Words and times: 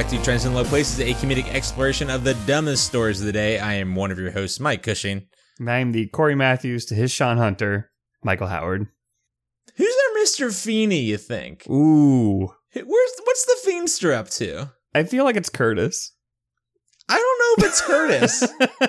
Back 0.00 0.08
to 0.08 0.22
Trends 0.22 0.46
in 0.46 0.54
Low 0.54 0.64
Places, 0.64 0.98
a 1.00 1.12
comedic 1.12 1.52
exploration 1.52 2.08
of 2.08 2.24
the 2.24 2.32
dumbest 2.46 2.86
stories 2.86 3.20
of 3.20 3.26
the 3.26 3.34
day. 3.34 3.58
I 3.58 3.74
am 3.74 3.94
one 3.94 4.10
of 4.10 4.18
your 4.18 4.30
hosts, 4.30 4.58
Mike 4.58 4.82
Cushing. 4.82 5.26
And 5.58 5.70
I'm 5.70 5.92
the 5.92 6.06
Cory 6.06 6.34
Matthews 6.34 6.86
to 6.86 6.94
his 6.94 7.12
Shawn 7.12 7.36
Hunter, 7.36 7.90
Michael 8.24 8.46
Howard. 8.46 8.86
Who's 9.76 9.94
our 9.94 10.22
Mr. 10.22 10.58
Feeny, 10.58 11.00
you 11.00 11.18
think? 11.18 11.68
Ooh. 11.68 12.50
Where's 12.72 12.86
what's 13.24 13.44
the 13.44 13.70
Fiendster 13.70 14.14
up 14.14 14.30
to? 14.30 14.72
I 14.94 15.04
feel 15.04 15.24
like 15.24 15.36
it's 15.36 15.50
Curtis. 15.50 16.14
I 17.06 17.16
don't 17.18 17.38
know 17.38 17.66
if 17.66 17.70
it's 17.70 17.80
Curtis. 17.82 18.42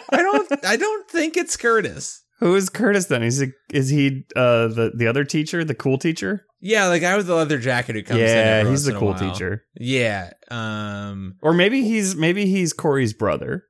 I 0.14 0.18
don't 0.22 0.66
I 0.66 0.78
don't 0.78 1.10
think 1.10 1.36
it's 1.36 1.58
Curtis. 1.58 2.21
Who 2.42 2.56
is 2.56 2.70
Curtis 2.70 3.06
then? 3.06 3.24
Is 3.24 3.40
he 3.40 3.48
is 3.72 3.90
he 3.90 4.26
uh 4.36 4.68
the 4.68 4.92
the 4.96 5.08
other 5.08 5.24
teacher, 5.24 5.64
the 5.64 5.74
cool 5.76 5.98
teacher? 5.98 6.46
Yeah, 6.60 6.90
the 6.90 7.00
guy 7.00 7.16
with 7.18 7.26
the 7.28 7.34
leather 7.36 7.58
jacket 7.58 7.96
who 7.96 8.04
comes 8.04 8.20
in. 8.20 8.28
yeah, 8.28 8.70
he's 8.70 8.84
the 8.86 8.94
cool 8.94 9.14
teacher. 9.16 9.64
Yeah. 9.80 10.32
Um 10.50 11.36
Or 11.42 11.54
maybe 11.54 11.84
he's 11.84 12.16
maybe 12.16 12.46
he's 12.48 12.74
Cory's 12.74 13.14
brother. 13.14 13.66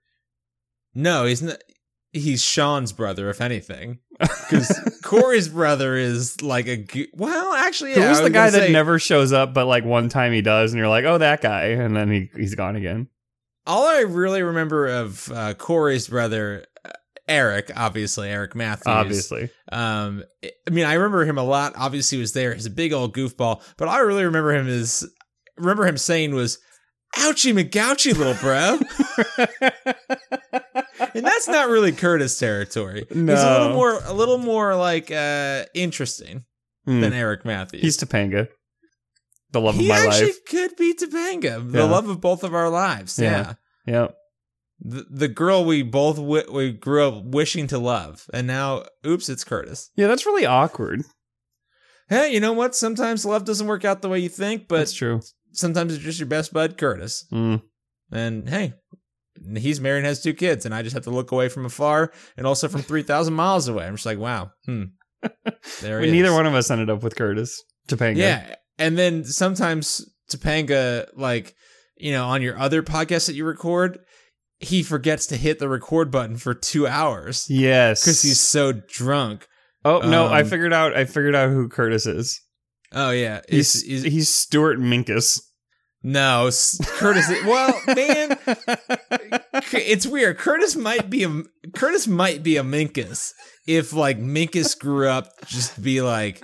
no, 0.95 1.25
he's 1.25 1.41
not 1.41 1.57
he's 2.13 2.43
Sean's 2.43 2.91
brother, 2.91 3.29
if 3.29 3.39
anything. 3.41 3.99
Because 4.51 4.99
Cory's 5.01 5.47
brother 5.47 5.95
is 5.95 6.41
like 6.41 6.67
a 6.67 6.85
well, 7.13 7.53
actually, 7.53 7.91
yeah, 7.91 8.09
Who's 8.09 8.19
the 8.21 8.29
guy 8.29 8.49
that 8.49 8.67
say- 8.67 8.71
never 8.71 8.99
shows 8.99 9.31
up, 9.31 9.53
but 9.53 9.65
like 9.65 9.85
one 9.85 10.09
time 10.09 10.33
he 10.33 10.41
does, 10.41 10.73
and 10.73 10.77
you're 10.77 10.89
like, 10.89 11.05
oh, 11.05 11.17
that 11.17 11.41
guy, 11.41 11.67
and 11.67 11.95
then 11.95 12.11
he 12.11 12.29
he's 12.35 12.53
gone 12.53 12.75
again. 12.75 13.07
all 13.65 13.87
I 13.87 14.01
really 14.01 14.41
remember 14.43 14.87
of 14.87 15.31
uh, 15.31 15.53
Cory's 15.53 16.09
brother, 16.09 16.65
Eric, 17.27 17.71
obviously 17.75 18.29
Eric 18.29 18.55
Matthews. 18.55 18.87
Obviously, 18.87 19.49
Um, 19.71 20.23
I 20.43 20.71
mean, 20.71 20.85
I 20.85 20.93
remember 20.93 21.23
him 21.25 21.37
a 21.37 21.43
lot. 21.43 21.73
Obviously, 21.77 22.17
he 22.17 22.21
was 22.21 22.33
there. 22.33 22.53
He's 22.53 22.65
a 22.65 22.69
big 22.71 22.93
old 22.93 23.15
goofball. 23.15 23.61
But 23.77 23.87
all 23.87 23.93
I 23.95 23.99
really 23.99 24.25
remember 24.25 24.53
him 24.53 24.67
is 24.67 25.07
remember 25.57 25.85
him 25.85 25.97
saying 25.97 26.33
was, 26.33 26.57
"Ouchie 27.17 27.53
McGouchie, 27.53 28.17
little 28.17 28.33
bro," 28.35 28.79
and 31.13 31.25
that's 31.25 31.47
not 31.47 31.69
really 31.69 31.91
Curtis 31.91 32.37
territory. 32.39 33.05
No, 33.13 33.33
He's 33.33 33.43
a 33.43 33.51
little 33.59 33.73
more, 33.75 33.99
a 34.05 34.13
little 34.13 34.37
more 34.37 34.75
like 34.75 35.11
uh 35.11 35.65
interesting 35.73 36.45
Hmm. 36.85 37.01
than 37.01 37.13
Eric 37.13 37.45
Matthews. 37.45 37.81
he's 37.83 37.97
Topanga, 37.97 38.47
the 39.51 39.61
love 39.61 39.75
he 39.75 39.83
of 39.83 39.89
my 39.89 40.05
actually 40.07 40.25
life. 40.27 40.45
could 40.49 40.75
be 40.77 40.95
Topanga, 40.95 41.71
the 41.71 41.77
Yeah. 41.79 41.83
love 41.83 42.09
of 42.09 42.19
both 42.19 42.43
of 42.43 42.55
our 42.55 42.69
lives. 42.69 43.19
Yeah. 43.19 43.29
yeah. 43.29 43.53
Yeah, 43.93 44.07
the, 44.83 45.05
the 45.09 45.27
girl 45.27 45.63
we 45.63 45.83
both 45.83 46.15
w- 46.15 46.51
we 46.51 46.71
grew 46.71 47.07
up 47.07 47.23
wishing 47.25 47.67
to 47.67 47.77
love, 47.77 48.25
and 48.33 48.47
now, 48.47 48.83
oops, 49.05 49.29
it's 49.29 49.43
Curtis. 49.43 49.91
yeah, 49.95 50.07
that's 50.07 50.25
really 50.25 50.45
awkward. 50.45 51.03
Hey, 52.09 52.33
you 52.33 52.39
know 52.39 52.53
what? 52.53 52.75
Sometimes 52.75 53.25
love 53.25 53.45
doesn't 53.45 53.67
work 53.67 53.85
out 53.85 54.01
the 54.01 54.09
way 54.09 54.19
you 54.19 54.27
think, 54.29 54.67
but 54.67 54.79
that's 54.79 54.93
true. 54.93 55.21
sometimes 55.53 55.93
it's 55.95 56.03
just 56.03 56.19
your 56.19 56.27
best 56.27 56.51
bud, 56.51 56.77
Curtis. 56.77 57.25
Mm. 57.31 57.61
And 58.11 58.49
hey, 58.49 58.73
he's 59.55 59.79
married 59.79 59.99
and 59.99 60.07
has 60.07 60.21
two 60.21 60.33
kids, 60.33 60.65
and 60.65 60.73
I 60.75 60.81
just 60.81 60.93
have 60.93 61.03
to 61.03 61.11
look 61.11 61.31
away 61.31 61.47
from 61.47 61.65
afar 61.65 62.11
and 62.35 62.45
also 62.45 62.67
from 62.67 62.81
three 62.81 63.03
thousand 63.03 63.35
miles 63.35 63.67
away. 63.67 63.85
I'm 63.85 63.95
just 63.95 64.05
like, 64.05 64.17
wow, 64.19 64.51
hmm. 64.65 64.83
There 65.81 65.99
We, 66.01 66.11
neither 66.11 66.33
one 66.33 66.47
of 66.47 66.55
us 66.55 66.71
ended 66.71 66.89
up 66.89 67.03
with 67.03 67.15
Curtis 67.15 67.63
Topanga. 67.87 68.17
Yeah, 68.17 68.55
and 68.79 68.97
then 68.97 69.23
sometimes 69.23 70.03
Topanga, 70.31 71.07
like 71.15 71.55
you 71.97 72.11
know, 72.11 72.25
on 72.25 72.41
your 72.41 72.57
other 72.57 72.81
podcast 72.81 73.27
that 73.27 73.35
you 73.35 73.45
record, 73.45 73.99
he 74.61 74.83
forgets 74.83 75.25
to 75.27 75.37
hit 75.37 75.59
the 75.59 75.67
record 75.69 76.11
button 76.11 76.37
for 76.37 76.53
two 76.53 76.87
hours. 76.87 77.47
Yes, 77.49 78.03
because 78.03 78.21
he's 78.21 78.39
so 78.39 78.71
drunk. 78.73 79.47
Oh 79.83 79.99
no, 79.99 80.27
I 80.27 80.41
um, 80.41 80.47
figured 80.47 80.73
out. 80.73 80.95
I 80.95 81.05
figured 81.05 81.35
out 81.35 81.49
who 81.49 81.67
Curtis 81.69 82.05
is. 82.05 82.39
Oh 82.93 83.11
yeah, 83.11 83.41
He's 83.49 83.83
is- 83.83 84.03
he's 84.03 84.29
Stuart 84.33 84.79
Minkus. 84.79 85.39
no 86.03 86.49
Curtis. 86.97 87.29
well, 87.45 87.79
man, 87.87 88.37
it's 89.73 90.05
weird. 90.05 90.37
Curtis 90.37 90.75
might 90.75 91.09
be 91.09 91.23
a 91.23 91.43
Curtis 91.73 92.07
might 92.07 92.43
be 92.43 92.57
a 92.57 92.63
Minkus 92.63 93.31
if 93.67 93.93
like 93.93 94.19
Minkus 94.19 94.77
grew 94.77 95.07
up 95.07 95.29
just 95.47 95.75
to 95.75 95.81
be 95.81 96.01
like 96.01 96.43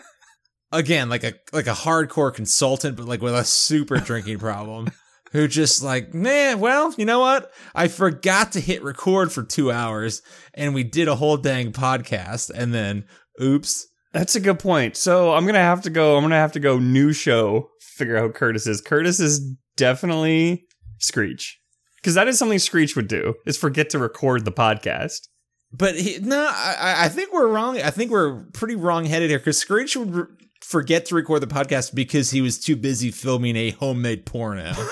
again 0.72 1.10
like 1.10 1.24
a 1.24 1.34
like 1.54 1.68
a 1.68 1.72
hardcore 1.74 2.34
consultant, 2.34 2.96
but 2.98 3.06
like 3.08 3.22
with 3.22 3.36
a 3.36 3.44
super 3.44 3.98
drinking 3.98 4.40
problem. 4.40 4.90
Who 5.38 5.48
just 5.48 5.84
like, 5.84 6.16
man, 6.16 6.60
well, 6.60 6.96
you 6.98 7.06
know 7.06 7.20
what? 7.20 7.54
I 7.76 7.90
forgot 7.90 8.54
to 8.54 8.60
hit 8.60 8.84
record 8.84 9.32
for 9.32 9.44
two 9.44 9.72
hours 9.72 10.24
and 10.56 10.74
we 10.74 10.84
did 10.84 11.08
a 11.08 11.14
whole 11.14 11.38
dang 11.38 11.74
podcast 11.74 12.50
and 12.50 12.74
then 12.74 13.06
oops. 13.40 13.86
That's 14.14 14.36
a 14.36 14.40
good 14.40 14.58
point. 14.58 14.98
So 14.98 15.36
I'm 15.36 15.46
gonna 15.46 15.60
have 15.60 15.84
to 15.84 15.92
go. 15.92 16.18
I'm 16.18 16.24
gonna 16.24 16.38
have 16.38 16.54
to 16.54 16.60
go 16.60 16.80
new 16.80 17.14
show. 17.14 17.70
Figure 17.80 18.18
out 18.18 18.24
who 18.24 18.32
Curtis 18.32 18.66
is. 18.66 18.82
Curtis 18.82 19.20
is 19.20 19.40
definitely 19.76 20.66
Screech 20.98 21.60
because 21.98 22.16
that 22.16 22.28
is 22.28 22.40
something 22.40 22.58
Screech 22.58 22.96
would 22.96 23.08
do. 23.08 23.36
Is 23.46 23.58
forget 23.58 23.92
to 23.92 24.00
record 24.00 24.44
the 24.44 24.52
podcast. 24.52 25.28
But 25.72 26.00
he, 26.00 26.18
no, 26.18 26.50
I, 26.52 26.96
I 27.06 27.10
think 27.10 27.32
we're 27.32 27.50
wrong. 27.50 27.80
I 27.80 27.92
think 27.92 28.10
we're 28.10 28.44
pretty 28.54 28.76
wrong 28.76 29.06
headed 29.06 29.30
here 29.30 29.38
because 29.38 29.60
Screech 29.60 29.96
would 29.96 30.28
forget 30.68 31.06
to 31.06 31.16
record 31.16 31.42
the 31.42 31.48
podcast 31.48 31.96
because 31.96 32.30
he 32.32 32.42
was 32.42 32.60
too 32.60 32.76
busy 32.76 33.10
filming 33.10 33.56
a 33.56 33.70
homemade 33.72 34.26
porno. 34.26 34.74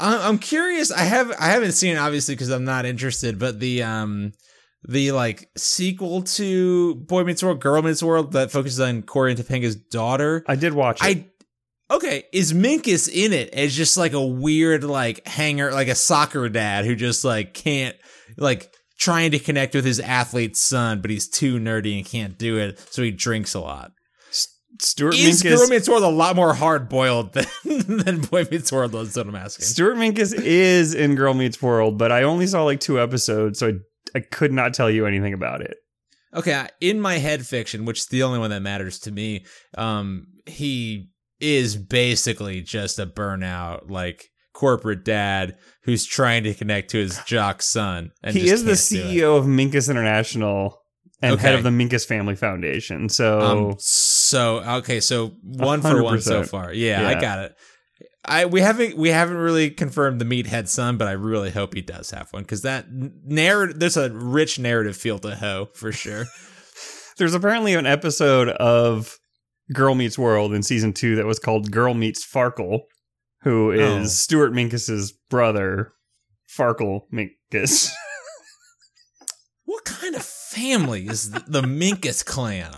I'm 0.00 0.38
curious. 0.38 0.90
I 0.90 1.02
have 1.02 1.30
I 1.38 1.48
haven't 1.48 1.72
seen 1.72 1.94
it 1.94 1.98
obviously 1.98 2.34
because 2.34 2.50
I'm 2.50 2.64
not 2.64 2.86
interested. 2.86 3.38
But 3.38 3.60
the 3.60 3.84
um 3.84 4.32
the 4.88 5.12
like 5.12 5.48
sequel 5.56 6.22
to 6.22 6.96
Boy 6.96 7.22
Meets 7.22 7.44
World, 7.44 7.60
Girl 7.60 7.80
Meets 7.82 8.02
World 8.02 8.32
that 8.32 8.50
focuses 8.50 8.80
on 8.80 9.02
Cory 9.02 9.30
and 9.32 9.40
Topanga's 9.40 9.76
daughter. 9.76 10.42
I 10.48 10.56
did 10.56 10.72
watch 10.74 11.00
it. 11.04 11.28
I 11.90 11.94
okay. 11.94 12.24
Is 12.32 12.52
Minkus 12.52 13.08
in 13.08 13.32
it 13.32 13.54
as 13.54 13.76
just 13.76 13.96
like 13.96 14.14
a 14.14 14.26
weird 14.26 14.82
like 14.82 15.24
hanger, 15.28 15.70
like 15.70 15.88
a 15.88 15.94
soccer 15.94 16.48
dad 16.48 16.84
who 16.84 16.96
just 16.96 17.24
like 17.24 17.54
can't 17.54 17.94
like 18.36 18.74
trying 19.00 19.30
to 19.32 19.38
connect 19.38 19.74
with 19.74 19.84
his 19.84 19.98
athlete's 19.98 20.60
son, 20.60 21.00
but 21.00 21.10
he's 21.10 21.26
too 21.26 21.58
nerdy 21.58 21.96
and 21.96 22.06
can't 22.06 22.38
do 22.38 22.58
it, 22.58 22.78
so 22.92 23.02
he 23.02 23.10
drinks 23.10 23.54
a 23.54 23.60
lot. 23.60 23.92
Stuart 24.80 25.14
Is 25.16 25.42
Minkus. 25.42 25.56
Girl 25.56 25.66
Meets 25.66 25.88
World 25.88 26.04
a 26.04 26.08
lot 26.08 26.36
more 26.36 26.54
hard 26.54 26.88
boiled 26.88 27.32
than 27.34 27.46
than 27.64 28.20
Boy 28.20 28.46
Meets 28.50 28.70
World? 28.70 28.92
That's 28.92 29.16
what 29.16 29.26
I'm 29.26 29.34
asking. 29.34 29.66
Stuart 29.66 29.96
Minkus 29.96 30.32
is 30.32 30.94
in 30.94 31.16
Girl 31.16 31.34
Meets 31.34 31.60
World, 31.60 31.98
but 31.98 32.12
I 32.12 32.22
only 32.22 32.46
saw 32.46 32.62
like 32.62 32.80
two 32.80 33.00
episodes, 33.00 33.58
so 33.58 33.68
I, 33.68 33.72
I 34.14 34.20
could 34.20 34.52
not 34.52 34.74
tell 34.74 34.90
you 34.90 35.06
anything 35.06 35.34
about 35.34 35.60
it. 35.62 35.76
Okay, 36.32 36.66
in 36.80 37.00
my 37.00 37.18
head 37.18 37.44
fiction, 37.44 37.84
which 37.84 37.98
is 37.98 38.06
the 38.06 38.22
only 38.22 38.38
one 38.38 38.50
that 38.50 38.60
matters 38.60 39.00
to 39.00 39.10
me, 39.10 39.44
um, 39.76 40.26
he 40.46 41.10
is 41.40 41.76
basically 41.76 42.60
just 42.60 42.98
a 42.98 43.06
burnout, 43.06 43.90
like 43.90 44.29
corporate 44.60 45.06
dad 45.06 45.56
who's 45.84 46.04
trying 46.04 46.44
to 46.44 46.52
connect 46.52 46.90
to 46.90 46.98
his 46.98 47.18
jock 47.24 47.62
son. 47.62 48.10
And 48.22 48.36
he 48.36 48.50
is 48.50 48.62
the 48.62 48.74
can't 48.74 48.88
do 48.90 49.08
it. 49.08 49.16
CEO 49.16 49.38
of 49.38 49.46
Minkus 49.46 49.88
International 49.88 50.78
and 51.22 51.40
head 51.40 51.54
of 51.54 51.62
the 51.62 51.70
Minkus 51.70 52.06
Family 52.06 52.36
Foundation. 52.36 53.08
So 53.08 53.40
Um, 53.40 53.74
so 53.78 54.62
okay, 54.78 55.00
so 55.00 55.28
one 55.42 55.80
for 55.80 56.02
one 56.02 56.20
so 56.20 56.44
far. 56.44 56.74
Yeah, 56.74 57.08
I 57.08 57.18
got 57.18 57.38
it. 57.38 57.54
I 58.22 58.44
we 58.44 58.60
haven't 58.60 58.98
we 58.98 59.08
haven't 59.08 59.38
really 59.38 59.70
confirmed 59.70 60.20
the 60.20 60.26
meathead 60.26 60.68
son, 60.68 60.98
but 60.98 61.08
I 61.08 61.12
really 61.12 61.50
hope 61.50 61.72
he 61.72 61.80
does 61.80 62.10
have 62.10 62.28
one 62.32 62.42
because 62.42 62.60
that 62.62 62.84
narrative 62.90 63.80
there's 63.80 63.96
a 63.96 64.10
rich 64.10 64.58
narrative 64.58 64.94
feel 64.94 65.18
to 65.20 65.34
Ho 65.36 65.68
for 65.74 65.90
sure. 65.90 66.26
there's 67.16 67.34
apparently 67.34 67.74
an 67.74 67.86
episode 67.86 68.50
of 68.50 69.16
Girl 69.72 69.94
Meets 69.94 70.18
World 70.18 70.52
in 70.52 70.62
season 70.62 70.92
two 70.92 71.16
that 71.16 71.26
was 71.26 71.38
called 71.38 71.70
Girl 71.70 71.94
Meets 71.94 72.26
Farkle, 72.26 72.80
who 73.42 73.68
oh. 73.68 73.70
is 73.70 74.02
Oh. 74.02 74.06
Stuart 74.06 74.52
Minkus's 74.52 75.12
brother, 75.28 75.92
Farkle 76.48 77.02
Minkus. 77.12 77.90
What 79.70 79.84
kind 79.84 80.16
of 80.16 80.24
family 80.24 81.06
is 81.06 81.30
the, 81.30 81.44
the 81.46 81.62
Minkus 81.62 82.24
clan? 82.24 82.74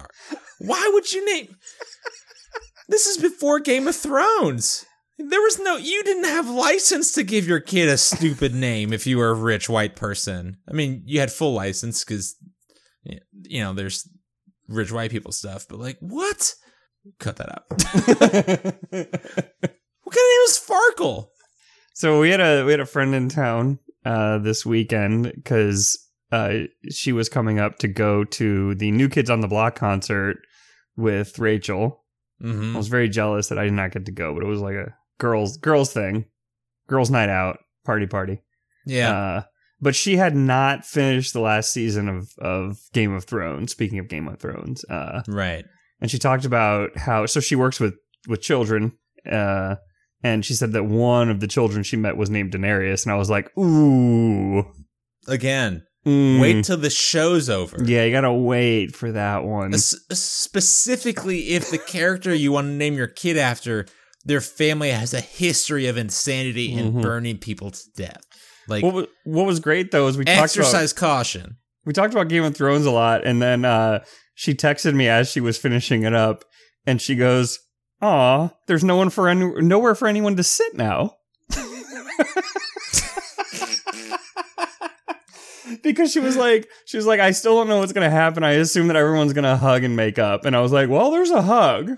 Why 0.58 0.90
would 0.92 1.10
you 1.10 1.24
name? 1.24 1.56
This 2.86 3.06
is 3.06 3.16
before 3.16 3.60
Game 3.60 3.88
of 3.88 3.96
Thrones. 3.96 4.84
There 5.18 5.40
was 5.40 5.58
no. 5.58 5.76
You 5.76 6.04
didn't 6.04 6.24
have 6.24 6.50
license 6.50 7.12
to 7.12 7.22
give 7.22 7.48
your 7.48 7.60
kid 7.60 7.88
a 7.88 7.96
stupid 7.96 8.54
name 8.54 8.92
if 8.92 9.06
you 9.06 9.16
were 9.16 9.30
a 9.30 9.34
rich 9.34 9.70
white 9.70 9.96
person. 9.96 10.58
I 10.68 10.74
mean, 10.74 11.02
you 11.06 11.18
had 11.18 11.32
full 11.32 11.54
license 11.54 12.04
because, 12.04 12.36
you 13.04 13.62
know, 13.62 13.72
there's 13.72 14.06
rich 14.68 14.92
white 14.92 15.10
people 15.10 15.32
stuff. 15.32 15.64
But 15.70 15.78
like, 15.78 15.96
what? 16.00 16.54
Cut 17.18 17.36
that 17.36 17.48
out. 17.48 17.64
what 20.12 20.18
kind 20.18 20.26
of 20.26 21.06
name 21.06 21.18
is 21.18 21.18
Farkle? 21.26 21.28
so 21.94 22.20
we 22.20 22.30
had 22.30 22.40
a 22.40 22.64
we 22.64 22.70
had 22.72 22.80
a 22.80 22.86
friend 22.86 23.14
in 23.14 23.28
town 23.28 23.78
uh, 24.04 24.38
this 24.38 24.64
weekend 24.66 25.32
because 25.34 25.98
uh, 26.30 26.60
she 26.90 27.12
was 27.12 27.28
coming 27.28 27.58
up 27.58 27.78
to 27.78 27.88
go 27.88 28.24
to 28.24 28.74
the 28.76 28.90
New 28.90 29.08
Kids 29.08 29.30
on 29.30 29.40
the 29.40 29.48
Block 29.48 29.74
concert 29.74 30.36
with 30.96 31.38
Rachel. 31.38 31.98
I 32.40 32.44
Mm-hmm. 32.46 32.76
was 32.76 32.88
very 32.88 33.08
jealous 33.08 33.48
that 33.48 33.58
I 33.58 33.64
did 33.64 33.74
not 33.74 33.92
get 33.92 34.04
to 34.06 34.12
go, 34.12 34.34
but 34.34 34.42
it 34.42 34.48
was 34.48 34.60
like 34.60 34.74
a 34.74 34.94
girls 35.18 35.56
girls 35.58 35.92
thing, 35.92 36.24
girls 36.88 37.08
night 37.10 37.28
out, 37.28 37.58
party 37.84 38.06
party. 38.08 38.42
Yeah. 38.84 39.12
Uh, 39.16 39.42
but 39.80 39.94
she 39.94 40.16
had 40.16 40.34
not 40.34 40.84
finished 40.84 41.32
the 41.34 41.40
last 41.40 41.72
season 41.72 42.08
of 42.08 42.30
of 42.38 42.78
Game 42.92 43.12
of 43.12 43.24
Thrones. 43.26 43.70
Speaking 43.70 44.00
of 44.00 44.08
Game 44.08 44.26
of 44.26 44.40
Thrones, 44.40 44.84
uh, 44.90 45.22
right. 45.28 45.64
and 46.00 46.10
she 46.10 46.18
talked 46.18 46.44
about 46.44 46.96
how 46.96 47.26
so 47.26 47.38
she 47.38 47.54
works 47.54 47.78
with 47.78 47.94
with 48.26 48.40
children, 48.42 48.98
uh, 49.30 49.76
and 50.22 50.44
she 50.44 50.54
said 50.54 50.72
that 50.72 50.84
one 50.84 51.28
of 51.30 51.40
the 51.40 51.46
children 51.48 51.82
she 51.82 51.96
met 51.96 52.16
was 52.16 52.30
named 52.30 52.52
Daenerys, 52.52 53.04
and 53.04 53.12
I 53.12 53.16
was 53.16 53.30
like, 53.30 53.50
ooh, 53.58 54.64
Again, 55.28 55.84
mm. 56.06 56.40
wait 56.40 56.64
till 56.64 56.76
the 56.76 56.90
show's 56.90 57.48
over. 57.48 57.76
Yeah, 57.84 58.04
you 58.04 58.10
gotta 58.12 58.32
wait 58.32 58.94
for 58.96 59.12
that 59.12 59.44
one. 59.44 59.72
S- 59.74 59.94
specifically, 60.12 61.50
if 61.50 61.70
the 61.70 61.78
character 61.78 62.34
you 62.34 62.52
want 62.52 62.66
to 62.66 62.72
name 62.72 62.94
your 62.94 63.06
kid 63.06 63.36
after, 63.36 63.86
their 64.24 64.40
family 64.40 64.90
has 64.90 65.14
a 65.14 65.20
history 65.20 65.86
of 65.86 65.96
insanity 65.96 66.74
and 66.74 66.94
Mhm. 66.94 67.02
burning 67.02 67.38
people 67.38 67.70
to 67.70 67.80
death. 67.96 68.22
Like, 68.69 68.84
What 68.84 68.94
was, 68.94 69.06
what 69.24 69.46
was 69.46 69.58
great 69.60 69.90
though 69.90 70.06
is 70.08 70.16
we 70.19 70.24
talked 70.24 70.36
about 70.36 70.44
exercise 70.44 70.92
caution. 70.92 71.56
we 71.84 71.92
talked 71.92 72.12
about 72.14 72.28
Game 72.28 72.44
of 72.44 72.56
Thrones 72.56 72.86
a 72.86 72.90
lot, 72.90 73.24
and 73.26 73.40
then 73.42 73.64
uh, 73.64 74.04
she 74.34 74.54
texted 74.54 74.94
me 74.94 75.08
as 75.08 75.30
she 75.30 75.40
was 75.40 75.58
finishing 75.58 76.02
it 76.04 76.14
up, 76.14 76.44
and 76.86 77.00
she 77.00 77.14
goes, 77.16 77.58
"Aw, 78.02 78.49
there's 78.66 78.84
no 78.84 78.96
one 78.96 79.08
for 79.10 79.28
any- 79.28 79.60
nowhere 79.62 79.94
for 79.94 80.06
anyone 80.08 80.37
to 80.37 80.43
sit 80.43 80.75
now." 80.76 81.16
because 85.82 86.12
she 86.12 86.20
was 86.20 86.37
like, 86.37 86.69
she 86.87 86.96
was 86.96 87.06
like, 87.06 87.20
I 87.20 87.31
still 87.31 87.56
don't 87.56 87.69
know 87.69 87.78
what's 87.78 87.93
gonna 87.93 88.10
happen. 88.10 88.43
I 88.43 88.52
assume 88.52 88.88
that 88.88 88.96
everyone's 88.96 89.32
gonna 89.32 89.56
hug 89.56 89.84
and 89.84 89.96
make 89.96 90.19
up, 90.19 90.44
and 90.44 90.56
I 90.56 90.60
was 90.60 90.72
like, 90.72 90.88
well, 90.88 91.10
there's 91.10 91.31
a 91.31 91.43
hug, 91.43 91.93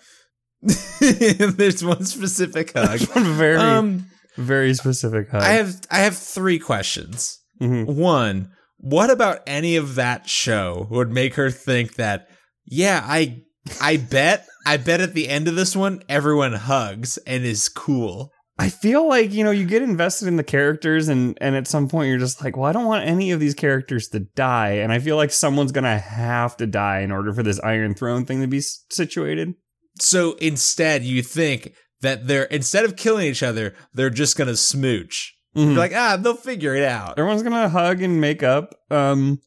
There's 1.00 1.84
one 1.84 2.04
specific 2.04 2.72
hug. 2.76 3.00
one 3.14 3.24
very, 3.34 3.56
Um, 3.56 4.06
very 4.36 4.72
specific 4.74 5.28
hug. 5.30 5.42
I 5.42 5.50
have 5.52 5.74
I 5.90 5.98
have 5.98 6.16
three 6.16 6.58
questions. 6.58 7.38
Mhm. 7.60 7.86
One, 7.96 8.50
what 8.78 9.10
about 9.10 9.40
any 9.46 9.76
of 9.76 9.94
that 9.96 10.28
show 10.28 10.86
would 10.90 11.10
make 11.10 11.34
her 11.34 11.50
think 11.50 11.96
that, 11.96 12.28
yeah, 12.64 13.02
I 13.04 13.42
I 13.80 13.96
bet 13.98 14.46
I 14.66 14.76
bet 14.76 15.00
at 15.00 15.14
the 15.14 15.28
end 15.28 15.48
of 15.48 15.56
this 15.56 15.76
one 15.76 16.02
everyone 16.08 16.52
hugs 16.54 17.18
and 17.18 17.44
is 17.44 17.68
cool. 17.68 18.32
I 18.56 18.68
feel 18.68 19.08
like 19.08 19.32
you 19.32 19.42
know 19.42 19.50
you 19.50 19.64
get 19.66 19.82
invested 19.82 20.28
in 20.28 20.36
the 20.36 20.44
characters, 20.44 21.08
and 21.08 21.36
and 21.40 21.56
at 21.56 21.66
some 21.66 21.88
point 21.88 22.08
you're 22.08 22.18
just 22.18 22.42
like, 22.44 22.56
well, 22.56 22.66
I 22.66 22.72
don't 22.72 22.86
want 22.86 23.04
any 23.06 23.32
of 23.32 23.40
these 23.40 23.54
characters 23.54 24.08
to 24.08 24.20
die, 24.20 24.74
and 24.74 24.92
I 24.92 25.00
feel 25.00 25.16
like 25.16 25.32
someone's 25.32 25.72
gonna 25.72 25.98
have 25.98 26.56
to 26.58 26.66
die 26.66 27.00
in 27.00 27.10
order 27.10 27.32
for 27.32 27.42
this 27.42 27.58
Iron 27.60 27.94
Throne 27.94 28.24
thing 28.24 28.40
to 28.42 28.46
be 28.46 28.60
situated. 28.60 29.54
So 30.00 30.34
instead, 30.34 31.02
you 31.02 31.22
think 31.22 31.72
that 32.00 32.28
they're 32.28 32.44
instead 32.44 32.84
of 32.84 32.94
killing 32.96 33.26
each 33.26 33.42
other, 33.42 33.74
they're 33.92 34.10
just 34.10 34.36
gonna 34.36 34.56
smooch. 34.56 35.34
Mhm. 35.56 35.66
You're 35.70 35.74
like, 35.78 35.94
ah, 35.94 36.16
they'll 36.16 36.34
figure 36.36 36.74
it 36.76 36.84
out. 36.84 37.18
Everyone's 37.18 37.42
gonna 37.42 37.68
hug 37.68 38.02
and 38.02 38.20
make 38.20 38.42
up. 38.44 38.72
Um, 38.90 39.40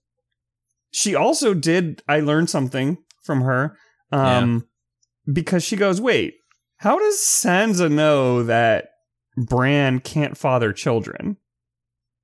she 0.91 1.15
also 1.15 1.53
did. 1.53 2.01
I 2.09 2.19
learned 2.19 2.49
something 2.49 2.97
from 3.23 3.41
her. 3.41 3.77
Um, 4.11 4.65
because 5.31 5.63
she 5.63 5.75
goes, 5.75 5.99
wait, 6.01 6.35
how 6.77 6.97
does 6.99 7.17
Sansa 7.17 7.91
know 7.91 8.43
that 8.43 8.89
Bran 9.37 9.99
can't 9.99 10.37
father 10.37 10.73
children? 10.73 11.37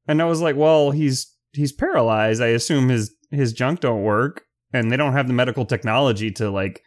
And 0.07 0.21
I 0.21 0.25
was 0.25 0.41
like, 0.41 0.55
well, 0.55 0.91
he's 0.91 1.33
he's 1.53 1.71
paralyzed. 1.71 2.41
I 2.41 2.47
assume 2.47 2.89
his 2.89 3.13
his 3.31 3.53
junk 3.53 3.79
don't 3.79 4.03
work, 4.03 4.43
and 4.73 4.91
they 4.91 4.97
don't 4.97 5.13
have 5.13 5.27
the 5.27 5.33
medical 5.33 5.65
technology 5.65 6.31
to 6.31 6.49
like, 6.49 6.81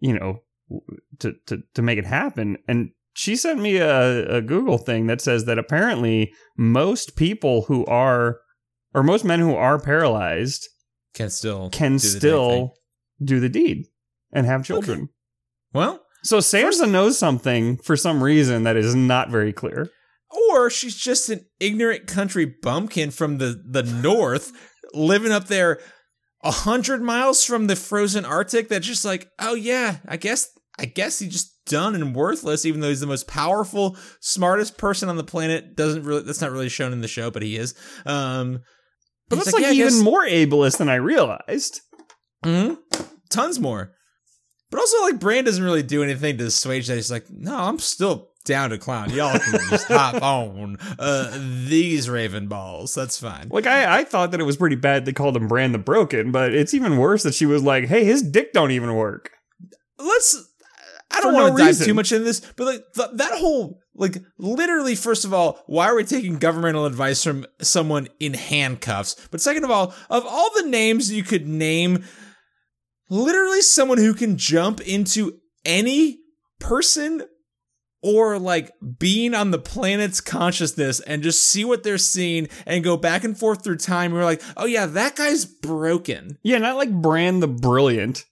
you 0.00 0.18
know, 0.18 0.42
to 1.20 1.34
to 1.46 1.62
to 1.74 1.82
make 1.82 1.98
it 1.98 2.06
happen. 2.06 2.58
And 2.66 2.90
she 3.14 3.36
sent 3.36 3.60
me 3.60 3.76
a, 3.76 4.36
a 4.36 4.40
Google 4.40 4.78
thing 4.78 5.06
that 5.06 5.20
says 5.20 5.44
that 5.44 5.58
apparently 5.58 6.32
most 6.56 7.14
people 7.14 7.62
who 7.62 7.84
are 7.86 8.38
or 8.94 9.02
most 9.02 9.24
men 9.24 9.40
who 9.40 9.54
are 9.54 9.78
paralyzed 9.78 10.68
Can 11.14 11.30
still 11.30 11.70
can 11.70 11.92
do 11.92 11.98
still 11.98 12.74
do 13.22 13.38
the 13.38 13.48
deed 13.48 13.86
and 14.32 14.46
have 14.46 14.64
children. 14.64 15.10
Well, 15.72 16.00
So 16.22 16.38
Sansa 16.38 16.88
knows 16.90 17.18
something 17.18 17.76
for 17.78 17.96
some 17.96 18.22
reason 18.22 18.62
that 18.64 18.76
is 18.76 18.94
not 18.94 19.30
very 19.30 19.52
clear. 19.52 19.88
or 20.48 20.70
she's 20.70 20.96
just 20.96 21.28
an 21.30 21.44
ignorant 21.60 22.06
country 22.06 22.44
bumpkin 22.62 23.10
from 23.10 23.38
the 23.38 23.62
the 23.68 23.82
north, 23.82 24.50
living 24.94 25.32
up 25.32 25.46
there 25.48 25.78
a 26.44 26.50
hundred 26.50 27.02
miles 27.02 27.44
from 27.44 27.66
the 27.66 27.76
frozen 27.76 28.24
Arctic. 28.24 28.68
That's 28.68 28.86
just 28.86 29.04
like, 29.04 29.28
oh 29.38 29.54
yeah, 29.54 29.96
I 30.08 30.16
guess 30.16 30.48
I 30.78 30.86
guess 30.86 31.18
he's 31.18 31.32
just 31.32 31.52
done 31.66 31.94
and 31.94 32.14
worthless, 32.14 32.64
even 32.64 32.80
though 32.80 32.88
he's 32.88 33.00
the 33.00 33.06
most 33.06 33.28
powerful, 33.28 33.96
smartest 34.20 34.78
person 34.78 35.08
on 35.08 35.16
the 35.16 35.22
planet. 35.24 35.76
Doesn't 35.76 36.02
really 36.04 36.22
that's 36.22 36.40
not 36.40 36.50
really 36.50 36.68
shown 36.70 36.92
in 36.92 37.00
the 37.02 37.08
show, 37.08 37.30
but 37.30 37.42
he 37.42 37.56
is. 37.56 37.74
Um, 38.06 38.60
But 39.28 39.36
that's 39.36 39.52
like, 39.52 39.62
"Yeah, 39.62 39.72
even 39.72 39.88
guess- 39.92 40.00
more 40.02 40.24
ableist 40.26 40.78
than 40.78 40.88
I 40.88 40.96
realized. 40.96 41.80
Mhm. 42.44 42.78
Tons 43.30 43.60
more. 43.60 43.92
But 44.72 44.80
also, 44.80 45.02
like, 45.02 45.20
Brand 45.20 45.44
doesn't 45.44 45.62
really 45.62 45.82
do 45.82 46.02
anything 46.02 46.38
to 46.38 46.46
assuage 46.46 46.86
that. 46.86 46.94
He's 46.94 47.10
like, 47.10 47.30
no, 47.30 47.54
I'm 47.54 47.78
still 47.78 48.30
down 48.46 48.70
to 48.70 48.78
clown. 48.78 49.10
Y'all 49.10 49.38
can 49.38 49.60
just 49.68 49.86
hop 49.88 50.22
on 50.22 50.78
uh, 50.98 51.38
these 51.66 52.08
Raven 52.08 52.48
balls. 52.48 52.94
That's 52.94 53.18
fine. 53.18 53.48
Like 53.50 53.66
I, 53.66 54.00
I 54.00 54.04
thought 54.04 54.30
that 54.30 54.40
it 54.40 54.44
was 54.44 54.56
pretty 54.56 54.76
bad 54.76 55.04
they 55.04 55.12
called 55.12 55.36
him 55.36 55.46
Brand 55.46 55.74
the 55.74 55.78
Broken, 55.78 56.32
but 56.32 56.54
it's 56.54 56.72
even 56.72 56.96
worse 56.96 57.22
that 57.22 57.34
she 57.34 57.46
was 57.46 57.62
like, 57.62 57.84
"Hey, 57.84 58.04
his 58.04 58.22
dick 58.22 58.52
don't 58.52 58.70
even 58.70 58.94
work." 58.94 59.30
Let's. 59.98 60.48
I 61.10 61.20
don't 61.20 61.34
want 61.34 61.52
to 61.54 61.58
dive 61.58 61.66
reason. 61.66 61.86
too 61.86 61.94
much 61.94 62.10
into 62.10 62.24
this, 62.24 62.40
but 62.56 62.64
like 62.64 62.82
th- 62.94 63.10
that 63.14 63.38
whole 63.38 63.82
like 63.94 64.22
literally, 64.38 64.94
first 64.94 65.24
of 65.24 65.34
all, 65.34 65.62
why 65.66 65.86
are 65.86 65.94
we 65.94 66.04
taking 66.04 66.38
governmental 66.38 66.86
advice 66.86 67.22
from 67.22 67.44
someone 67.60 68.08
in 68.18 68.32
handcuffs? 68.34 69.16
But 69.30 69.42
second 69.42 69.64
of 69.64 69.70
all, 69.70 69.94
of 70.08 70.24
all 70.26 70.50
the 70.56 70.66
names 70.66 71.12
you 71.12 71.22
could 71.22 71.46
name, 71.46 72.04
literally 73.12 73.60
someone 73.60 73.98
who 73.98 74.14
can 74.14 74.38
jump 74.38 74.80
into 74.80 75.38
any 75.66 76.18
person 76.58 77.22
or 78.02 78.38
like 78.38 78.72
being 78.98 79.34
on 79.34 79.50
the 79.50 79.58
planet's 79.58 80.20
consciousness 80.20 80.98
and 81.00 81.22
just 81.22 81.44
see 81.44 81.64
what 81.64 81.82
they're 81.84 81.98
seeing 81.98 82.48
and 82.66 82.82
go 82.82 82.96
back 82.96 83.22
and 83.22 83.38
forth 83.38 83.62
through 83.62 83.76
time. 83.76 84.12
We're 84.12 84.24
like, 84.24 84.42
oh 84.56 84.64
yeah, 84.66 84.86
that 84.86 85.14
guy's 85.14 85.44
broken. 85.44 86.38
Yeah, 86.42 86.58
not 86.58 86.76
like 86.76 86.90
Bran 86.90 87.40
the 87.40 87.48
Brilliant. 87.48 88.24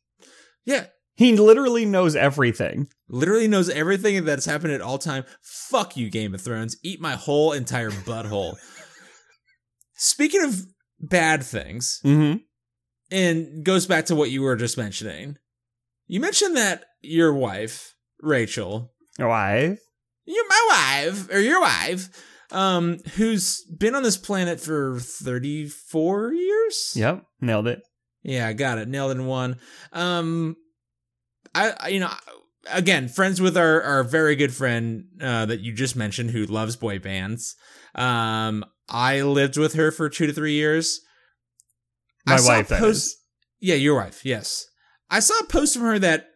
Yeah, 0.65 0.87
He 1.15 1.37
literally 1.37 1.85
knows 1.85 2.17
everything. 2.17 2.89
literally 3.09 3.49
knows 3.49 3.69
everything 3.69 4.25
that's 4.25 4.47
happened 4.47 4.73
at 4.73 4.81
all 4.81 4.99
time. 4.99 5.25
Fuck 5.43 5.97
you, 5.97 6.11
Game 6.11 6.35
of 6.35 6.41
Thrones. 6.41 6.77
Eat 6.83 7.01
my 7.01 7.13
whole 7.17 7.53
entire 7.53 7.91
butthole. 7.91 8.57
Speaking 9.95 10.43
of 10.43 10.63
bad 10.99 11.43
things, 11.45 12.01
Mm-hmm. 12.05 12.39
And 13.11 13.65
goes 13.65 13.87
back 13.87 14.07
to 14.07 14.17
what 14.17 14.31
you 14.31 14.43
were 14.43 14.57
just 14.57 14.79
mentioning. 14.79 15.37
You 16.07 16.21
mentioned 16.21 16.57
that 16.57 16.85
your 17.03 17.33
wife, 17.33 17.95
Rachel, 18.21 18.93
Why? 19.17 19.77
you're 20.25 20.49
my 20.49 20.67
wife, 21.07 21.31
or 21.33 21.39
your 21.41 21.61
wife, 21.61 22.09
um, 22.53 22.99
who's 23.15 23.63
been 23.65 23.95
on 23.95 24.03
this 24.03 24.17
planet 24.17 24.61
for 24.61 24.99
34 24.99 26.33
years? 26.33 26.93
Yep, 26.97 27.25
nailed 27.41 27.69
it. 27.69 27.83
Yeah, 28.23 28.53
got 28.53 28.79
it. 28.79 28.89
Nailed 28.89 29.13
it 29.13 29.21
in 29.21 29.27
one. 29.27 29.57
Um, 29.93 30.57
I, 31.55 31.73
I 31.79 31.89
you 31.89 32.01
know, 32.01 32.11
again, 32.71 33.09
friends 33.09 33.41
with 33.41 33.57
our 33.57 33.83
our 33.83 34.03
very 34.05 34.37
good 34.37 34.53
friend 34.53 35.05
uh, 35.21 35.47
that 35.47 35.61
you 35.61 35.73
just 35.73 35.97
mentioned 35.97 36.31
who 36.31 36.45
loves 36.45 36.77
boy 36.77 36.99
bands. 36.99 37.57
Um, 37.95 38.65
I 38.89 39.23
lived 39.23 39.57
with 39.57 39.75
her 39.75 39.91
for 39.91 40.09
two 40.09 40.27
to 40.27 40.33
three 40.33 40.53
years. 40.55 41.01
I 42.27 42.37
My 42.37 42.43
a 42.43 42.45
wife, 42.47 42.69
that 42.69 42.81
post- 42.81 43.07
is. 43.07 43.17
Yeah, 43.61 43.75
your 43.77 43.97
wife. 43.97 44.25
Yes, 44.25 44.67
I 45.11 45.21
saw 45.21 45.39
a 45.41 45.45
post 45.45 45.75
from 45.75 45.83
her 45.85 45.99
that 45.99 46.27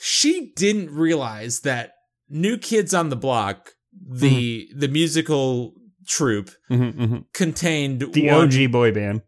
she 0.00 0.52
didn't 0.56 0.90
realize 0.90 1.60
that 1.60 1.92
New 2.28 2.56
Kids 2.58 2.92
on 2.94 3.08
the 3.08 3.16
Block, 3.16 3.72
the 3.92 4.68
the 4.74 4.88
musical 4.88 5.74
troupe, 6.06 6.50
Mm-hmm, 6.70 7.02
mm-hmm. 7.02 7.16
contained 7.34 8.00
The 8.12 8.28
one- 8.30 8.44
OG 8.52 8.70
boy 8.72 8.92
band. 8.92 9.22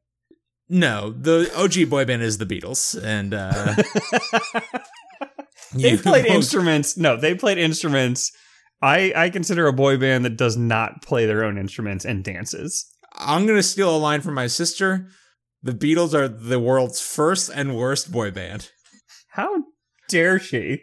no, 0.68 1.10
the 1.10 1.50
OG 1.56 1.88
boy 1.90 2.04
band 2.04 2.22
is 2.22 2.38
the 2.38 2.46
Beatles, 2.46 3.00
and 3.02 3.34
uh, 3.34 3.74
they 5.74 5.96
played 5.96 6.26
instruments. 6.26 6.96
No, 6.96 7.16
they 7.16 7.34
played 7.34 7.58
instruments. 7.58 8.32
I 8.82 9.12
I 9.14 9.30
consider 9.30 9.66
a 9.66 9.72
boy 9.72 9.96
band 9.98 10.24
that 10.24 10.36
does 10.36 10.56
not 10.56 11.02
play 11.02 11.26
their 11.26 11.44
own 11.44 11.58
instruments 11.58 12.04
and 12.04 12.24
dances. 12.24 12.86
I'm 13.14 13.46
gonna 13.46 13.62
steal 13.62 13.94
a 13.94 13.98
line 13.98 14.20
from 14.20 14.34
my 14.34 14.46
sister. 14.46 15.08
The 15.62 15.72
Beatles 15.72 16.14
are 16.14 16.26
the 16.28 16.58
world's 16.58 17.00
first 17.00 17.50
and 17.54 17.76
worst 17.76 18.10
boy 18.10 18.30
band 18.30 18.70
How 19.28 19.64
dare 20.08 20.38
she? 20.38 20.82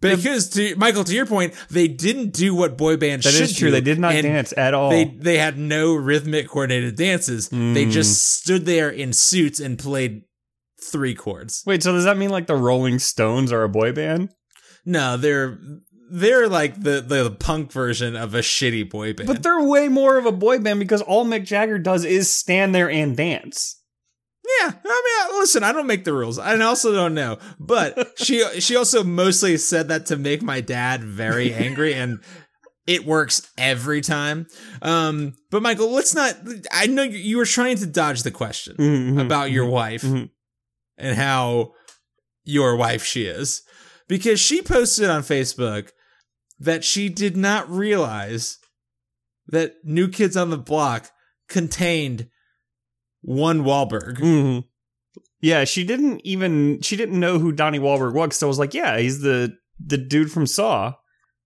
because, 0.00 0.50
to, 0.50 0.76
Michael, 0.76 1.04
to 1.04 1.14
your 1.14 1.24
point, 1.26 1.54
they 1.70 1.88
didn't 1.88 2.32
do 2.32 2.54
what 2.54 2.76
boy 2.76 2.96
bands 2.98 3.24
That 3.24 3.32
should 3.32 3.42
is 3.42 3.56
true. 3.56 3.68
do, 3.68 3.72
They 3.72 3.80
did 3.80 3.98
not 3.98 4.12
dance 4.12 4.52
at 4.56 4.74
all. 4.74 4.90
They 4.90 5.04
they 5.04 5.38
had 5.38 5.58
no 5.58 5.94
rhythmic 5.94 6.48
coordinated 6.48 6.96
dances. 6.96 7.48
They 7.48 7.56
Mm. 7.86 7.90
just 7.90 8.22
stood 8.38 8.66
there 8.66 8.90
in 8.90 9.12
suits 9.14 9.58
and 9.58 9.78
played 9.78 10.22
three 10.92 11.14
chords. 11.14 11.62
Wait, 11.66 11.82
so 11.82 11.92
does 11.92 12.04
that 12.04 12.18
mean 12.18 12.30
like 12.30 12.46
the 12.46 12.54
Rolling 12.54 12.98
Stones 12.98 13.50
are 13.52 13.62
a 13.62 13.68
boy 13.68 13.92
band? 13.92 14.28
No, 14.84 15.16
they're 15.16 15.58
they're 16.12 16.46
like 16.48 16.80
the 16.82 17.00
the 17.00 17.30
punk 17.30 17.72
version 17.72 18.14
of 18.14 18.34
a 18.34 18.40
shitty 18.40 18.88
boy 18.90 19.14
band. 19.14 19.26
But 19.26 19.42
they're 19.42 19.62
way 19.62 19.88
more 19.88 20.18
of 20.18 20.26
a 20.26 20.30
boy 20.32 20.58
band 20.58 20.78
because 20.78 21.00
all 21.02 21.24
Mick 21.24 21.44
Jagger 21.46 21.78
does 21.78 22.04
is 22.04 22.30
stand 22.32 22.74
there 22.74 22.90
and 22.90 23.16
dance. 23.16 23.82
Yeah, 24.60 24.72
I 24.84 25.26
mean, 25.30 25.38
listen, 25.40 25.64
I 25.64 25.72
don't 25.72 25.86
make 25.86 26.04
the 26.04 26.12
rules. 26.12 26.38
I 26.38 26.58
also 26.60 26.92
don't 26.92 27.14
know, 27.14 27.38
but 27.58 28.12
she 28.18 28.44
she 28.60 28.76
also 28.76 29.02
mostly 29.02 29.56
said 29.56 29.88
that 29.88 30.06
to 30.06 30.16
make 30.16 30.42
my 30.42 30.60
dad 30.60 31.02
very 31.02 31.52
angry, 31.52 31.94
and 31.94 32.20
it 32.86 33.04
works 33.04 33.50
every 33.58 34.00
time. 34.00 34.46
Um, 34.82 35.34
but 35.50 35.62
Michael, 35.62 35.90
let's 35.90 36.14
not. 36.14 36.36
I 36.72 36.86
know 36.86 37.02
you 37.02 37.38
were 37.38 37.44
trying 37.44 37.76
to 37.78 37.86
dodge 37.86 38.22
the 38.22 38.30
question 38.30 38.76
Mhm, 38.76 39.20
about 39.20 39.50
your 39.50 39.66
wife 39.66 40.02
mhm. 40.02 40.30
and 40.96 41.16
how 41.16 41.72
your 42.44 42.76
wife 42.76 43.04
she 43.04 43.24
is, 43.24 43.62
because 44.06 44.38
she 44.38 44.62
posted 44.62 45.10
on 45.10 45.22
Facebook 45.22 45.90
that 46.60 46.84
she 46.84 47.08
did 47.08 47.36
not 47.36 47.68
realize 47.68 48.58
that 49.48 49.74
New 49.82 50.08
Kids 50.08 50.36
on 50.36 50.50
the 50.50 50.56
Block 50.58 51.10
contained 51.48 52.28
one 53.26 53.64
Wahlberg. 53.64 54.18
Mhm. 54.18 54.64
Yeah, 55.40 55.64
she 55.64 55.84
didn't 55.84 56.20
even 56.24 56.80
she 56.80 56.96
didn't 56.96 57.18
know 57.18 57.38
who 57.38 57.52
Donnie 57.52 57.78
Wahlberg 57.78 58.14
was. 58.14 58.36
So 58.36 58.46
I 58.46 58.48
was 58.48 58.58
like, 58.58 58.72
yeah, 58.72 58.98
he's 58.98 59.20
the 59.20 59.56
the 59.84 59.98
dude 59.98 60.32
from 60.32 60.46
Saw, 60.46 60.94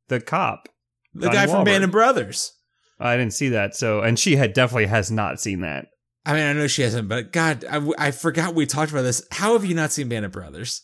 the 0.09 0.21
cop. 0.21 0.69
The 1.15 1.27
Donnie 1.27 1.35
guy 1.35 1.47
from 1.47 1.63
Wahlberg. 1.63 1.65
Band 1.65 1.85
of 1.85 1.91
Brothers. 1.91 2.53
I 3.01 3.17
didn't 3.17 3.33
see 3.33 3.49
that. 3.49 3.75
So 3.75 4.03
and 4.03 4.19
she 4.19 4.37
had 4.37 4.53
definitely 4.53 4.87
has 4.87 5.11
not 5.11 5.41
seen 5.41 5.63
that. 5.63 5.87
I 6.27 6.35
mean, 6.35 6.43
I 6.43 6.53
know 6.53 6.67
she 6.67 6.83
hasn't, 6.83 7.09
but 7.09 7.33
God, 7.33 7.65
I, 7.65 7.91
I 7.99 8.11
forgot 8.11 8.55
we 8.55 8.67
talked 8.67 8.93
about 8.93 9.03
this. 9.03 9.27
How 9.33 9.55
have 9.55 9.65
you 9.65 9.75
not 9.75 9.91
seen 9.91 10.11
Band 10.11 10.27
of 10.27 10.33
Brothers? 10.33 10.83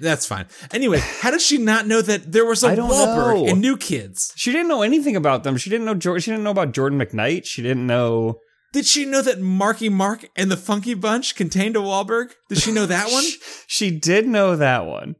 That's 0.00 0.26
fine. 0.26 0.46
Anyway, 0.72 0.98
how 1.20 1.30
did 1.30 1.40
she 1.40 1.56
not 1.58 1.86
know 1.86 2.02
that 2.02 2.32
there 2.32 2.44
was 2.44 2.64
a 2.64 2.74
Wahlberg 2.74 3.34
know. 3.34 3.46
in 3.46 3.60
New 3.60 3.76
Kids? 3.76 4.32
She 4.34 4.50
didn't 4.50 4.66
know 4.66 4.82
anything 4.82 5.14
about 5.14 5.44
them. 5.44 5.56
She 5.56 5.70
didn't 5.70 5.86
know 5.86 5.94
Jor- 5.94 6.18
she 6.18 6.32
didn't 6.32 6.42
know 6.42 6.50
about 6.50 6.72
Jordan 6.72 6.98
McKnight. 6.98 7.44
She 7.44 7.62
didn't 7.62 7.86
know 7.86 8.40
Did 8.74 8.84
she 8.84 9.06
know 9.06 9.22
that 9.22 9.40
Marky 9.40 9.88
Mark 9.88 10.28
and 10.36 10.50
the 10.50 10.56
Funky 10.58 10.92
Bunch 10.94 11.34
contained 11.34 11.76
a 11.76 11.78
Wahlberg? 11.80 12.32
Did 12.50 12.58
she 12.58 12.72
know 12.72 12.84
that 12.84 13.08
one? 13.10 13.24
She, 13.66 13.90
did 13.90 14.26
know 14.28 14.56
that 14.56 14.84
one. 14.84 15.16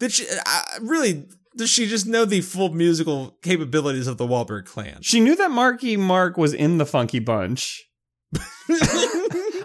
Did 0.00 0.10
she 0.10 0.26
uh, 0.28 0.62
really? 0.80 1.26
Does 1.56 1.70
she 1.70 1.86
just 1.86 2.06
know 2.06 2.24
the 2.24 2.40
full 2.40 2.70
musical 2.74 3.38
capabilities 3.42 4.08
of 4.08 4.16
the 4.16 4.26
Wahlberg 4.26 4.64
clan? 4.64 4.98
She 5.02 5.20
knew 5.20 5.36
that 5.36 5.52
Marky 5.52 5.96
Mark 5.96 6.36
was 6.36 6.52
in 6.52 6.78
the 6.78 6.86
Funky 6.86 7.20
Bunch. 7.20 7.84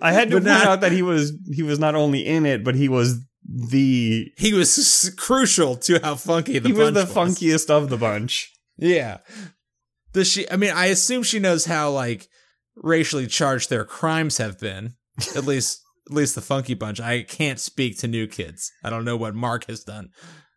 I 0.02 0.12
had 0.14 0.30
to 0.30 0.36
But 0.36 0.44
point 0.44 0.46
not- 0.46 0.66
out 0.68 0.82
that 0.82 0.92
he 0.92 1.02
was 1.02 1.34
he 1.52 1.64
was 1.64 1.80
not 1.80 1.96
only 1.96 2.26
in 2.26 2.46
it, 2.46 2.64
but 2.64 2.76
he 2.76 2.88
was 2.90 3.20
the 3.46 4.32
he 4.38 4.54
was 4.54 5.12
crucial 5.18 5.76
to 5.78 6.00
how 6.04 6.16
funky 6.16 6.60
the 6.60 6.70
he 6.70 6.74
was 6.74 6.94
the 6.94 7.06
funkiest 7.06 7.70
of 7.70 7.90
the 7.90 7.98
bunch. 7.98 8.52
Yeah. 8.78 9.18
Does 10.14 10.28
she? 10.28 10.50
I 10.52 10.56
mean, 10.58 10.72
I 10.72 10.88
assume 10.88 11.24
she 11.24 11.40
knows 11.40 11.66
how 11.66 11.92
like 11.92 12.28
racially 12.82 13.28
charged 13.28 13.70
their 13.70 13.86
crimes 13.86 14.38
have 14.38 14.60
been. 14.60 14.94
At 15.36 15.46
least, 15.46 15.82
at 16.10 16.14
least 16.16 16.36
the 16.36 16.42
Funky 16.42 16.74
Bunch. 16.74 17.00
I 17.02 17.24
can't 17.24 17.60
speak 17.60 17.98
to 18.00 18.08
new 18.08 18.26
kids. 18.28 18.72
I 18.84 18.90
don't 18.90 19.06
know 19.06 19.18
what 19.18 19.36
Mark 19.36 19.66
has 19.68 19.84
done 19.84 20.10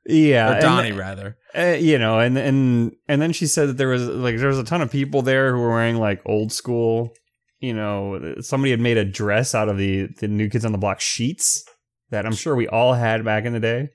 Yeah, 0.06 0.50
or 0.50 0.52
and- 0.54 0.62
Donnie 0.62 0.92
rather. 0.92 1.36
uh, 1.56 1.76
you 1.78 1.98
know, 1.98 2.20
and 2.20 2.38
and 2.38 2.92
and 3.08 3.20
then 3.20 3.32
she 3.32 3.46
said 3.46 3.68
that 3.70 3.76
there 3.76 3.88
was 3.88 4.06
like 4.06 4.36
there 4.38 4.48
was 4.48 4.58
a 4.58 4.64
ton 4.64 4.80
of 4.82 4.90
people 4.90 5.22
there 5.22 5.52
who 5.54 5.60
were 5.60 5.70
wearing 5.70 5.96
like 5.96 6.20
old 6.26 6.52
school. 6.52 7.10
You 7.60 7.74
know, 7.74 8.34
somebody 8.40 8.70
had 8.72 8.80
made 8.80 8.96
a 8.98 9.04
dress 9.04 9.54
out 9.54 9.68
of 9.68 9.78
the 9.78 10.08
the 10.20 10.28
New 10.28 10.48
Kids 10.48 10.64
on 10.64 10.72
the 10.72 10.78
Block 10.78 11.00
sheets 11.00 11.64
that 12.10 12.26
I'm 12.26 12.34
sure 12.34 12.54
we 12.56 12.68
all 12.68 12.94
had 12.94 13.24
back 13.24 13.44
in 13.44 13.52
the 13.52 13.60
day. 13.60 13.88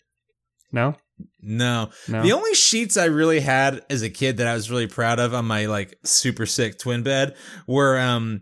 No, 0.72 0.96
No, 1.42 1.90
no. 2.08 2.24
the 2.24 2.34
only 2.34 2.54
sheets 2.54 2.98
I 2.98 3.06
really 3.06 3.40
had 3.40 3.82
as 3.90 4.02
a 4.02 4.10
kid 4.10 4.38
that 4.38 4.48
I 4.48 4.54
was 4.54 4.70
really 4.70 4.88
proud 4.88 5.20
of 5.20 5.34
on 5.34 5.46
my 5.46 5.66
like 5.68 5.98
super 6.04 6.46
sick 6.46 6.78
twin 6.78 7.04
bed 7.04 7.36
were 7.68 7.98
um 8.00 8.42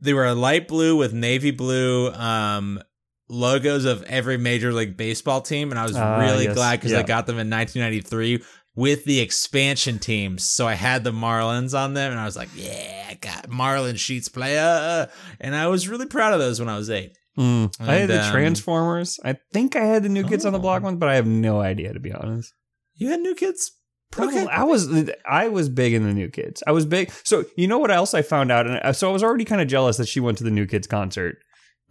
they 0.00 0.14
were 0.14 0.26
a 0.26 0.34
light 0.34 0.68
blue 0.68 0.96
with 0.96 1.12
navy 1.12 1.50
blue 1.50 2.10
um 2.12 2.80
logos 3.28 3.84
of 3.84 4.02
every 4.04 4.36
major 4.38 4.72
league 4.72 4.96
baseball 4.96 5.40
team 5.40 5.70
and 5.70 5.78
I 5.78 5.82
was 5.84 5.96
Ah, 5.96 6.20
really 6.20 6.44
yes. 6.44 6.54
glad 6.54 6.80
cuz 6.80 6.92
I 6.92 7.02
got 7.02 7.26
them 7.26 7.38
in 7.38 7.50
1993 7.50 8.42
with 8.74 9.04
the 9.04 9.20
expansion 9.20 9.98
teams 9.98 10.44
so 10.44 10.66
I 10.66 10.74
had 10.74 11.02
the 11.04 11.10
Marlins 11.12 11.76
on 11.76 11.94
them 11.94 12.10
and 12.12 12.20
I 12.20 12.24
was 12.24 12.36
like 12.36 12.48
yeah 12.54 13.06
I 13.10 13.14
got 13.14 13.48
Marlin 13.48 13.96
sheets 13.96 14.28
player. 14.28 15.08
And 15.40 15.56
I 15.56 15.66
was 15.68 15.88
really 15.88 16.06
proud 16.06 16.34
of 16.34 16.38
those 16.40 16.60
when 16.60 16.68
I 16.68 16.76
was 16.76 16.88
8 16.90 17.10
Mm. 17.38 17.72
I 17.80 17.94
had 17.94 18.08
the 18.10 18.24
um, 18.24 18.32
Transformers. 18.32 19.20
I 19.24 19.36
think 19.52 19.76
I 19.76 19.84
had 19.84 20.02
the 20.02 20.08
New 20.08 20.24
Kids 20.24 20.44
on 20.44 20.52
the 20.52 20.58
Block 20.58 20.82
Oh. 20.82 20.86
ones, 20.86 20.98
but 20.98 21.08
I 21.08 21.14
have 21.14 21.26
no 21.26 21.60
idea 21.60 21.92
to 21.92 22.00
be 22.00 22.12
honest. 22.12 22.52
you 22.94 23.08
had 23.10 23.20
new 23.20 23.34
kids 23.36 23.70
Okay. 24.18 24.46
I 24.46 24.64
was 24.64 24.88
I 25.28 25.48
was 25.48 25.68
big 25.68 25.92
in 25.92 26.02
the 26.02 26.14
New 26.14 26.28
Kids. 26.30 26.62
I 26.66 26.72
was 26.72 26.86
big. 26.86 27.12
So 27.24 27.44
you 27.56 27.68
know 27.68 27.78
what 27.78 27.90
else 27.90 28.14
I 28.14 28.22
found 28.22 28.50
out, 28.50 28.66
and 28.66 28.80
I- 28.82 28.92
so 28.92 29.08
I 29.08 29.12
was 29.12 29.22
already 29.22 29.44
kind 29.44 29.60
of 29.60 29.68
jealous 29.68 29.98
that 29.98 30.08
she 30.08 30.18
went 30.18 30.38
to 30.38 30.44
the 30.44 30.50
New 30.50 30.66
Kids 30.66 30.86
concert, 30.86 31.36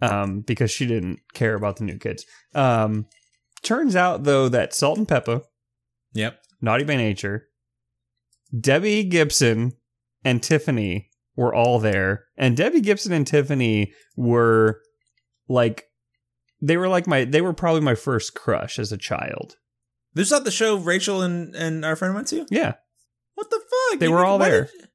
um, 0.02 0.40
because 0.40 0.70
she 0.70 0.84
didn't 0.84 1.20
care 1.32 1.54
about 1.54 1.76
the 1.76 1.84
New 1.84 1.96
Kids. 1.96 2.24
Um, 2.56 3.06
turns 3.62 3.94
out 3.96 4.24
though 4.24 4.48
that 4.48 4.74
Salt 4.74 4.98
and 4.98 5.06
Peppa, 5.08 5.42
Yep 6.12 6.38
Naughty 6.60 6.82
by 6.84 6.96
Nature, 6.96 7.46
Debbie 8.58 9.04
Gibson, 9.04 9.72
and 10.24 10.42
Tiffany 10.42 11.10
were 11.36 11.54
all 11.54 11.78
there, 11.78 12.24
and 12.36 12.56
Debbie 12.56 12.80
Gibson 12.80 13.12
and 13.12 13.26
Tiffany 13.26 13.92
were 14.16 14.80
like. 15.48 15.84
They 16.60 16.76
were 16.76 16.88
like 16.88 17.06
my. 17.06 17.24
They 17.24 17.40
were 17.40 17.52
probably 17.52 17.82
my 17.82 17.94
first 17.94 18.34
crush 18.34 18.78
as 18.78 18.90
a 18.90 18.96
child. 18.98 19.56
This 20.14 20.26
is 20.28 20.32
not 20.32 20.44
the 20.44 20.50
show 20.50 20.76
Rachel 20.76 21.22
and, 21.22 21.54
and 21.54 21.84
our 21.84 21.94
friend 21.94 22.14
went 22.14 22.26
to? 22.28 22.46
Yeah, 22.50 22.74
What 23.34 23.50
the 23.50 23.60
fuck? 23.90 24.00
They 24.00 24.06
You 24.06 24.12
were 24.12 24.24
all 24.24 24.38
there. 24.38 24.64
did- 24.64 24.88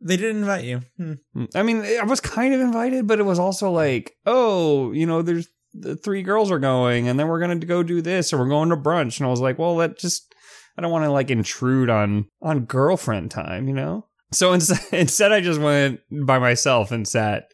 they 0.00 0.16
didn't 0.16 0.42
invite 0.42 0.64
you. 0.64 0.82
Hmm. 0.96 1.14
I 1.56 1.64
mean, 1.64 1.82
I 1.82 2.04
was 2.04 2.20
kind 2.20 2.54
of 2.54 2.60
invited, 2.60 3.08
but 3.08 3.18
it 3.18 3.24
was 3.24 3.40
also 3.40 3.72
like, 3.72 4.12
oh, 4.26 4.92
you 4.92 5.06
know, 5.06 5.22
there's 5.22 5.48
the 5.74 5.96
three 5.96 6.22
girls 6.22 6.52
are 6.52 6.60
going, 6.60 7.08
and 7.08 7.18
then 7.18 7.26
we're 7.26 7.40
gonna 7.40 7.56
go 7.56 7.82
do 7.82 8.00
this, 8.00 8.32
or 8.32 8.38
we're 8.38 8.48
going 8.48 8.68
to 8.68 8.76
brunch, 8.76 9.18
and 9.18 9.26
I 9.26 9.30
was 9.30 9.40
like, 9.40 9.58
well, 9.58 9.76
that 9.78 9.98
just, 9.98 10.32
I 10.76 10.82
don't 10.82 10.92
want 10.92 11.04
to 11.04 11.10
like 11.10 11.30
intrude 11.32 11.90
on 11.90 12.26
on 12.40 12.66
girlfriend 12.66 13.32
time, 13.32 13.66
you 13.66 13.74
know. 13.74 14.06
So 14.32 14.52
instead, 14.54 14.78
instead, 14.92 15.32
I 15.32 15.40
just 15.40 15.60
went 15.60 15.98
by 16.24 16.38
myself 16.38 16.92
and 16.92 17.08
sat 17.08 17.48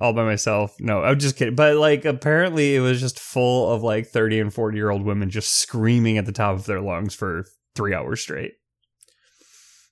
all 0.00 0.12
by 0.12 0.24
myself. 0.24 0.74
No, 0.80 1.02
I'm 1.02 1.18
just 1.18 1.36
kidding. 1.36 1.54
But 1.54 1.76
like, 1.76 2.04
apparently, 2.04 2.74
it 2.74 2.80
was 2.80 3.00
just 3.00 3.18
full 3.18 3.70
of 3.72 3.82
like 3.82 4.06
30 4.06 4.40
and 4.40 4.54
40 4.54 4.76
year 4.76 4.90
old 4.90 5.04
women 5.04 5.30
just 5.30 5.56
screaming 5.56 6.16
at 6.18 6.26
the 6.26 6.32
top 6.32 6.54
of 6.56 6.66
their 6.66 6.80
lungs 6.80 7.14
for 7.14 7.44
three 7.74 7.94
hours 7.94 8.20
straight. 8.20 8.52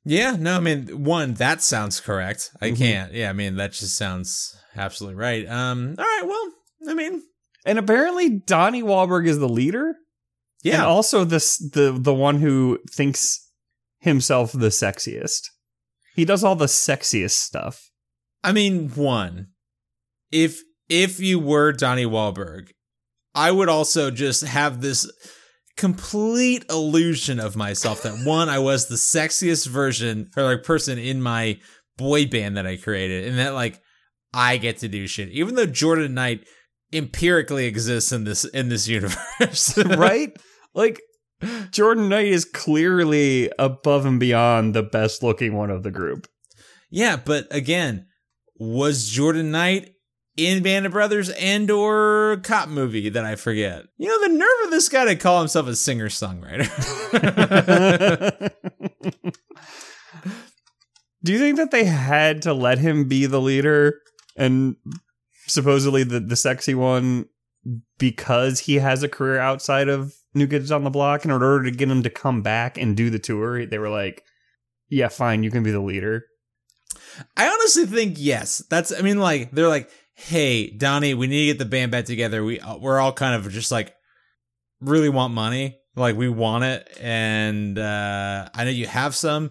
Yeah, 0.04 0.36
no, 0.38 0.56
I 0.56 0.60
mean, 0.60 1.04
one, 1.04 1.34
that 1.34 1.62
sounds 1.62 2.00
correct. 2.00 2.50
I 2.62 2.70
Mhm. 2.70 2.78
can't. 2.78 3.12
Yeah, 3.12 3.28
I 3.30 3.32
mean, 3.34 3.56
that 3.56 3.72
just 3.72 3.96
sounds 3.96 4.56
absolutely 4.76 5.16
right. 5.16 5.46
Um, 5.48 5.94
all 5.98 6.04
right, 6.04 6.22
well, 6.26 6.52
I 6.88 6.94
mean, 6.94 7.22
And 7.66 7.78
apparently, 7.78 8.30
Donnie 8.30 8.82
Wahlberg 8.82 9.26
is 9.26 9.38
the 9.38 9.48
leader. 9.48 9.96
yeah. 10.62 10.74
And 10.74 10.82
also 10.84 11.24
this 11.24 11.58
the 11.58 11.92
the 12.00 12.14
one 12.14 12.40
who 12.40 12.78
thinks 12.90 13.46
himself 13.98 14.52
the 14.52 14.68
sexiest. 14.68 15.42
He 16.14 16.24
does 16.24 16.42
all 16.42 16.54
the 16.56 16.66
sexiest 16.66 17.32
stuff. 17.32 17.90
I 18.42 18.52
mean, 18.52 18.88
one, 18.90 19.48
if 20.30 20.60
if 20.88 21.20
you 21.20 21.38
were 21.38 21.72
Donnie 21.72 22.06
Wahlberg, 22.06 22.70
I 23.34 23.50
would 23.50 23.68
also 23.68 24.10
just 24.10 24.42
have 24.44 24.80
this 24.80 25.10
complete 25.76 26.64
illusion 26.70 27.38
of 27.38 27.56
myself 27.56 28.02
that 28.02 28.18
one, 28.24 28.48
I 28.48 28.58
was 28.58 28.86
the 28.86 28.96
sexiest 28.96 29.66
version 29.66 30.30
or 30.36 30.44
like 30.44 30.64
person 30.64 30.98
in 30.98 31.22
my 31.22 31.58
boy 31.96 32.26
band 32.26 32.56
that 32.56 32.66
I 32.66 32.76
created, 32.76 33.28
and 33.28 33.38
that 33.38 33.54
like 33.54 33.80
I 34.32 34.56
get 34.56 34.78
to 34.78 34.88
do 34.88 35.06
shit, 35.06 35.30
even 35.30 35.54
though 35.54 35.66
Jordan 35.66 36.14
Knight 36.14 36.46
empirically 36.92 37.66
exists 37.66 38.12
in 38.12 38.24
this 38.24 38.44
in 38.44 38.68
this 38.68 38.88
universe, 38.88 39.76
right? 39.84 40.32
like 40.74 41.00
Jordan 41.70 42.08
Knight 42.08 42.26
is 42.26 42.44
clearly 42.44 43.50
above 43.58 44.06
and 44.06 44.18
beyond 44.18 44.74
the 44.74 44.82
best 44.82 45.22
looking 45.22 45.54
one 45.54 45.70
of 45.70 45.82
the 45.82 45.90
group. 45.90 46.26
Yeah, 46.90 47.16
but 47.16 47.46
again, 47.50 48.06
was 48.56 49.08
Jordan 49.08 49.50
Knight 49.50 49.90
in 50.38 50.62
Band 50.62 50.86
of 50.86 50.92
Brothers 50.92 51.28
and 51.30 51.70
or 51.70 52.40
cop 52.44 52.68
movie 52.68 53.08
that 53.10 53.24
I 53.24 53.34
forget? 53.34 53.86
You 53.98 54.08
know, 54.08 54.28
the 54.28 54.34
nerve 54.34 54.64
of 54.64 54.70
this 54.70 54.88
guy 54.88 55.04
to 55.04 55.16
call 55.16 55.40
himself 55.40 55.66
a 55.66 55.76
singer 55.76 56.08
songwriter. 56.08 56.68
Do 61.24 61.32
you 61.32 61.40
think 61.40 61.56
that 61.56 61.72
they 61.72 61.84
had 61.84 62.42
to 62.42 62.54
let 62.54 62.78
him 62.78 63.08
be 63.08 63.26
the 63.26 63.40
leader 63.40 64.00
and 64.36 64.76
supposedly 65.48 66.04
the, 66.04 66.20
the 66.20 66.36
sexy 66.36 66.74
one 66.74 67.26
because 67.98 68.60
he 68.60 68.76
has 68.76 69.02
a 69.02 69.08
career 69.08 69.40
outside 69.40 69.88
of 69.88 70.14
New 70.32 70.46
Kids 70.46 70.70
on 70.70 70.84
the 70.84 70.90
Block? 70.90 71.24
And 71.24 71.32
in 71.32 71.42
order 71.42 71.64
to 71.64 71.72
get 71.72 71.90
him 71.90 72.04
to 72.04 72.10
come 72.10 72.42
back 72.42 72.78
and 72.78 72.96
do 72.96 73.10
the 73.10 73.18
tour, 73.18 73.66
they 73.66 73.78
were 73.78 73.88
like, 73.88 74.22
yeah, 74.88 75.08
fine, 75.08 75.42
you 75.42 75.50
can 75.50 75.64
be 75.64 75.72
the 75.72 75.80
leader. 75.80 76.24
I 77.36 77.48
honestly 77.48 77.86
think 77.86 78.14
yes. 78.18 78.62
That's 78.70 78.96
I 78.96 79.02
mean, 79.02 79.18
like 79.18 79.50
they're 79.50 79.68
like, 79.68 79.90
hey, 80.18 80.68
Donnie, 80.70 81.14
we 81.14 81.28
need 81.28 81.46
to 81.46 81.52
get 81.52 81.58
the 81.58 81.64
band 81.64 81.92
back 81.92 82.04
together. 82.04 82.44
We 82.44 82.58
uh, 82.58 82.76
we're 82.76 82.98
all 82.98 83.12
kind 83.12 83.34
of 83.34 83.50
just 83.52 83.70
like 83.70 83.94
really 84.80 85.08
want 85.08 85.32
money. 85.32 85.78
Like 85.94 86.16
we 86.16 86.28
want 86.28 86.64
it, 86.64 86.96
and 87.00 87.78
uh 87.78 88.48
I 88.54 88.64
know 88.64 88.70
you 88.70 88.86
have 88.86 89.14
some. 89.14 89.50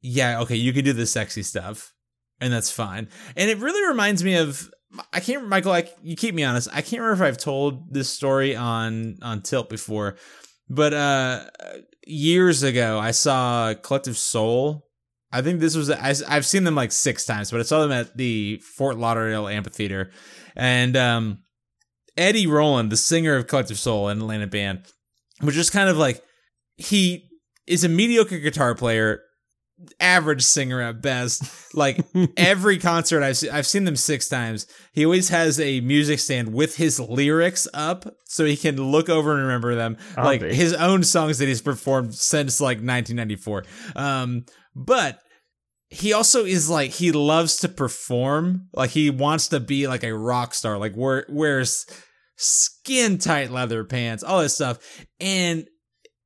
Yeah, 0.00 0.40
okay, 0.42 0.56
you 0.56 0.72
can 0.72 0.84
do 0.84 0.92
the 0.92 1.06
sexy 1.06 1.42
stuff, 1.42 1.92
and 2.40 2.52
that's 2.52 2.70
fine. 2.70 3.08
And 3.36 3.50
it 3.50 3.58
really 3.58 3.86
reminds 3.86 4.22
me 4.22 4.36
of 4.36 4.70
I 5.12 5.20
can't, 5.20 5.48
Michael. 5.48 5.72
I, 5.72 5.90
you 6.02 6.16
keep 6.16 6.34
me 6.34 6.44
honest. 6.44 6.68
I 6.72 6.82
can't 6.82 7.02
remember 7.02 7.24
if 7.24 7.28
I've 7.28 7.38
told 7.38 7.92
this 7.92 8.08
story 8.08 8.54
on 8.54 9.16
on 9.22 9.40
Tilp 9.40 9.68
before, 9.68 10.16
but 10.68 10.94
uh, 10.94 11.44
years 12.06 12.62
ago 12.62 12.98
I 12.98 13.10
saw 13.10 13.74
Collective 13.74 14.18
Soul. 14.18 14.86
I 15.34 15.42
think 15.42 15.58
this 15.60 15.76
was 15.76 15.90
I, 15.90 16.14
I've 16.28 16.46
seen 16.46 16.62
them 16.62 16.76
like 16.76 16.92
six 16.92 17.26
times, 17.26 17.50
but 17.50 17.58
I 17.58 17.64
saw 17.64 17.82
them 17.82 17.92
at 17.92 18.16
the 18.16 18.58
Fort 18.58 18.96
Lauderdale 18.96 19.48
Amphitheater, 19.48 20.10
and 20.54 20.96
um, 20.96 21.38
Eddie 22.16 22.46
Roland, 22.46 22.92
the 22.92 22.96
singer 22.96 23.34
of 23.34 23.48
Collective 23.48 23.78
Soul, 23.78 24.08
and 24.08 24.20
Atlanta 24.22 24.46
band, 24.46 24.84
was 25.42 25.56
just 25.56 25.72
kind 25.72 25.88
of 25.88 25.96
like 25.96 26.22
he 26.76 27.28
is 27.66 27.82
a 27.82 27.88
mediocre 27.88 28.38
guitar 28.38 28.76
player 28.76 29.22
average 29.98 30.42
singer 30.42 30.80
at 30.80 31.02
best. 31.02 31.42
Like 31.74 31.98
every 32.36 32.78
concert 32.78 33.22
I've 33.22 33.36
se- 33.36 33.50
I've 33.50 33.66
seen 33.66 33.84
them 33.84 33.96
six 33.96 34.28
times. 34.28 34.66
He 34.92 35.04
always 35.04 35.30
has 35.30 35.58
a 35.58 35.80
music 35.80 36.20
stand 36.20 36.54
with 36.54 36.76
his 36.76 37.00
lyrics 37.00 37.66
up, 37.74 38.06
so 38.26 38.44
he 38.44 38.56
can 38.56 38.76
look 38.76 39.08
over 39.08 39.32
and 39.32 39.42
remember 39.42 39.74
them. 39.74 39.96
I'll 40.16 40.24
like 40.24 40.42
be. 40.42 40.54
his 40.54 40.74
own 40.74 41.02
songs 41.02 41.38
that 41.38 41.48
he's 41.48 41.62
performed 41.62 42.14
since 42.14 42.60
like 42.60 42.76
1994. 42.78 43.64
Um, 43.96 44.44
but 44.76 45.20
he 45.90 46.12
also 46.12 46.44
is 46.44 46.68
like 46.68 46.90
he 46.90 47.12
loves 47.12 47.58
to 47.58 47.68
perform. 47.68 48.68
Like 48.72 48.90
he 48.90 49.10
wants 49.10 49.48
to 49.48 49.60
be 49.60 49.86
like 49.86 50.04
a 50.04 50.16
rock 50.16 50.54
star. 50.54 50.78
Like 50.78 50.96
wear, 50.96 51.26
wears 51.28 51.86
skin 52.36 53.18
tight 53.18 53.50
leather 53.50 53.84
pants, 53.84 54.22
all 54.22 54.40
this 54.40 54.54
stuff. 54.54 54.78
And 55.20 55.66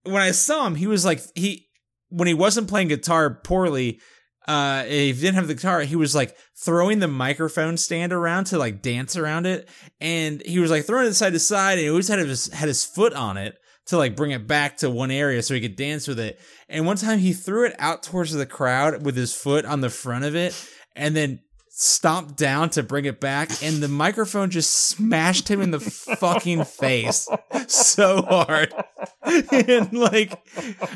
when 0.04 0.22
I 0.22 0.30
saw 0.30 0.66
him, 0.66 0.74
he 0.74 0.86
was 0.86 1.04
like 1.04 1.20
he 1.34 1.66
when 2.08 2.28
he 2.28 2.34
wasn't 2.34 2.68
playing 2.68 2.88
guitar 2.88 3.34
poorly, 3.44 4.00
uh, 4.46 4.84
he 4.84 5.12
didn't 5.12 5.34
have 5.34 5.48
the 5.48 5.54
guitar, 5.54 5.82
he 5.82 5.96
was 5.96 6.14
like 6.14 6.34
throwing 6.64 7.00
the 7.00 7.08
microphone 7.08 7.76
stand 7.76 8.12
around 8.12 8.44
to 8.46 8.58
like 8.58 8.80
dance 8.80 9.16
around 9.16 9.46
it, 9.46 9.68
and 10.00 10.42
he 10.46 10.58
was 10.58 10.70
like 10.70 10.86
throwing 10.86 11.06
it 11.06 11.14
side 11.14 11.34
to 11.34 11.38
side, 11.38 11.72
and 11.72 11.82
he 11.82 11.90
always 11.90 12.08
had 12.08 12.18
his 12.20 12.50
had 12.52 12.68
his 12.68 12.84
foot 12.84 13.12
on 13.12 13.36
it 13.36 13.58
to 13.88 13.96
like 13.96 14.16
bring 14.16 14.30
it 14.30 14.46
back 14.46 14.78
to 14.78 14.90
one 14.90 15.10
area 15.10 15.42
so 15.42 15.54
he 15.54 15.60
could 15.60 15.76
dance 15.76 16.06
with 16.06 16.20
it. 16.20 16.40
And 16.68 16.86
one 16.86 16.96
time 16.96 17.18
he 17.18 17.32
threw 17.32 17.66
it 17.66 17.74
out 17.78 18.02
towards 18.02 18.32
the 18.32 18.46
crowd 18.46 19.04
with 19.04 19.16
his 19.16 19.34
foot 19.34 19.64
on 19.64 19.80
the 19.80 19.90
front 19.90 20.24
of 20.24 20.36
it, 20.36 20.54
and 20.94 21.16
then 21.16 21.40
stomped 21.70 22.36
down 22.36 22.68
to 22.68 22.82
bring 22.82 23.04
it 23.04 23.20
back, 23.20 23.62
and 23.62 23.76
the 23.76 23.88
microphone 23.88 24.50
just 24.50 24.74
smashed 24.74 25.48
him 25.48 25.60
in 25.60 25.70
the 25.70 25.78
fucking 25.80 26.64
face 26.64 27.28
so 27.68 28.22
hard. 28.22 28.74
and 29.52 29.92
like, 29.92 30.38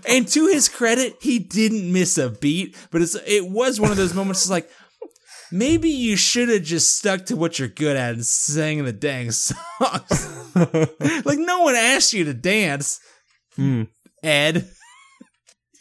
and 0.08 0.26
to 0.28 0.48
his 0.48 0.68
credit, 0.68 1.16
he 1.20 1.38
didn't 1.38 1.92
miss 1.92 2.18
a 2.18 2.30
beat. 2.30 2.76
But 2.90 3.02
it's 3.02 3.14
it 3.26 3.48
was 3.48 3.80
one 3.80 3.90
of 3.90 3.96
those 3.96 4.14
moments. 4.14 4.50
Like 4.50 4.68
maybe 5.52 5.88
you 5.90 6.16
should 6.16 6.48
have 6.48 6.62
just 6.62 6.96
stuck 6.98 7.26
to 7.26 7.36
what 7.36 7.58
you're 7.58 7.68
good 7.68 7.96
at 7.96 8.14
and 8.14 8.24
sang 8.26 8.84
the 8.84 8.92
dang 8.92 9.30
songs. 9.30 10.54
like 11.24 11.38
no 11.38 11.60
one 11.60 11.74
asked 11.76 12.12
you 12.12 12.24
to 12.24 12.34
dance, 12.34 12.98
Hmm. 13.56 13.82
Ed. 14.22 14.68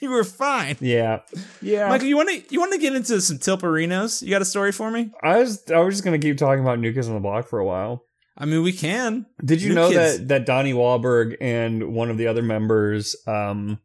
You 0.01 0.09
were 0.09 0.23
fine. 0.23 0.77
Yeah, 0.79 1.19
yeah. 1.61 1.87
Michael, 1.87 2.07
you 2.07 2.17
want 2.17 2.29
to 2.29 2.41
you 2.53 2.59
want 2.59 2.73
to 2.73 2.79
get 2.79 2.95
into 2.95 3.21
some 3.21 3.37
Tilperinos? 3.37 4.23
You 4.23 4.31
got 4.31 4.41
a 4.41 4.45
story 4.45 4.71
for 4.71 4.89
me? 4.89 5.11
I 5.21 5.37
was 5.37 5.61
I 5.71 5.77
was 5.79 5.93
just 5.93 6.03
gonna 6.03 6.17
keep 6.17 6.37
talking 6.37 6.63
about 6.63 6.79
New 6.79 6.91
Kids 6.91 7.07
on 7.07 7.13
the 7.13 7.19
Block 7.19 7.47
for 7.47 7.59
a 7.59 7.65
while. 7.65 8.03
I 8.35 8.45
mean, 8.45 8.63
we 8.63 8.71
can. 8.73 9.27
Did 9.45 9.61
you 9.61 9.69
New 9.69 9.75
know 9.75 9.89
Kids- 9.91 10.17
that 10.17 10.27
that 10.29 10.45
Donnie 10.47 10.73
Wahlberg 10.73 11.35
and 11.39 11.93
one 11.93 12.09
of 12.09 12.17
the 12.17 12.25
other 12.27 12.41
members, 12.41 13.15
um, 13.27 13.77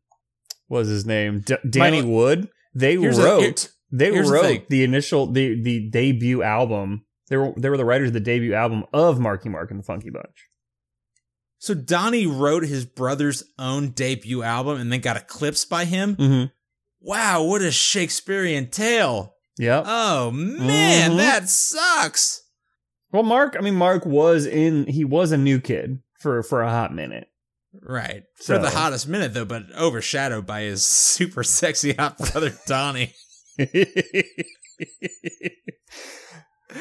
what 0.69 0.78
was 0.78 0.89
his 0.89 1.04
name, 1.04 1.41
D- 1.41 1.56
Danny 1.69 1.99
Michael- 1.99 2.15
Wood, 2.15 2.49
they 2.75 2.95
a- 2.95 2.99
wrote 3.11 3.41
here- 3.41 3.54
they 3.99 4.13
here's 4.13 4.30
wrote 4.30 4.43
thing. 4.43 4.67
the, 4.69 4.85
initial 4.85 5.30
the 5.32 5.61
the 5.63 5.89
debut 5.91 6.43
album. 6.43 7.04
They 7.28 7.37
were 7.37 7.52
they 7.56 7.69
were 7.69 7.76
the 7.76 7.85
writers 7.85 8.09
of 8.09 8.15
the 8.15 8.21
debut 8.21 8.54
album 8.54 8.85
of 8.93 9.19
Marky 9.19 9.49
Mark 9.49 9.71
and 9.71 9.80
the 9.80 9.85
Funky 9.85 10.11
Bunch. 10.11 10.47
So 11.59 11.75
Donnie 11.75 12.26
wrote 12.26 12.63
his 12.65 12.85
brother's 12.85 13.43
own 13.59 13.91
debut 13.91 14.43
album 14.43 14.78
and 14.80 14.93
then 14.93 15.00
got 15.00 15.17
eclipsed 15.17 15.69
by 15.71 15.85
him. 15.87 16.15
Mm-hmm. 16.17 16.45
Wow, 17.00 17.43
what 17.45 17.63
a 17.63 17.71
Shakespearean 17.73 18.71
tale! 18.71 19.35
Yep. 19.59 19.85
Oh 19.87 20.30
man, 20.32 21.13
Mhm. 21.13 21.17
that 21.17 21.49
sucks. 21.49 22.43
well, 23.13 23.23
Mark, 23.23 23.56
I 23.59 23.63
mean, 23.63 23.75
Mark 23.76 24.04
was 24.04 24.45
in. 24.47 24.87
He 24.87 25.04
was 25.04 25.32
a 25.32 25.37
new 25.39 25.61
kid 25.61 26.00
for 26.21 26.43
for 26.43 26.63
a 26.63 26.71
hot 26.71 26.95
minute. 26.95 27.28
Right 27.82 28.23
So- 28.41 28.56
for 28.56 28.63
the 28.63 28.71
hottest 28.71 29.09
minute 29.09 29.35
though, 29.35 29.45
but 29.45 29.65
overshadowed 29.76 30.47
by 30.47 30.63
his 30.63 30.85
super 30.87 31.43
sexy 31.43 31.93
hot 31.95 32.19
brother 32.19 32.52
Donnie. 32.67 33.15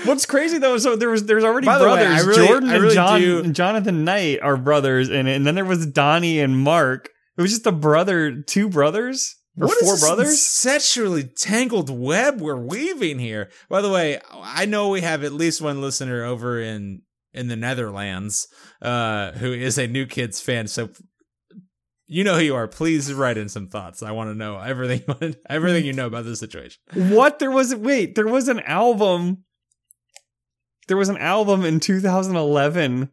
What's 0.05 0.25
crazy 0.25 0.57
though, 0.57 0.77
so 0.77 0.95
there 0.95 1.09
was 1.09 1.25
there's 1.25 1.43
already 1.43 1.65
By 1.67 1.77
the 1.77 1.85
way, 1.85 2.03
brothers. 2.03 2.23
I 2.23 2.27
really- 2.27 2.47
Jordan 2.47 2.69
I 2.69 2.75
and 2.75 2.91
John, 2.91 3.19
do- 3.21 3.51
Jonathan 3.53 4.03
Knight 4.03 4.41
are 4.41 4.57
brothers 4.57 5.09
in 5.09 5.27
it, 5.27 5.35
and 5.35 5.45
then 5.45 5.55
there 5.55 5.65
was 5.65 5.85
Donnie 5.85 6.39
and 6.39 6.57
Mark. 6.57 7.09
It 7.37 7.41
was 7.41 7.51
just 7.51 7.67
a 7.67 7.71
brother, 7.71 8.41
two 8.41 8.67
brothers 8.69 9.35
or 9.59 9.67
What 9.67 9.77
four 9.83 9.97
brothers. 9.97 10.41
Sexually 10.41 11.23
tangled 11.23 11.89
web 11.89 12.41
we're 12.41 12.55
weaving 12.57 13.19
here. 13.19 13.49
By 13.69 13.81
the 13.81 13.89
way, 13.91 14.19
I 14.31 14.65
know 14.65 14.89
we 14.89 15.01
have 15.01 15.23
at 15.23 15.33
least 15.33 15.61
one 15.61 15.81
listener 15.81 16.23
over 16.23 16.59
in 16.59 17.01
in 17.33 17.47
the 17.47 17.55
Netherlands 17.55 18.47
uh, 18.81 19.33
who 19.33 19.53
is 19.53 19.77
a 19.77 19.87
New 19.87 20.05
Kids 20.07 20.41
fan. 20.41 20.67
So 20.67 20.89
you 22.07 22.23
know 22.23 22.35
who 22.35 22.43
you 22.43 22.55
are. 22.55 22.67
Please 22.67 23.11
write 23.13 23.37
in 23.37 23.49
some 23.49 23.67
thoughts. 23.67 24.03
I 24.03 24.11
want 24.11 24.29
to 24.29 24.35
know 24.35 24.59
everything 24.59 25.03
everything 25.49 25.85
you 25.85 25.93
know 25.93 26.07
about 26.07 26.25
this 26.25 26.39
situation. 26.39 26.81
What 26.93 27.39
there 27.39 27.51
was? 27.51 27.73
Wait, 27.75 28.15
there 28.15 28.27
was 28.27 28.47
an 28.47 28.59
album. 28.61 29.43
There 30.87 30.97
was 30.97 31.09
an 31.09 31.17
album 31.17 31.65
in 31.65 31.79
2011 31.79 33.09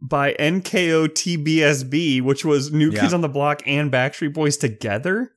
by 0.00 0.34
NKOTBSB, 0.34 2.20
which 2.22 2.44
was 2.44 2.72
New 2.72 2.90
Yeah. 2.90 3.00
Kids 3.02 3.14
on 3.14 3.20
the 3.20 3.28
Block 3.28 3.62
and 3.66 3.92
Backstreet 3.92 4.34
Boys 4.34 4.56
together. 4.56 5.30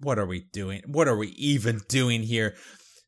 What 0.00 0.18
are 0.18 0.26
we 0.26 0.46
doing? 0.52 0.82
What 0.86 1.08
are 1.08 1.16
we 1.16 1.28
even 1.30 1.80
doing 1.88 2.22
here? 2.22 2.54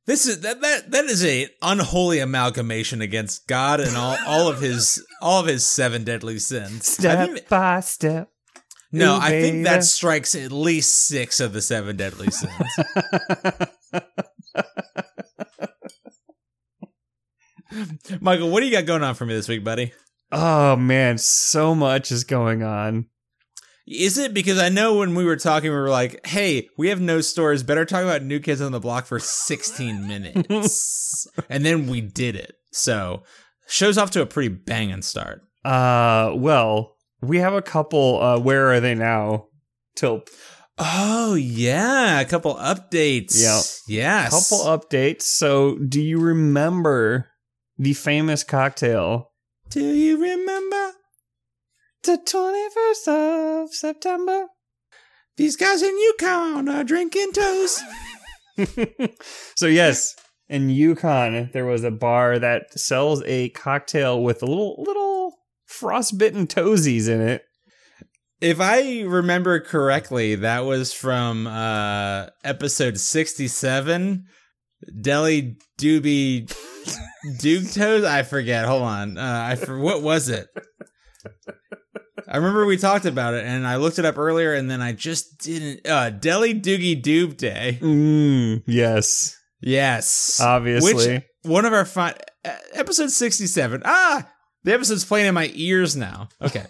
This 0.06 0.26
is 0.26 0.40
that 0.42 0.60
that 0.60 0.90
that 0.92 1.04
is 1.06 1.24
a 1.24 1.48
unholy 1.62 2.20
amalgamation 2.20 3.00
against 3.02 3.46
God 3.48 3.80
and 3.80 3.96
all 3.96 4.16
all 4.26 4.48
of 4.48 4.60
his 4.60 5.04
all 5.20 5.40
of 5.40 5.46
his 5.46 5.64
seven 5.66 6.04
deadly 6.04 6.38
sins. 6.38 6.96
Think- 6.96 7.48
by 7.48 7.80
step. 7.80 8.30
No, 8.96 9.16
Ooh, 9.16 9.20
I 9.20 9.30
think 9.30 9.64
that 9.64 9.84
strikes 9.84 10.34
at 10.34 10.52
least 10.52 11.06
six 11.06 11.40
of 11.40 11.52
the 11.52 11.60
seven 11.60 11.96
deadly 11.96 12.30
sins. 12.30 12.52
Michael, 18.20 18.50
what 18.50 18.60
do 18.60 18.66
you 18.66 18.72
got 18.72 18.86
going 18.86 19.02
on 19.02 19.14
for 19.14 19.26
me 19.26 19.34
this 19.34 19.48
week, 19.48 19.62
buddy? 19.62 19.92
oh 20.32 20.74
man, 20.76 21.18
so 21.18 21.74
much 21.74 22.10
is 22.10 22.24
going 22.24 22.62
on. 22.62 23.06
Is 23.86 24.18
it 24.18 24.34
because 24.34 24.58
I 24.58 24.70
know 24.70 24.96
when 24.96 25.14
we 25.14 25.24
were 25.24 25.36
talking, 25.36 25.70
we 25.70 25.76
were 25.76 25.90
like, 25.90 26.26
hey, 26.26 26.68
we 26.76 26.88
have 26.88 27.00
no 27.00 27.20
stores. 27.20 27.62
Better 27.62 27.84
talk 27.84 28.02
about 28.02 28.22
New 28.22 28.40
Kids 28.40 28.60
on 28.60 28.72
the 28.72 28.80
Block 28.80 29.06
for 29.06 29.20
16 29.20 30.08
minutes. 30.08 31.28
and 31.48 31.64
then 31.64 31.86
we 31.86 32.00
did 32.00 32.34
it. 32.34 32.56
So, 32.72 33.22
show's 33.68 33.96
off 33.96 34.10
to 34.12 34.22
a 34.22 34.26
pretty 34.26 34.48
banging 34.48 35.02
start. 35.02 35.42
Uh, 35.64 36.32
well, 36.34 36.95
we 37.20 37.38
have 37.38 37.54
a 37.54 37.62
couple. 37.62 38.22
Uh, 38.22 38.38
where 38.38 38.72
are 38.72 38.80
they 38.80 38.94
now? 38.94 39.46
Tilp. 39.96 40.28
Oh, 40.78 41.34
yeah. 41.34 42.20
A 42.20 42.24
couple 42.24 42.54
updates. 42.56 43.42
Yeah. 43.42 43.62
Yes. 43.88 44.30
Couple 44.30 44.66
updates. 44.66 45.22
So, 45.22 45.78
do 45.78 46.02
you 46.02 46.18
remember 46.20 47.30
the 47.78 47.94
famous 47.94 48.44
cocktail? 48.44 49.32
Do 49.70 49.82
you 49.82 50.20
remember? 50.20 50.92
The 52.02 52.18
twenty 52.18 52.70
first 52.72 53.08
of 53.08 53.74
September. 53.74 54.46
These 55.36 55.56
guys 55.56 55.82
in 55.82 55.98
Yukon 55.98 56.68
are 56.68 56.84
drinking 56.84 57.32
toast. 57.32 57.82
so 59.56 59.66
yes, 59.66 60.14
in 60.48 60.70
Yukon 60.70 61.50
there 61.52 61.66
was 61.66 61.84
a 61.84 61.90
bar 61.90 62.38
that 62.38 62.78
sells 62.78 63.22
a 63.24 63.48
cocktail 63.50 64.22
with 64.22 64.42
a 64.42 64.46
little 64.46 64.82
little 64.86 65.34
frostbitten 65.66 66.46
toesies 66.46 67.08
in 67.08 67.20
it. 67.20 67.42
If 68.40 68.60
I 68.60 69.02
remember 69.02 69.60
correctly, 69.60 70.34
that 70.36 70.60
was 70.66 70.92
from 70.92 71.46
uh, 71.46 72.26
episode 72.44 72.98
67. 72.98 74.24
Deli 75.00 75.56
Doobie 75.80 76.54
Duke 77.40 77.70
Toes? 77.72 78.04
I 78.04 78.22
forget. 78.24 78.66
Hold 78.66 78.82
on. 78.82 79.16
Uh, 79.18 79.46
I 79.50 79.54
for, 79.56 79.78
What 79.78 80.02
was 80.02 80.28
it? 80.28 80.48
I 82.28 82.36
remember 82.36 82.66
we 82.66 82.76
talked 82.76 83.04
about 83.06 83.34
it 83.34 83.44
and 83.44 83.66
I 83.66 83.76
looked 83.76 83.98
it 83.98 84.04
up 84.04 84.18
earlier 84.18 84.52
and 84.52 84.70
then 84.70 84.82
I 84.82 84.92
just 84.92 85.38
didn't. 85.38 85.86
Uh, 85.88 86.10
Deli 86.10 86.54
Doogie 86.54 87.00
Doob 87.02 87.36
Day. 87.36 87.78
Mm, 87.80 88.62
yes, 88.66 89.36
Yes. 89.60 90.40
obviously. 90.42 91.14
Which 91.14 91.22
one 91.42 91.64
of 91.64 91.72
our 91.72 91.84
fun 91.84 92.14
episode 92.74 93.10
67. 93.10 93.82
Ah, 93.84 94.28
the 94.66 94.74
episode's 94.74 95.04
playing 95.04 95.28
in 95.28 95.34
my 95.34 95.50
ears 95.54 95.96
now. 95.96 96.28
Okay. 96.42 96.64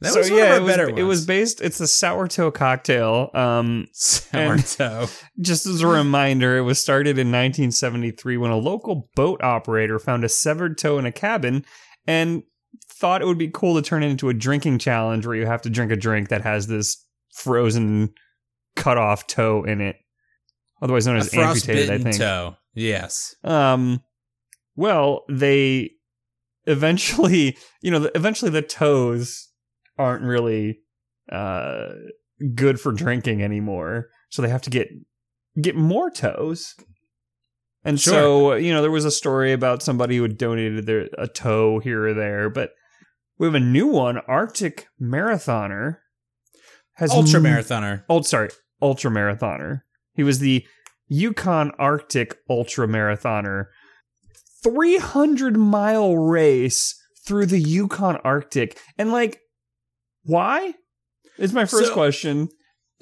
That 0.00 0.12
so 0.14 0.20
was 0.20 0.30
one 0.30 0.38
yeah, 0.38 0.44
of 0.44 0.50
our 0.50 0.56
it 0.56 0.62
was, 0.62 0.76
better 0.76 0.88
it 0.88 1.02
was 1.02 1.26
based. 1.26 1.60
It's 1.60 1.80
a 1.80 1.86
sourdough 1.86 2.50
cocktail. 2.52 3.30
Um, 3.34 3.88
sourdough. 3.92 5.08
just 5.40 5.66
as 5.66 5.82
a 5.82 5.86
reminder, 5.86 6.56
it 6.56 6.62
was 6.62 6.80
started 6.80 7.18
in 7.18 7.28
1973 7.28 8.38
when 8.38 8.50
a 8.50 8.56
local 8.56 9.10
boat 9.14 9.42
operator 9.42 9.98
found 9.98 10.24
a 10.24 10.30
severed 10.30 10.78
toe 10.78 10.98
in 10.98 11.04
a 11.04 11.12
cabin 11.12 11.64
and 12.06 12.42
thought 12.88 13.20
it 13.20 13.26
would 13.26 13.38
be 13.38 13.50
cool 13.52 13.74
to 13.74 13.82
turn 13.82 14.02
it 14.02 14.08
into 14.08 14.30
a 14.30 14.34
drinking 14.34 14.78
challenge 14.78 15.26
where 15.26 15.36
you 15.36 15.44
have 15.44 15.62
to 15.62 15.70
drink 15.70 15.92
a 15.92 15.96
drink 15.96 16.30
that 16.30 16.40
has 16.40 16.66
this 16.66 17.04
frozen 17.34 18.14
cut 18.76 18.96
off 18.96 19.26
toe 19.26 19.62
in 19.62 19.82
it, 19.82 19.96
otherwise 20.80 21.06
known 21.06 21.18
as 21.18 21.32
amputated. 21.34 21.90
I 21.90 21.98
think. 21.98 22.16
toe. 22.16 22.56
Yes. 22.74 23.34
Um, 23.44 24.02
well, 24.74 25.24
they 25.28 25.95
eventually, 26.66 27.56
you 27.82 27.90
know, 27.90 28.08
eventually 28.14 28.50
the 28.50 28.62
toes 28.62 29.48
aren't 29.98 30.22
really 30.22 30.80
uh 31.32 31.88
good 32.54 32.78
for 32.80 32.92
drinking 32.92 33.42
anymore, 33.42 34.08
so 34.28 34.42
they 34.42 34.48
have 34.48 34.62
to 34.62 34.70
get 34.70 34.88
get 35.60 35.74
more 35.76 36.10
toes. 36.10 36.74
And 37.84 38.00
Sure. 38.00 38.12
so, 38.12 38.54
you 38.54 38.72
know, 38.72 38.82
there 38.82 38.90
was 38.90 39.04
a 39.04 39.10
story 39.12 39.52
about 39.52 39.82
somebody 39.82 40.16
who 40.16 40.22
had 40.22 40.36
donated 40.36 40.86
their 40.86 41.08
a 41.16 41.28
toe 41.28 41.78
here 41.78 42.06
or 42.08 42.14
there, 42.14 42.50
but 42.50 42.70
we 43.38 43.46
have 43.46 43.54
a 43.54 43.60
new 43.60 43.86
one, 43.86 44.18
Arctic 44.26 44.88
marathoner 45.00 45.98
has 46.94 47.10
Ultra 47.12 47.40
m- 47.46 48.02
Oh, 48.08 48.22
sorry, 48.22 48.48
ultra 48.82 49.10
marathoner. 49.10 49.82
He 50.14 50.22
was 50.22 50.38
the 50.40 50.66
Yukon 51.08 51.70
Arctic 51.78 52.36
ultra 52.50 52.86
marathoner. 52.88 53.66
300 54.66 55.56
mile 55.56 56.16
race 56.16 56.94
through 57.24 57.46
the 57.46 57.60
Yukon 57.60 58.16
Arctic. 58.24 58.78
And 58.98 59.12
like, 59.12 59.40
why? 60.24 60.74
Is 61.38 61.52
my 61.52 61.64
first 61.64 61.88
So- 61.88 61.94
question. 61.94 62.48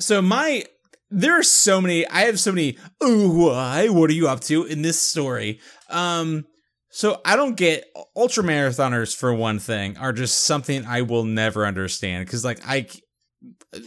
So 0.00 0.20
my 0.20 0.64
there 1.10 1.38
are 1.38 1.44
so 1.44 1.80
many 1.80 2.04
I 2.08 2.22
have 2.22 2.40
so 2.40 2.50
many 2.50 2.76
oh 3.00 3.46
why 3.46 3.88
what 3.88 4.10
are 4.10 4.14
you 4.14 4.26
up 4.26 4.40
to 4.40 4.64
in 4.64 4.82
this 4.82 5.00
story. 5.00 5.60
Um 5.88 6.44
so 6.90 7.20
I 7.24 7.36
don't 7.36 7.56
get 7.56 7.84
ultra 8.16 8.42
marathoners 8.42 9.14
for 9.14 9.32
one 9.32 9.58
thing 9.60 9.96
are 9.98 10.12
just 10.12 10.42
something 10.46 10.84
I 10.84 11.02
will 11.02 11.24
never 11.24 11.64
understand 11.66 12.28
cuz 12.28 12.44
like 12.44 12.58
I 12.66 12.88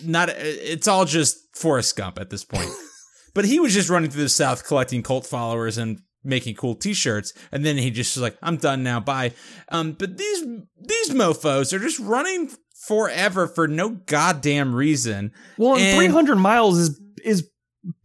not 0.06 0.30
it's 0.30 0.88
all 0.88 1.04
just 1.04 1.38
Forrest 1.54 1.98
Gump 1.98 2.20
at 2.20 2.30
this 2.30 2.46
point. 2.46 2.70
but 3.34 3.44
he 3.44 3.60
was 3.60 3.74
just 3.74 3.90
running 3.90 4.10
through 4.10 4.24
the 4.24 4.30
south 4.30 4.66
collecting 4.66 5.04
cult 5.04 5.26
followers 5.26 5.78
and 5.78 6.00
making 6.24 6.56
cool 6.56 6.76
t-shirts 6.76 7.34
and 7.52 7.66
then 7.66 7.78
he 7.78 7.90
just 7.92 8.16
was 8.16 8.22
like 8.22 8.38
I'm 8.42 8.58
done 8.58 8.84
now 8.84 9.00
bye. 9.00 9.32
Um 9.70 9.94
but 9.94 10.18
these 10.18 10.44
these 10.80 11.10
mofos 11.12 11.72
are 11.74 11.80
just 11.80 12.00
running 12.00 12.50
forever 12.88 13.48
for 13.48 13.68
no 13.68 13.90
goddamn 13.90 14.74
reason. 14.76 15.32
Well, 15.58 15.74
and 15.76 15.84
And- 15.84 15.98
300 15.98 16.36
miles 16.36 16.78
is 16.78 17.02
is 17.24 17.50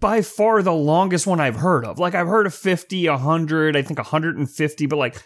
by 0.01 0.23
far 0.23 0.63
the 0.63 0.73
longest 0.73 1.27
one 1.27 1.41
I've 1.41 1.57
heard 1.57 1.85
of. 1.85 1.99
Like 1.99 2.15
I've 2.15 2.29
heard 2.29 2.47
of 2.47 2.55
50, 2.55 3.09
100, 3.09 3.77
I 3.77 3.83
think 3.83 3.99
150, 3.99 4.87
but 4.87 4.97
like 4.97 5.21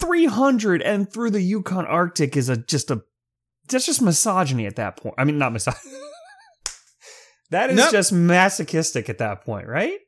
300 0.00 0.82
and 0.82 1.10
through 1.10 1.30
the 1.30 1.40
Yukon 1.40 1.86
Arctic 1.86 2.36
is 2.36 2.48
a 2.50 2.56
just 2.58 2.90
a 2.90 3.02
that's 3.68 3.86
just 3.86 4.02
misogyny 4.02 4.66
at 4.66 4.76
that 4.76 4.96
point. 4.98 5.14
I 5.18 5.24
mean, 5.24 5.38
not 5.38 5.52
misogyny. 5.52 5.80
that 7.50 7.70
is 7.70 7.76
Nope. 7.76 7.92
just 7.92 8.12
masochistic 8.12 9.08
at 9.08 9.18
that 9.18 9.44
point, 9.44 9.66
right? 9.66 9.98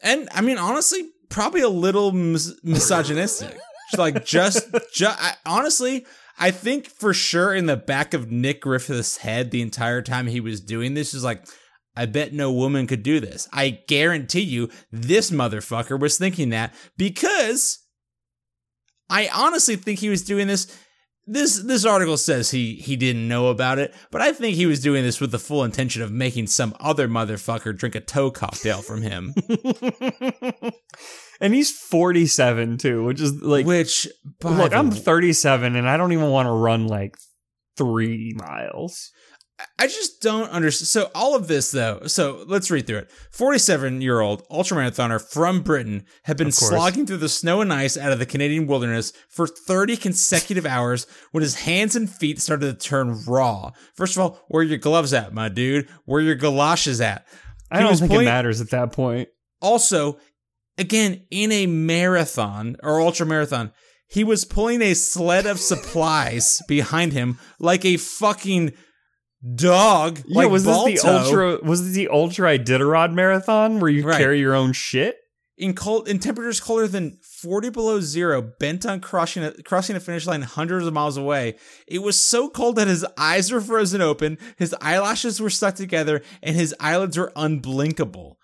and 0.00 0.28
I 0.32 0.40
mean, 0.42 0.58
honestly, 0.58 1.02
probably 1.28 1.60
a 1.60 1.68
little 1.68 2.12
mis- 2.12 2.58
misogynistic. 2.62 3.56
like, 3.96 4.24
just, 4.24 4.66
ju- 4.92 5.06
I, 5.08 5.34
honestly, 5.46 6.06
I 6.38 6.50
think 6.50 6.88
for 6.88 7.14
sure 7.14 7.54
in 7.54 7.66
the 7.66 7.76
back 7.76 8.14
of 8.14 8.30
Nick 8.30 8.62
Griffith's 8.62 9.18
head 9.18 9.50
the 9.50 9.62
entire 9.62 10.02
time 10.02 10.26
he 10.26 10.40
was 10.40 10.60
doing 10.60 10.94
this 10.94 11.14
is 11.14 11.22
like, 11.22 11.46
I 11.96 12.06
bet 12.06 12.32
no 12.32 12.50
woman 12.50 12.86
could 12.86 13.02
do 13.02 13.20
this. 13.20 13.48
I 13.52 13.82
guarantee 13.86 14.40
you, 14.40 14.68
this 14.90 15.30
motherfucker 15.30 15.98
was 15.98 16.18
thinking 16.18 16.48
that 16.50 16.74
because 16.96 17.78
I 19.08 19.28
honestly 19.32 19.76
think 19.76 20.00
he 20.00 20.08
was 20.08 20.22
doing 20.22 20.48
this. 20.48 20.66
This 21.26 21.62
this 21.62 21.86
article 21.86 22.18
says 22.18 22.50
he 22.50 22.74
he 22.74 22.96
didn't 22.96 23.26
know 23.26 23.48
about 23.48 23.78
it, 23.78 23.94
but 24.10 24.20
I 24.20 24.32
think 24.32 24.56
he 24.56 24.66
was 24.66 24.80
doing 24.80 25.02
this 25.02 25.20
with 25.20 25.30
the 25.30 25.38
full 25.38 25.64
intention 25.64 26.02
of 26.02 26.12
making 26.12 26.48
some 26.48 26.74
other 26.78 27.08
motherfucker 27.08 27.74
drink 27.74 27.94
a 27.94 28.00
toe 28.00 28.30
cocktail 28.30 28.82
from 28.82 29.00
him. 29.00 29.34
and 31.40 31.54
he's 31.54 31.70
47 31.70 32.76
too, 32.76 33.04
which 33.04 33.22
is 33.22 33.40
like 33.40 33.64
Which, 33.64 34.06
look, 34.42 34.74
I'm 34.74 34.90
37 34.90 35.76
and 35.76 35.88
I 35.88 35.96
don't 35.96 36.12
even 36.12 36.28
want 36.28 36.46
to 36.46 36.52
run 36.52 36.88
like 36.88 37.16
3 37.78 38.34
miles. 38.36 39.10
I 39.78 39.86
just 39.86 40.22
don't 40.22 40.48
understand. 40.50 40.88
So 40.88 41.10
all 41.14 41.34
of 41.34 41.48
this, 41.48 41.70
though. 41.70 42.02
So 42.06 42.44
let's 42.46 42.70
read 42.70 42.86
through 42.86 42.98
it. 42.98 43.10
Forty-seven-year-old 43.30 44.48
ultramarathoner 44.48 45.20
from 45.20 45.62
Britain 45.62 46.04
had 46.22 46.36
been 46.36 46.52
slogging 46.52 47.06
through 47.06 47.18
the 47.18 47.28
snow 47.28 47.60
and 47.60 47.72
ice 47.72 47.96
out 47.96 48.12
of 48.12 48.18
the 48.18 48.26
Canadian 48.26 48.66
wilderness 48.66 49.12
for 49.28 49.46
thirty 49.46 49.96
consecutive 49.96 50.64
hours 50.64 51.06
when 51.32 51.42
his 51.42 51.56
hands 51.56 51.96
and 51.96 52.08
feet 52.08 52.40
started 52.40 52.80
to 52.80 52.88
turn 52.88 53.24
raw. 53.26 53.72
First 53.94 54.16
of 54.16 54.22
all, 54.22 54.40
where 54.48 54.62
are 54.62 54.64
your 54.64 54.78
gloves 54.78 55.12
at, 55.12 55.34
my 55.34 55.48
dude? 55.48 55.88
Where 56.04 56.20
are 56.20 56.24
your 56.24 56.34
galoshes 56.34 57.00
at? 57.00 57.26
I 57.70 57.80
don't 57.80 57.96
think 57.96 58.12
it 58.12 58.24
matters 58.24 58.60
at 58.60 58.70
that 58.70 58.92
point. 58.92 59.28
Also, 59.60 60.18
again, 60.78 61.26
in 61.30 61.50
a 61.50 61.66
marathon 61.66 62.76
or 62.82 62.98
ultramarathon, 62.98 63.72
he 64.06 64.22
was 64.22 64.44
pulling 64.44 64.82
a 64.82 64.94
sled 64.94 65.46
of 65.46 65.58
supplies 65.58 66.62
behind 66.68 67.12
him 67.12 67.38
like 67.58 67.84
a 67.84 67.96
fucking 67.96 68.72
dog. 69.54 70.20
Yeah, 70.26 70.42
like 70.42 70.50
was 70.50 70.64
this 70.64 71.02
the 71.02 71.08
ultra? 71.08 71.58
Was 71.62 71.84
this 71.84 71.94
the 71.94 72.08
ultra 72.08 72.58
Iditarod 72.58 73.12
marathon 73.12 73.80
where 73.80 73.90
you 73.90 74.04
Right. 74.04 74.18
carry 74.18 74.38
your 74.40 74.54
own 74.54 74.72
shit? 74.72 75.16
in 75.56 75.72
cold 75.72 76.08
in 76.08 76.18
temperatures 76.18 76.58
colder 76.58 76.88
than 76.88 77.16
40 77.40 77.70
below 77.70 78.00
zero, 78.00 78.42
bent 78.58 78.84
on 78.84 78.98
crossing 78.98 79.44
a, 79.44 79.52
crossing 79.62 79.94
a 79.94 80.00
finish 80.00 80.26
line 80.26 80.42
hundreds 80.42 80.84
of 80.84 80.92
miles 80.92 81.16
away. 81.16 81.54
It 81.86 82.00
was 82.00 82.20
so 82.20 82.50
cold 82.50 82.74
that 82.74 82.88
his 82.88 83.06
eyes 83.16 83.52
were 83.52 83.60
frozen 83.60 84.00
open, 84.00 84.36
his 84.56 84.74
eyelashes 84.80 85.40
were 85.40 85.50
stuck 85.50 85.76
together, 85.76 86.22
and 86.42 86.56
his 86.56 86.74
eyelids 86.80 87.16
were 87.16 87.32
unblinkable. 87.36 88.34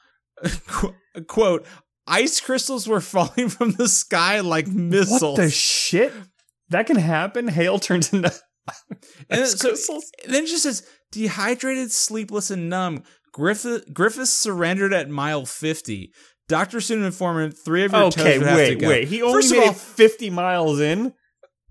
Qu- 0.69 0.95
Quote: 1.27 1.67
Ice 2.07 2.41
crystals 2.41 2.87
were 2.87 3.01
falling 3.15 3.49
from 3.49 3.73
the 3.73 3.89
sky 3.89 4.39
like 4.39 4.69
missiles. 4.69 5.37
What 5.37 5.45
the 5.45 5.51
shit? 5.51 6.13
That 6.69 6.87
can 6.87 6.95
happen. 6.97 7.49
Hail 7.49 7.81
turns 7.81 8.13
into 8.13 8.33
And 9.29 9.43
ice 9.43 9.59
so- 9.59 10.01
then 10.27 10.45
it 10.45 10.49
just 10.49 10.63
says 10.65 10.87
dehydrated, 11.13 11.91
sleepless, 11.93 12.51
and 12.51 12.69
numb. 12.69 13.03
Griffith 13.33 13.93
Griffiths 13.93 14.33
surrendered 14.33 14.93
at 14.93 15.09
mile 15.09 15.47
50. 15.47 16.13
Doctor 16.49 16.81
soon 16.81 17.05
informed 17.05 17.45
him 17.45 17.51
three 17.53 17.85
of 17.85 17.93
your 17.93 18.03
Okay, 18.05 18.23
toes 18.23 18.39
would 18.41 18.47
have 18.49 18.57
to 18.57 18.63
wait, 18.75 18.79
go. 18.81 18.89
wait. 18.89 19.09
He 19.09 19.23
only 19.23 19.35
First 19.35 19.53
made 19.53 19.63
all- 19.63 19.71
it 19.71 19.77
50 19.77 20.31
miles 20.31 20.81
in. 20.81 21.15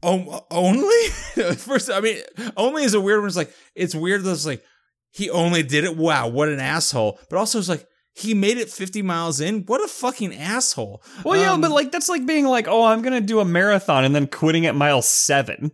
Oh, 0.01 0.45
only? 0.49 1.07
First, 1.57 1.91
I 1.91 1.99
mean, 1.99 2.17
only 2.55 2.85
is 2.85 2.93
a 2.93 3.01
weird 3.01 3.19
one. 3.19 3.27
It's 3.27 3.35
like, 3.35 3.53
it's 3.75 3.93
weird 3.93 4.23
that 4.23 4.31
it's 4.31 4.45
like, 4.45 4.63
he 5.11 5.29
only 5.29 5.61
did 5.63 5.83
it. 5.83 5.97
Wow, 5.97 6.29
what 6.29 6.47
an 6.47 6.61
asshole. 6.61 7.19
But 7.29 7.35
also, 7.37 7.59
it's 7.59 7.67
like, 7.67 7.85
he 8.15 8.33
made 8.33 8.57
it 8.57 8.69
50 8.69 9.01
miles 9.01 9.41
in. 9.41 9.63
What 9.65 9.83
a 9.83 9.87
fucking 9.89 10.33
asshole. 10.33 11.03
Well, 11.25 11.37
yeah, 11.37 11.51
Um, 11.51 11.59
but 11.61 11.71
like 11.71 11.91
that's 11.91 12.07
like 12.07 12.25
being 12.25 12.45
like, 12.45 12.67
oh, 12.69 12.85
I'm 12.85 13.01
gonna 13.01 13.19
do 13.19 13.41
a 13.41 13.45
marathon 13.45 14.05
and 14.05 14.15
then 14.15 14.27
quitting 14.27 14.65
at 14.65 14.75
mile 14.75 15.01
seven. 15.01 15.71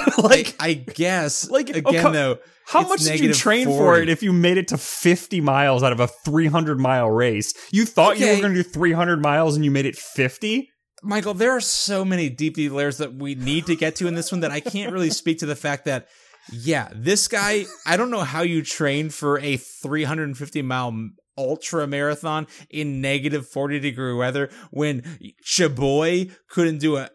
like, 0.22 0.54
I 0.58 0.74
guess, 0.74 1.50
like, 1.50 1.68
again, 1.70 1.86
okay, 1.86 2.12
though, 2.12 2.38
how 2.66 2.86
much 2.86 3.00
did 3.00 3.20
you 3.20 3.32
train 3.34 3.66
for 3.66 3.98
it 3.98 4.08
if 4.08 4.22
you 4.22 4.32
made 4.32 4.56
it 4.56 4.68
to 4.68 4.78
50 4.78 5.40
miles 5.40 5.82
out 5.82 5.92
of 5.92 6.00
a 6.00 6.06
300 6.06 6.80
mile 6.80 7.10
race? 7.10 7.54
You 7.70 7.84
thought 7.84 8.18
you 8.18 8.28
were 8.28 8.40
gonna 8.40 8.54
do 8.54 8.62
300 8.62 9.20
miles 9.20 9.56
and 9.56 9.64
you 9.64 9.70
made 9.70 9.86
it 9.86 9.96
50? 9.96 10.68
Michael, 11.02 11.34
there 11.34 11.50
are 11.50 11.60
so 11.60 12.04
many 12.04 12.30
deep, 12.30 12.54
deep 12.54 12.70
layers 12.72 12.98
that 12.98 13.14
we 13.14 13.34
need 13.34 13.66
to 13.66 13.74
get 13.74 13.96
to 13.96 14.06
in 14.06 14.14
this 14.14 14.30
one 14.30 14.40
that 14.40 14.52
I 14.52 14.60
can't 14.60 14.92
really 14.92 15.10
speak 15.22 15.38
to 15.40 15.46
the 15.46 15.56
fact 15.56 15.84
that, 15.86 16.06
yeah, 16.52 16.88
this 16.94 17.28
guy, 17.28 17.66
I 17.84 17.96
don't 17.96 18.10
know 18.10 18.20
how 18.20 18.42
you 18.42 18.62
train 18.62 19.10
for 19.10 19.38
a 19.40 19.56
350 19.56 20.62
mile 20.62 20.92
ultra 21.36 21.86
marathon 21.86 22.46
in 22.70 23.00
negative 23.00 23.48
40 23.48 23.80
degree 23.80 24.14
weather 24.14 24.50
when 24.70 25.02
Chaboy 25.44 26.32
couldn't 26.48 26.78
do 26.78 26.96
a. 26.96 27.10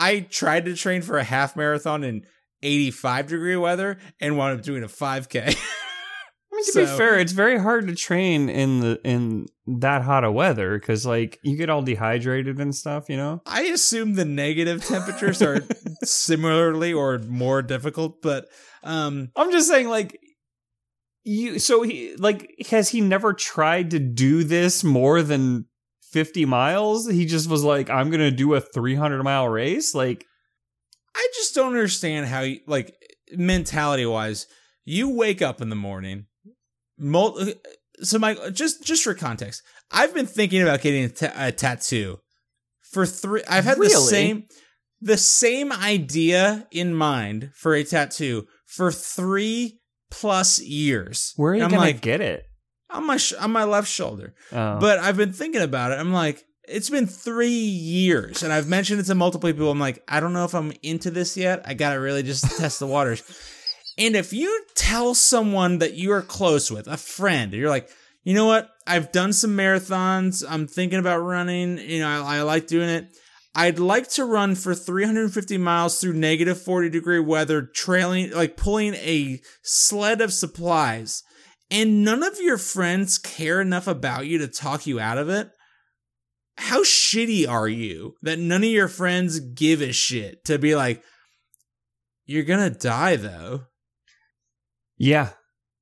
I 0.00 0.20
tried 0.20 0.64
to 0.64 0.74
train 0.74 1.02
for 1.02 1.18
a 1.18 1.24
half 1.24 1.54
marathon 1.54 2.02
in 2.02 2.24
85 2.62 3.26
degree 3.28 3.56
weather 3.56 3.98
and 4.18 4.36
wound 4.36 4.58
up 4.58 4.64
doing 4.64 4.82
a 4.82 4.88
5K. 4.88 5.56
I 6.52 6.56
mean, 6.56 6.64
to 6.64 6.72
be 6.74 6.86
fair, 6.86 7.18
it's 7.18 7.32
very 7.32 7.58
hard 7.58 7.86
to 7.86 7.94
train 7.94 8.48
in 8.48 8.80
the 8.80 9.00
in 9.04 9.46
that 9.66 10.02
hot 10.02 10.24
of 10.24 10.34
weather 10.34 10.78
because 10.78 11.06
like 11.06 11.38
you 11.44 11.56
get 11.56 11.70
all 11.70 11.82
dehydrated 11.82 12.58
and 12.58 12.74
stuff, 12.74 13.08
you 13.08 13.16
know. 13.16 13.40
I 13.46 13.62
assume 13.62 14.14
the 14.14 14.24
negative 14.24 14.84
temperatures 14.84 15.42
are 15.42 15.60
similarly 16.02 16.92
or 16.92 17.18
more 17.18 17.62
difficult, 17.62 18.20
but 18.20 18.48
um, 18.82 19.30
I'm 19.36 19.52
just 19.52 19.68
saying, 19.68 19.88
like 19.88 20.18
you. 21.22 21.60
So 21.60 21.82
he 21.82 22.16
like 22.16 22.66
has 22.70 22.88
he 22.88 23.00
never 23.00 23.32
tried 23.32 23.92
to 23.92 24.00
do 24.00 24.42
this 24.42 24.82
more 24.82 25.22
than 25.22 25.66
50 26.10 26.44
miles? 26.44 27.08
He 27.08 27.24
just 27.26 27.48
was 27.48 27.64
like, 27.64 27.90
I'm 27.90 28.10
gonna 28.10 28.30
do 28.30 28.54
a 28.54 28.60
300 28.60 29.22
mile 29.22 29.48
race. 29.48 29.94
Like, 29.94 30.24
I 31.14 31.28
just 31.34 31.54
don't 31.54 31.68
understand 31.68 32.26
how 32.26 32.40
you 32.40 32.60
like 32.66 32.94
mentality 33.32 34.06
wise, 34.06 34.46
you 34.84 35.14
wake 35.14 35.42
up 35.42 35.60
in 35.60 35.68
the 35.68 35.76
morning. 35.76 36.26
Mul- 36.98 37.52
so, 38.02 38.18
Mike, 38.18 38.38
just 38.52 38.84
just 38.84 39.04
for 39.04 39.14
context, 39.14 39.62
I've 39.90 40.14
been 40.14 40.26
thinking 40.26 40.62
about 40.62 40.80
getting 40.80 41.04
a, 41.36 41.52
tattoo 41.52 42.18
for 42.92 43.06
three. 43.06 43.42
I've 43.48 43.64
had 43.64 43.78
the 43.78 43.90
same 43.90 44.44
the 45.00 45.16
same 45.16 45.72
idea 45.72 46.66
in 46.70 46.94
mind 46.94 47.50
for 47.54 47.74
a 47.74 47.84
tattoo 47.84 48.46
for 48.66 48.90
three 48.90 49.80
plus 50.10 50.60
years. 50.60 51.32
Where 51.36 51.52
are 51.52 51.56
you 51.56 51.62
And 51.62 51.70
gonna 51.70 51.82
like 51.82 52.00
get 52.00 52.20
it? 52.20 52.44
On 52.90 53.06
my 53.06 53.16
sh- 53.16 53.34
on 53.34 53.50
my 53.50 53.64
left 53.64 53.88
shoulder. 53.88 54.34
Oh. 54.52 54.78
But 54.78 54.98
I've 54.98 55.16
been 55.16 55.32
thinking 55.32 55.62
about 55.62 55.92
it. 55.92 55.98
I'm 55.98 56.12
like, 56.12 56.44
it's 56.64 56.90
been 56.90 57.06
three 57.06 57.48
years, 57.48 58.42
and 58.42 58.52
I've 58.52 58.68
mentioned 58.68 59.00
it 59.00 59.04
to 59.04 59.14
multiple 59.14 59.50
people. 59.50 59.70
I'm 59.70 59.80
like, 59.80 60.02
I 60.08 60.20
don't 60.20 60.32
know 60.32 60.44
if 60.44 60.54
I'm 60.54 60.72
into 60.82 61.10
this 61.10 61.36
yet. 61.36 61.62
I 61.64 61.74
gotta 61.74 62.00
really 62.00 62.22
just 62.22 62.44
test 62.58 62.78
the 62.78 62.86
waters. 62.86 63.22
And 63.98 64.16
if 64.16 64.32
you 64.32 64.64
tell 64.74 65.14
someone 65.14 65.78
that 65.78 65.94
you 65.94 66.12
are 66.12 66.22
close 66.22 66.70
with, 66.70 66.86
a 66.86 66.96
friend, 66.96 67.52
you're 67.52 67.68
like, 67.68 67.90
you 68.24 68.34
know 68.34 68.46
what? 68.46 68.70
I've 68.86 69.12
done 69.12 69.32
some 69.32 69.56
marathons. 69.56 70.44
I'm 70.48 70.66
thinking 70.66 70.98
about 70.98 71.18
running. 71.20 71.78
You 71.78 72.00
know, 72.00 72.08
I, 72.08 72.38
I 72.38 72.42
like 72.42 72.66
doing 72.66 72.88
it. 72.88 73.16
I'd 73.54 73.78
like 73.78 74.08
to 74.10 74.24
run 74.24 74.54
for 74.54 74.74
350 74.74 75.58
miles 75.58 76.00
through 76.00 76.12
negative 76.12 76.62
40 76.62 76.88
degree 76.88 77.18
weather, 77.18 77.62
trailing, 77.62 78.30
like 78.30 78.56
pulling 78.56 78.94
a 78.94 79.40
sled 79.62 80.20
of 80.20 80.32
supplies, 80.32 81.24
and 81.70 82.04
none 82.04 82.22
of 82.22 82.40
your 82.40 82.58
friends 82.58 83.18
care 83.18 83.60
enough 83.60 83.86
about 83.86 84.26
you 84.26 84.38
to 84.38 84.48
talk 84.48 84.86
you 84.86 84.98
out 85.00 85.18
of 85.18 85.28
it. 85.28 85.50
How 86.56 86.82
shitty 86.82 87.48
are 87.48 87.68
you 87.68 88.14
that 88.22 88.38
none 88.38 88.64
of 88.64 88.70
your 88.70 88.88
friends 88.88 89.40
give 89.40 89.80
a 89.80 89.92
shit 89.92 90.44
to 90.44 90.58
be 90.58 90.74
like, 90.74 91.02
you're 92.26 92.44
gonna 92.44 92.70
die 92.70 93.16
though? 93.16 93.62
yeah. 95.00 95.30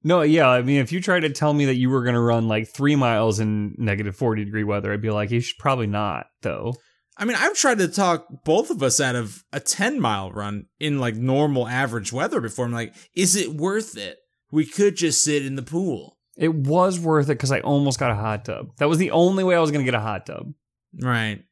No, 0.05 0.23
yeah. 0.23 0.49
I 0.49 0.63
mean, 0.63 0.81
if 0.81 0.93
you 0.93 1.01
tried 1.01 1.21
to 1.21 1.31
tell 1.31 1.53
me 1.53 1.67
that 1.67 1.75
you 1.75 1.91
were 1.91 2.05
going 2.05 2.15
to 2.15 2.21
run 2.21 2.47
like 2.47 2.69
three 2.69 2.95
miles 2.95 3.41
in 3.41 3.75
negative 3.79 4.17
40 4.17 4.45
degree 4.45 4.63
weather, 4.63 4.93
I'd 4.93 5.03
be 5.03 5.11
like, 5.11 5.33
you 5.33 5.41
should 5.41 5.59
probably 5.59 5.89
not, 5.89 6.27
though. 6.43 6.75
I 7.17 7.25
mean, 7.25 7.37
I've 7.37 7.55
tried 7.55 7.79
to 7.79 7.89
talk 7.89 8.27
both 8.45 8.71
of 8.71 8.81
us 8.81 9.01
out 9.01 9.17
of 9.17 9.43
a 9.53 9.59
10 9.59 10.01
mile 10.01 10.31
run 10.31 10.67
in 10.79 11.01
like 11.01 11.17
normal 11.17 11.67
average 11.67 12.13
weather 12.13 12.41
before. 12.41 12.65
I'm 12.65 12.73
like, 12.73 12.95
is 13.15 13.35
it 13.35 13.55
worth 13.55 13.97
it? 13.97 14.19
We 14.51 14.65
could 14.67 14.97
just 14.97 15.23
sit 15.23 15.45
in 15.45 15.57
the 15.57 15.63
pool. 15.63 16.17
It 16.37 16.55
was 16.55 16.99
worth 17.01 17.27
it 17.27 17.35
because 17.35 17.51
I 17.53 17.61
almost 17.61 17.99
got 17.99 18.11
a 18.11 18.15
hot 18.15 18.45
tub. 18.45 18.69
That 18.79 18.89
was 18.89 18.99
the 18.99 19.11
only 19.11 19.43
way 19.45 19.57
I 19.57 19.61
was 19.61 19.71
going 19.71 19.85
to 19.85 19.91
get 19.91 19.99
a 19.99 20.03
hot 20.03 20.27
tub. 20.27 20.53
Right. 21.01 21.43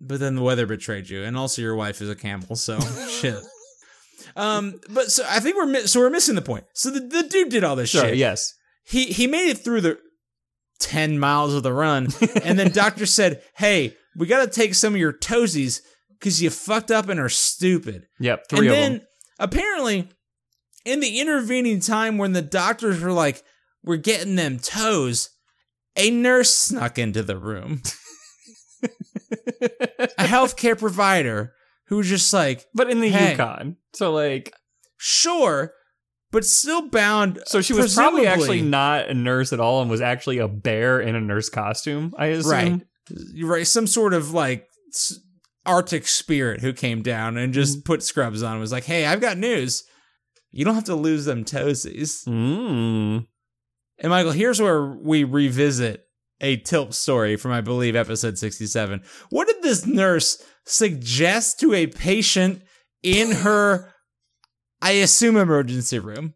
But 0.00 0.20
then 0.20 0.36
the 0.36 0.42
weather 0.42 0.64
betrayed 0.66 1.08
you. 1.10 1.24
And 1.24 1.36
also 1.36 1.60
your 1.60 1.74
wife 1.74 2.00
is 2.00 2.08
a 2.08 2.14
camel, 2.14 2.54
so 2.56 2.78
shit. 3.10 3.36
Um, 4.36 4.80
but 4.90 5.10
so 5.10 5.24
I 5.28 5.40
think 5.40 5.56
we're 5.56 5.66
mi- 5.66 5.86
so 5.86 6.00
we're 6.00 6.10
missing 6.10 6.34
the 6.36 6.42
point. 6.42 6.64
So 6.74 6.90
the, 6.90 7.00
the 7.00 7.24
dude 7.24 7.48
did 7.50 7.64
all 7.64 7.76
this 7.76 7.90
Sure, 7.90 8.02
shit. 8.02 8.16
yes. 8.16 8.54
He 8.84 9.04
he 9.06 9.26
made 9.26 9.48
it 9.50 9.58
through 9.58 9.80
the 9.82 9.98
ten 10.78 11.18
miles 11.18 11.54
of 11.54 11.62
the 11.62 11.72
run, 11.72 12.08
and 12.44 12.58
then 12.58 12.70
doctor 12.72 13.06
said, 13.06 13.42
"Hey, 13.56 13.96
we 14.16 14.26
got 14.26 14.44
to 14.44 14.50
take 14.50 14.74
some 14.74 14.94
of 14.94 15.00
your 15.00 15.12
toesies 15.12 15.80
because 16.18 16.40
you 16.40 16.50
fucked 16.50 16.90
up 16.90 17.08
and 17.08 17.18
are 17.20 17.28
stupid." 17.28 18.06
Yep, 18.20 18.44
three 18.48 18.58
and 18.60 18.66
of 18.68 18.72
then 18.74 18.92
them. 18.92 19.02
apparently, 19.40 20.08
in 20.88 21.00
the 21.00 21.20
intervening 21.20 21.80
time 21.80 22.18
when 22.18 22.32
the 22.32 22.42
doctors 22.42 23.00
were 23.00 23.12
like, 23.12 23.42
"We're 23.82 23.96
getting 23.96 24.36
them 24.36 24.58
toes," 24.58 25.30
a 25.96 26.10
nurse 26.10 26.50
snuck 26.50 26.98
into 26.98 27.22
the 27.22 27.36
room, 27.36 27.82
a 30.18 30.24
healthcare 30.24 30.78
provider 30.78 31.54
who 31.86 31.96
was 31.96 32.08
just 32.08 32.32
like, 32.32 32.66
but 32.74 32.90
in 32.90 33.00
the 33.00 33.08
Hey. 33.10 33.32
Yukon. 33.32 33.76
So, 33.94 34.12
like, 34.12 34.54
"Sure." 34.96 35.74
But 36.30 36.44
still 36.44 36.90
bound. 36.90 37.40
so 37.46 37.62
she 37.62 37.72
was 37.72 37.94
probably 37.94 38.26
actually 38.26 38.60
not 38.60 39.08
a 39.08 39.14
nurse 39.14 39.50
at 39.54 39.60
all 39.60 39.80
and 39.80 39.90
was 39.90 40.02
actually 40.02 40.36
a 40.36 40.46
bear 40.46 41.00
in 41.00 41.14
a 41.14 41.20
nurse 41.22 41.48
costume, 41.48 42.12
I 42.18 42.26
assume. 42.26 42.50
Right. 42.50 42.82
Right. 43.42 43.66
Some 43.66 43.86
sort 43.86 44.12
of 44.12 44.34
like 44.34 44.68
Arctic 45.64 46.06
spirit 46.06 46.60
who 46.60 46.72
came 46.72 47.02
down 47.02 47.36
and 47.36 47.54
just 47.54 47.78
mm. 47.78 47.84
put 47.84 48.02
scrubs 48.02 48.42
on 48.42 48.52
and 48.52 48.60
was 48.60 48.72
like, 48.72 48.84
hey, 48.84 49.06
I've 49.06 49.22
got 49.22 49.38
news. 49.38 49.84
You 50.50 50.64
don't 50.64 50.74
have 50.74 50.84
to 50.84 50.94
lose 50.94 51.24
them 51.24 51.44
toesies. 51.44 52.26
Mm. 52.26 53.26
And 53.98 54.10
Michael, 54.10 54.32
here's 54.32 54.60
where 54.60 54.86
we 54.86 55.24
revisit 55.24 56.04
a 56.40 56.56
tilt 56.58 56.94
story 56.94 57.36
from, 57.36 57.52
I 57.52 57.60
believe, 57.60 57.96
episode 57.96 58.38
67. 58.38 59.02
What 59.30 59.48
did 59.48 59.62
this 59.62 59.86
nurse 59.86 60.42
suggest 60.64 61.60
to 61.60 61.74
a 61.74 61.86
patient 61.88 62.62
in 63.02 63.32
her, 63.32 63.92
I 64.80 64.92
assume, 64.92 65.36
emergency 65.36 65.98
room? 65.98 66.34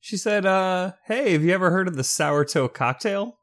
She 0.00 0.16
said, 0.16 0.46
uh, 0.46 0.92
hey, 1.06 1.32
have 1.32 1.42
you 1.42 1.52
ever 1.52 1.70
heard 1.70 1.88
of 1.88 1.96
the 1.96 2.04
sour 2.04 2.44
toe 2.44 2.68
cocktail? 2.68 3.40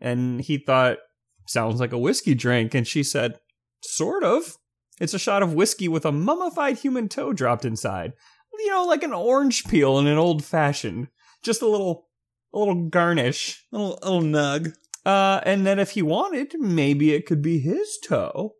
And 0.00 0.40
he 0.40 0.58
thought, 0.58 0.98
sounds 1.46 1.78
like 1.78 1.92
a 1.92 1.98
whiskey 1.98 2.34
drink. 2.34 2.74
And 2.74 2.86
she 2.86 3.04
said, 3.04 3.38
sort 3.82 4.24
of. 4.24 4.56
It's 5.00 5.14
a 5.14 5.18
shot 5.18 5.42
of 5.42 5.54
whiskey 5.54 5.88
with 5.88 6.04
a 6.04 6.12
mummified 6.12 6.78
human 6.78 7.08
toe 7.08 7.32
dropped 7.32 7.64
inside. 7.64 8.12
You 8.58 8.70
know, 8.70 8.84
like 8.84 9.02
an 9.02 9.12
orange 9.12 9.64
peel 9.64 9.98
in 9.98 10.06
an 10.06 10.18
old 10.18 10.44
fashioned. 10.44 11.08
Just 11.42 11.62
a 11.62 11.66
little, 11.66 12.08
a 12.54 12.58
little 12.58 12.88
garnish. 12.88 13.64
Little, 13.72 13.98
little 14.02 14.22
nug. 14.22 14.74
Uh, 15.04 15.40
and 15.44 15.66
then 15.66 15.78
if 15.78 15.90
he 15.90 16.02
wanted, 16.02 16.54
maybe 16.58 17.12
it 17.12 17.26
could 17.26 17.42
be 17.42 17.58
his 17.58 17.98
toe. 18.06 18.54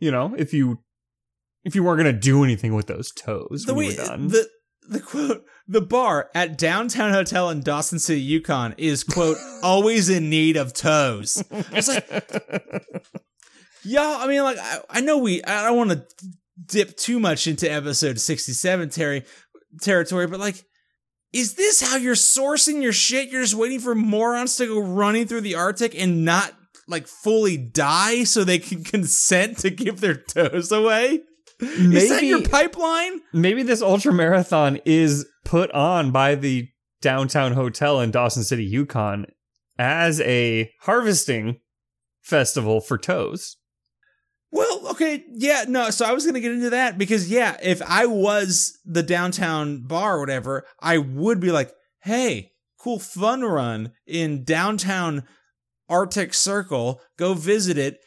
You 0.00 0.10
know, 0.10 0.34
if 0.36 0.52
you, 0.52 0.80
if 1.64 1.74
you 1.74 1.82
weren't 1.82 1.98
gonna 1.98 2.12
do 2.12 2.44
anything 2.44 2.74
with 2.74 2.86
those 2.86 3.12
toes 3.12 3.64
the 3.66 3.74
when 3.74 3.86
way 3.86 3.92
you 3.92 4.00
were 4.00 4.06
done. 4.06 4.28
the 4.28 4.48
the 4.88 5.00
quote 5.00 5.44
the 5.66 5.82
bar 5.82 6.30
at 6.34 6.56
downtown 6.56 7.12
hotel 7.12 7.50
in 7.50 7.60
Dawson 7.60 7.98
City, 7.98 8.20
Yukon 8.20 8.74
is 8.78 9.04
quote 9.04 9.36
always 9.62 10.08
in 10.08 10.30
need 10.30 10.56
of 10.56 10.72
toes. 10.72 11.42
It's 11.50 11.88
like 11.88 12.08
y'all. 13.82 14.22
I 14.22 14.26
mean, 14.26 14.42
like 14.42 14.58
I, 14.58 14.80
I 14.88 15.00
know 15.00 15.18
we. 15.18 15.42
I 15.44 15.64
don't 15.66 15.76
want 15.76 15.90
to 15.90 16.06
dip 16.66 16.96
too 16.96 17.20
much 17.20 17.46
into 17.46 17.70
episode 17.70 18.20
sixty 18.20 18.52
seven 18.52 18.88
Terry 18.88 19.24
territory, 19.80 20.26
but 20.26 20.40
like. 20.40 20.64
Is 21.30 21.56
this 21.56 21.82
how 21.82 21.98
you're 21.98 22.14
sourcing 22.14 22.82
your 22.82 22.94
shit? 22.94 23.28
You're 23.28 23.42
just 23.42 23.54
waiting 23.54 23.80
for 23.80 23.94
morons 23.94 24.56
to 24.56 24.66
go 24.66 24.80
running 24.80 25.26
through 25.26 25.42
the 25.42 25.56
Arctic 25.56 25.94
and 25.94 26.24
not 26.24 26.54
like 26.88 27.06
fully 27.06 27.58
die 27.58 28.24
so 28.24 28.42
they 28.42 28.58
can 28.58 28.82
consent 28.84 29.58
to 29.58 29.68
give 29.68 30.00
their 30.00 30.14
toes 30.14 30.72
away? 30.72 31.20
Is 31.60 32.08
that 32.08 32.24
your 32.24 32.42
pipeline? 32.42 33.20
maybe 33.32 33.62
this 33.62 33.82
ultra 33.82 34.12
marathon 34.12 34.78
is 34.86 35.26
put 35.44 35.70
on 35.72 36.12
by 36.12 36.34
the 36.34 36.68
downtown 37.02 37.52
hotel 37.52 38.00
in 38.00 38.10
Dawson 38.10 38.42
City, 38.42 38.64
Yukon, 38.64 39.26
as 39.78 40.20
a 40.22 40.72
harvesting 40.80 41.60
festival 42.22 42.80
for 42.80 42.96
toes. 42.96 43.57
Well, 44.50 44.88
okay, 44.92 45.24
yeah, 45.30 45.64
no. 45.68 45.90
So 45.90 46.06
I 46.06 46.12
was 46.12 46.24
gonna 46.24 46.40
get 46.40 46.52
into 46.52 46.70
that 46.70 46.96
because 46.96 47.30
yeah, 47.30 47.56
if 47.62 47.82
I 47.82 48.06
was 48.06 48.78
the 48.84 49.02
downtown 49.02 49.82
bar 49.82 50.16
or 50.16 50.20
whatever, 50.20 50.64
I 50.80 50.98
would 50.98 51.38
be 51.40 51.52
like, 51.52 51.72
"Hey, 52.00 52.52
cool 52.78 52.98
fun 52.98 53.42
run 53.42 53.92
in 54.06 54.44
downtown 54.44 55.24
Arctic 55.88 56.32
Circle. 56.32 57.00
Go 57.18 57.34
visit 57.34 57.76
it. 57.76 57.98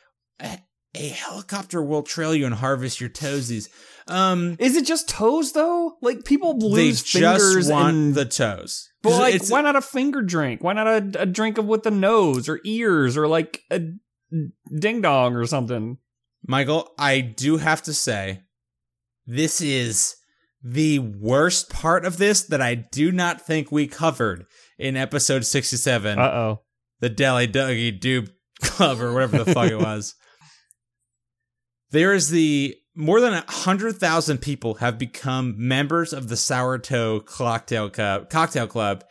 A, 0.41 0.59
a 0.95 1.09
helicopter 1.09 1.81
will 1.83 2.03
trail 2.03 2.33
you 2.33 2.45
and 2.45 2.55
harvest 2.55 2.99
your 2.99 3.09
toesies." 3.09 3.67
Um, 4.07 4.55
Is 4.59 4.75
it 4.75 4.85
just 4.85 5.07
toes 5.07 5.53
though? 5.53 5.93
Like 6.01 6.25
people 6.25 6.57
they 6.57 6.65
lose 6.65 7.03
just 7.03 7.43
fingers 7.43 7.69
want 7.69 7.95
and 7.95 8.15
the 8.15 8.25
toes. 8.25 8.89
but 9.03 9.11
like 9.11 9.47
why 9.47 9.61
not 9.61 9.75
a 9.75 9.81
finger 9.81 10.21
drink? 10.21 10.63
Why 10.63 10.73
not 10.73 10.87
a, 10.87 11.21
a 11.21 11.25
drink 11.27 11.59
of 11.59 11.65
with 11.65 11.83
the 11.83 11.91
nose 11.91 12.49
or 12.49 12.59
ears 12.65 13.15
or 13.15 13.27
like 13.27 13.61
a 13.69 13.79
ding 14.75 15.01
dong 15.01 15.35
or 15.35 15.45
something? 15.45 15.97
Michael, 16.47 16.89
I 16.97 17.21
do 17.21 17.57
have 17.57 17.81
to 17.83 17.93
say, 17.93 18.41
this 19.25 19.61
is 19.61 20.15
the 20.63 20.99
worst 20.99 21.69
part 21.69 22.05
of 22.05 22.17
this 22.17 22.43
that 22.43 22.61
I 22.61 22.75
do 22.75 23.11
not 23.11 23.41
think 23.45 23.71
we 23.71 23.87
covered 23.87 24.45
in 24.77 24.95
episode 24.97 25.45
67, 25.45 26.19
Uh 26.19 26.21
oh. 26.21 26.61
the 26.99 27.09
Deli 27.09 27.47
Dougie 27.47 27.99
Dupe 27.99 28.29
Club 28.61 28.99
or 28.99 29.13
whatever 29.13 29.43
the 29.43 29.53
fuck 29.53 29.71
it 29.71 29.75
was. 29.79 30.15
There 31.91 32.13
is 32.13 32.29
the 32.29 32.75
more 32.95 33.19
than 33.19 33.33
a 33.33 33.43
hundred 33.49 33.97
thousand 33.97 34.39
people 34.39 34.75
have 34.75 34.97
become 34.97 35.55
members 35.57 36.13
of 36.13 36.27
the 36.27 36.35
Sourtoe 36.37 37.21
Cocktail 37.21 37.89
Club, 37.89 38.29
Cocktail 38.29 38.67
Club 38.67 39.03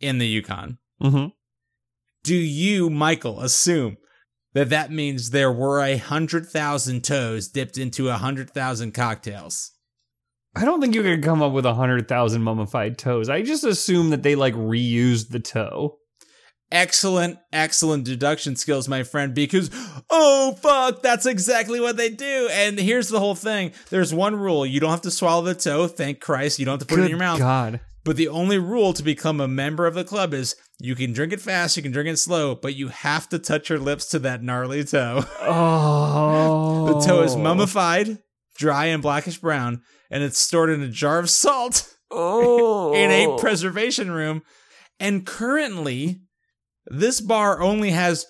in 0.00 0.18
the 0.18 0.26
Yukon. 0.26 0.78
Mm-hmm. 1.02 1.26
Do 2.24 2.34
you, 2.34 2.90
Michael, 2.90 3.40
assume 3.40 3.96
that 4.54 4.70
that 4.70 4.90
means 4.90 5.30
there 5.30 5.52
were 5.52 5.80
a 5.80 5.96
hundred 5.96 6.46
thousand 6.46 7.04
toes 7.04 7.48
dipped 7.48 7.78
into 7.78 8.08
a 8.08 8.14
hundred 8.14 8.50
thousand 8.50 8.92
cocktails? 8.92 9.72
I 10.56 10.64
don't 10.64 10.80
think 10.80 10.94
you 10.94 11.02
could 11.02 11.22
come 11.22 11.42
up 11.42 11.52
with 11.52 11.66
a 11.66 11.74
hundred 11.74 12.08
thousand 12.08 12.42
mummified 12.42 12.98
toes. 12.98 13.28
I 13.28 13.42
just 13.42 13.62
assume 13.64 14.10
that 14.10 14.22
they 14.22 14.34
like 14.34 14.54
reused 14.54 15.28
the 15.28 15.40
toe. 15.40 15.98
excellent, 16.70 17.38
excellent 17.52 18.04
deduction 18.04 18.56
skills, 18.56 18.88
my 18.88 19.02
friend, 19.02 19.34
because, 19.34 19.70
oh, 20.10 20.52
fuck, 20.60 21.02
that's 21.02 21.26
exactly 21.26 21.80
what 21.80 21.96
they 21.96 22.10
do. 22.10 22.48
And 22.52 22.78
here's 22.78 23.08
the 23.08 23.20
whole 23.20 23.34
thing 23.34 23.72
there's 23.90 24.12
one 24.12 24.36
rule 24.36 24.66
you 24.66 24.80
don't 24.80 24.90
have 24.90 25.02
to 25.02 25.10
swallow 25.10 25.42
the 25.42 25.54
toe, 25.54 25.86
thank 25.86 26.20
Christ. 26.20 26.58
You 26.58 26.64
don't 26.64 26.80
have 26.80 26.86
to 26.88 26.94
put 26.94 27.00
it 27.00 27.04
in 27.04 27.10
your 27.10 27.18
mouth. 27.18 27.38
God. 27.38 27.80
But 28.08 28.16
the 28.16 28.28
only 28.28 28.56
rule 28.56 28.94
to 28.94 29.02
become 29.02 29.38
a 29.38 29.46
member 29.46 29.86
of 29.86 29.92
the 29.92 30.02
club 30.02 30.32
is 30.32 30.56
you 30.80 30.94
can 30.94 31.12
drink 31.12 31.30
it 31.30 31.42
fast, 31.42 31.76
you 31.76 31.82
can 31.82 31.92
drink 31.92 32.08
it 32.08 32.16
slow, 32.16 32.54
but 32.54 32.74
you 32.74 32.88
have 32.88 33.28
to 33.28 33.38
touch 33.38 33.68
your 33.68 33.78
lips 33.78 34.06
to 34.06 34.18
that 34.20 34.42
gnarly 34.42 34.82
toe. 34.82 35.26
Oh. 35.42 36.86
The 36.94 37.06
toe 37.06 37.20
is 37.20 37.34
oh. 37.34 37.38
mummified, 37.38 38.18
dry, 38.56 38.86
and 38.86 39.02
blackish 39.02 39.36
brown, 39.36 39.82
and 40.10 40.22
it's 40.22 40.38
stored 40.38 40.70
in 40.70 40.80
a 40.80 40.88
jar 40.88 41.18
of 41.18 41.28
salt 41.28 41.96
Oh. 42.10 42.94
in 42.96 43.10
a 43.10 43.26
oh. 43.26 43.36
preservation 43.36 44.10
room. 44.10 44.40
And 44.98 45.26
currently, 45.26 46.22
this 46.86 47.20
bar 47.20 47.60
only 47.60 47.90
has 47.90 48.24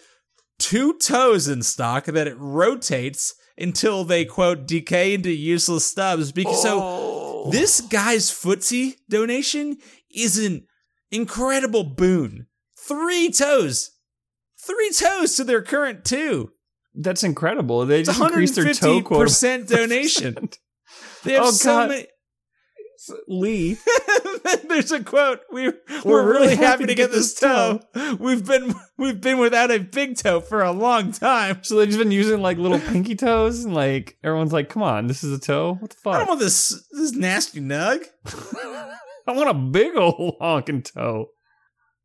two 0.58 0.98
toes 0.98 1.46
in 1.46 1.62
stock 1.62 2.06
that 2.06 2.26
it 2.26 2.36
rotates 2.36 3.32
until 3.56 4.02
they 4.02 4.24
quote 4.24 4.66
decay 4.66 5.14
into 5.14 5.30
useless 5.30 5.86
stubs. 5.86 6.32
Because 6.32 6.60
so 6.60 6.82
oh. 6.82 7.07
This 7.50 7.80
guy's 7.80 8.30
footsie 8.30 8.96
donation 9.08 9.78
is 10.14 10.38
an 10.44 10.66
incredible 11.10 11.84
boon. 11.84 12.46
Three 12.78 13.30
toes. 13.30 13.90
Three 14.60 14.90
toes 14.90 15.36
to 15.36 15.44
their 15.44 15.62
current 15.62 16.04
two. 16.04 16.52
That's 16.94 17.22
incredible. 17.22 17.86
They 17.86 18.00
It's 18.00 18.08
just 18.08 18.20
increased 18.20 18.56
their 18.56 18.74
toe 18.74 19.02
quota. 19.02 19.24
percent 19.24 19.68
donation. 19.68 20.48
They 21.24 21.34
have 21.34 21.44
Oh, 21.44 21.50
so 21.50 21.70
God. 21.70 21.88
many. 21.90 22.06
Lee. 23.26 23.76
There's 24.68 24.92
a 24.92 25.02
quote. 25.02 25.40
We 25.52 25.72
we're, 26.04 26.30
really, 26.30 26.56
happy, 26.56 26.86
to 26.86 26.94
get, 26.94 27.10
this 27.10 27.34
toe. 27.34 27.80
We've 28.18 28.44
been 28.46 28.74
we've 28.96 29.20
been 29.20 29.38
without 29.38 29.70
a 29.70 29.78
big 29.78 30.16
toe 30.16 30.40
for 30.40 30.62
a 30.62 30.72
long 30.72 31.12
time. 31.12 31.62
So 31.62 31.76
they've 31.76 31.88
just 31.88 31.98
been 31.98 32.10
using 32.10 32.40
like 32.40 32.58
little 32.58 32.78
pinky 32.78 33.14
toes, 33.14 33.64
and 33.64 33.74
like 33.74 34.16
everyone's 34.24 34.52
like, 34.52 34.68
"Come 34.68 34.82
on, 34.82 35.06
this 35.06 35.22
is 35.24 35.36
a 35.36 35.40
toe. 35.40 35.74
What 35.80 35.90
the 35.90 35.96
fuck? 35.96 36.14
I 36.14 36.18
don't 36.18 36.28
want 36.28 36.40
this 36.40 36.86
this 36.92 37.12
nasty 37.12 37.60
nug, 37.60 38.04
I 39.26 39.32
want 39.32 39.50
a 39.50 39.54
big 39.54 39.96
old 39.96 40.36
honking 40.40 40.82
toe." 40.82 41.26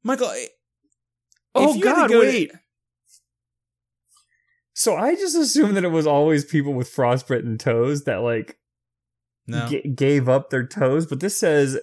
Michael. 0.03 0.27
i- 0.27 0.47
Oh 1.55 1.75
you 1.75 1.85
had 1.85 1.93
to 1.93 1.99
God, 2.01 2.09
go 2.09 2.21
to- 2.21 2.27
wait. 2.27 2.51
So 4.73 4.95
I 4.95 5.15
just 5.15 5.37
assumed 5.37 5.77
that 5.77 5.83
it 5.83 5.89
was 5.91 6.07
always 6.07 6.43
people 6.45 6.73
with 6.73 6.89
frostbitten 6.89 7.57
toes 7.57 8.05
that 8.05 8.17
like 8.21 8.57
no, 9.47 9.67
g- 9.67 9.81
gave 9.89 10.29
up 10.29 10.49
their 10.49 10.65
toes, 10.65 11.05
but 11.05 11.19
this 11.19 11.37
says 11.37 11.79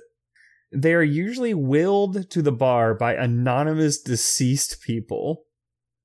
they 0.72 0.94
are 0.94 1.02
usually 1.02 1.54
willed 1.54 2.30
to 2.30 2.42
the 2.42 2.52
bar 2.52 2.94
by 2.94 3.14
anonymous 3.14 4.00
deceased 4.00 4.80
people. 4.82 5.44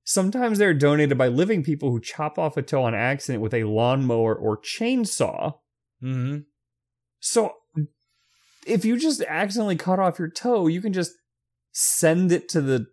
Sometimes 0.04 0.58
they're 0.58 0.74
donated 0.74 1.18
by 1.18 1.28
living 1.28 1.62
people 1.62 1.90
who 1.90 2.00
chop 2.00 2.38
off 2.38 2.56
a 2.56 2.62
toe 2.62 2.84
on 2.84 2.94
accident 2.94 3.42
with 3.42 3.54
a 3.54 3.64
lawnmower 3.64 4.34
or 4.34 4.56
chainsaw. 4.56 5.54
hmm 6.00 6.38
So 7.20 7.54
if 8.66 8.84
you 8.84 8.98
just 8.98 9.22
accidentally 9.22 9.76
cut 9.76 9.98
off 9.98 10.18
your 10.18 10.30
toe, 10.30 10.66
you 10.66 10.80
can 10.80 10.92
just 10.92 11.12
send 11.72 12.32
it 12.32 12.48
to 12.50 12.60
the. 12.60 12.86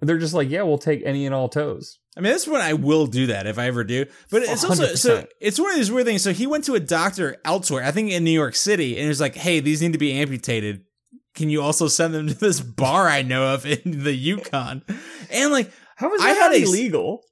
They're 0.00 0.18
just 0.18 0.34
like, 0.34 0.48
yeah, 0.48 0.62
we'll 0.62 0.78
take 0.78 1.02
any 1.04 1.26
and 1.26 1.34
all 1.34 1.48
toes. 1.48 1.98
I 2.16 2.20
mean, 2.20 2.30
that's 2.32 2.46
when 2.46 2.60
I 2.60 2.72
will 2.72 3.06
do 3.06 3.26
that 3.28 3.46
if 3.46 3.58
I 3.58 3.66
ever 3.66 3.84
do. 3.84 4.06
But 4.30 4.42
it's 4.42 4.64
also 4.64 4.94
so 4.94 5.26
it's 5.40 5.58
one 5.58 5.70
of 5.70 5.76
these 5.76 5.90
weird 5.90 6.06
things. 6.06 6.22
So 6.22 6.32
he 6.32 6.46
went 6.46 6.64
to 6.64 6.74
a 6.74 6.80
doctor 6.80 7.36
elsewhere, 7.44 7.84
I 7.84 7.90
think 7.90 8.10
in 8.10 8.24
New 8.24 8.30
York 8.30 8.54
City, 8.54 8.94
and 8.94 9.02
he 9.02 9.08
was 9.08 9.20
like, 9.20 9.34
"Hey, 9.34 9.60
these 9.60 9.82
need 9.82 9.92
to 9.92 9.98
be 9.98 10.12
amputated. 10.12 10.82
Can 11.34 11.50
you 11.50 11.62
also 11.62 11.88
send 11.88 12.14
them 12.14 12.26
to 12.28 12.34
this 12.34 12.60
bar 12.60 13.08
I 13.08 13.22
know 13.22 13.54
of 13.54 13.66
in 13.66 14.02
the 14.04 14.12
Yukon?" 14.14 14.82
And 15.30 15.52
like, 15.52 15.72
How 15.96 16.12
is 16.14 16.20
I 16.22 16.34
that 16.34 16.52
had 16.52 16.52
a- 16.52 16.64
illegal? 16.64 17.22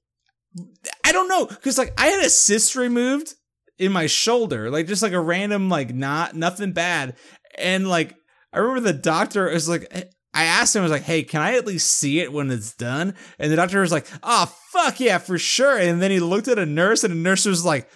I 1.05 1.13
don't 1.13 1.29
know, 1.29 1.47
because 1.47 1.79
like 1.79 1.93
I 2.01 2.07
had 2.07 2.25
a 2.25 2.31
cyst 2.31 2.75
removed 2.77 3.35
in 3.79 3.93
my 3.93 4.07
shoulder, 4.07 4.71
like 4.71 4.87
just 4.87 5.03
like 5.03 5.13
a 5.13 5.21
random 5.21 5.69
like 5.69 5.95
not 5.95 6.35
nothing 6.35 6.73
bad, 6.73 7.17
and 7.59 7.89
like 7.89 8.15
I 8.53 8.59
remember 8.59 8.81
the 8.93 8.99
doctor 8.99 9.49
was 9.51 9.69
like. 9.69 10.13
I 10.37 10.45
asked 10.45 10.77
him, 10.77 10.81
I 10.81 10.83
was 10.83 10.93
like, 10.93 11.03
hey, 11.03 11.23
can 11.23 11.41
I 11.41 11.57
at 11.57 11.67
least 11.67 11.91
see 11.93 12.21
it 12.21 12.31
when 12.31 12.51
it's 12.51 12.75
done? 12.75 13.15
And 13.39 13.51
the 13.51 13.57
doctor 13.57 13.81
was 13.81 13.91
like, 13.91 14.07
oh, 14.23 14.55
fuck 14.71 15.01
yeah, 15.01 15.17
for 15.17 15.39
sure. 15.39 15.79
And 15.79 16.03
then 16.03 16.11
he 16.11 16.21
looked 16.21 16.47
at 16.47 16.59
a 16.59 16.67
nurse, 16.67 17.05
and 17.05 17.11
the 17.11 17.17
nurse 17.17 17.47
was 17.47 17.65
like, 17.65 17.89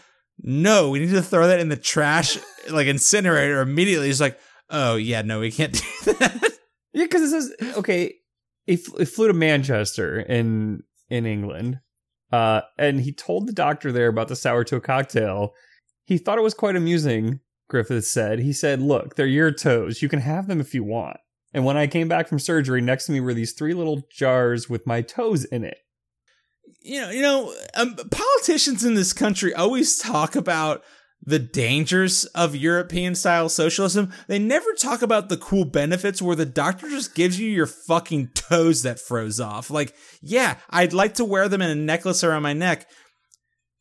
no, 0.42 0.88
we 0.88 1.00
need 1.00 1.11
to 1.11 1.20
throw 1.20 1.48
that 1.48 1.61
in 1.61 1.68
the 1.68 1.76
trash, 1.76 2.38
like 2.70 2.87
incinerator 2.87 3.61
immediately. 3.61 4.07
He's 4.07 4.22
like, 4.22 4.38
oh, 4.70 4.96
yeah, 4.96 5.20
no, 5.20 5.40
we 5.40 5.50
can't 5.50 5.74
do 5.74 6.12
that. 6.14 6.59
Yeah, 6.94 7.05
because 7.05 7.22
it 7.22 7.31
says 7.31 7.74
okay. 7.76 8.14
He, 8.66 8.76
flew 8.76 9.26
to 9.26 9.35
Manchester 9.35 10.20
in 10.20 10.83
in 11.09 11.26
England, 11.26 11.81
uh, 12.33 12.62
and 12.79 13.00
he 13.00 13.12
told 13.12 13.48
the 13.48 13.53
doctor 13.53 13.92
there 13.92 14.09
about 14.09 14.29
the 14.29 14.37
Sourtoe 14.37 14.81
cocktail. 14.81 15.53
He 16.05 16.18
thought 16.18 16.38
it 16.38 16.42
was 16.42 16.55
quite 16.55 16.76
amusing. 16.76 17.40
Griffith 17.68 18.07
said. 18.07 18.38
He 18.38 18.53
said, 18.53 18.81
"Look, 18.81 19.16
they're 19.16 19.26
your 19.26 19.53
toes. 19.53 20.03
You 20.03 20.09
can 20.09 20.20
have 20.20 20.46
them 20.46 20.61
if 20.61 20.74
you 20.74 20.85
want." 20.85 21.18
And 21.52 21.64
when 21.64 21.76
I 21.76 21.86
came 21.86 22.08
back 22.08 22.28
from 22.28 22.38
surgery, 22.38 22.80
next 22.80 23.06
to 23.06 23.12
me 23.12 23.20
were 23.20 23.34
these 23.34 23.52
three 23.52 23.74
little 23.74 24.02
jars 24.10 24.68
with 24.68 24.86
my 24.86 25.02
toes 25.02 25.44
in 25.44 25.64
it. 25.64 25.78
you 26.82 27.00
know, 27.00 27.10
you 27.10 27.22
know, 27.22 27.54
um, 27.74 27.96
politicians 28.10 28.84
in 28.84 28.94
this 28.94 29.12
country 29.12 29.52
always 29.54 29.98
talk 29.98 30.36
about 30.36 30.82
the 31.22 31.38
dangers 31.38 32.24
of 32.26 32.56
European 32.56 33.14
style 33.14 33.48
socialism. 33.48 34.10
They 34.26 34.38
never 34.38 34.72
talk 34.72 35.02
about 35.02 35.28
the 35.28 35.36
cool 35.36 35.66
benefits 35.66 36.22
where 36.22 36.36
the 36.36 36.46
doctor 36.46 36.88
just 36.88 37.14
gives 37.14 37.38
you 37.38 37.50
your 37.50 37.66
fucking 37.66 38.30
toes 38.34 38.82
that 38.82 38.98
froze 38.98 39.38
off. 39.38 39.70
Like, 39.70 39.94
yeah, 40.22 40.56
I'd 40.70 40.94
like 40.94 41.14
to 41.14 41.24
wear 41.24 41.48
them 41.48 41.60
in 41.60 41.70
a 41.70 41.74
necklace 41.74 42.24
around 42.24 42.42
my 42.42 42.54
neck. 42.54 42.88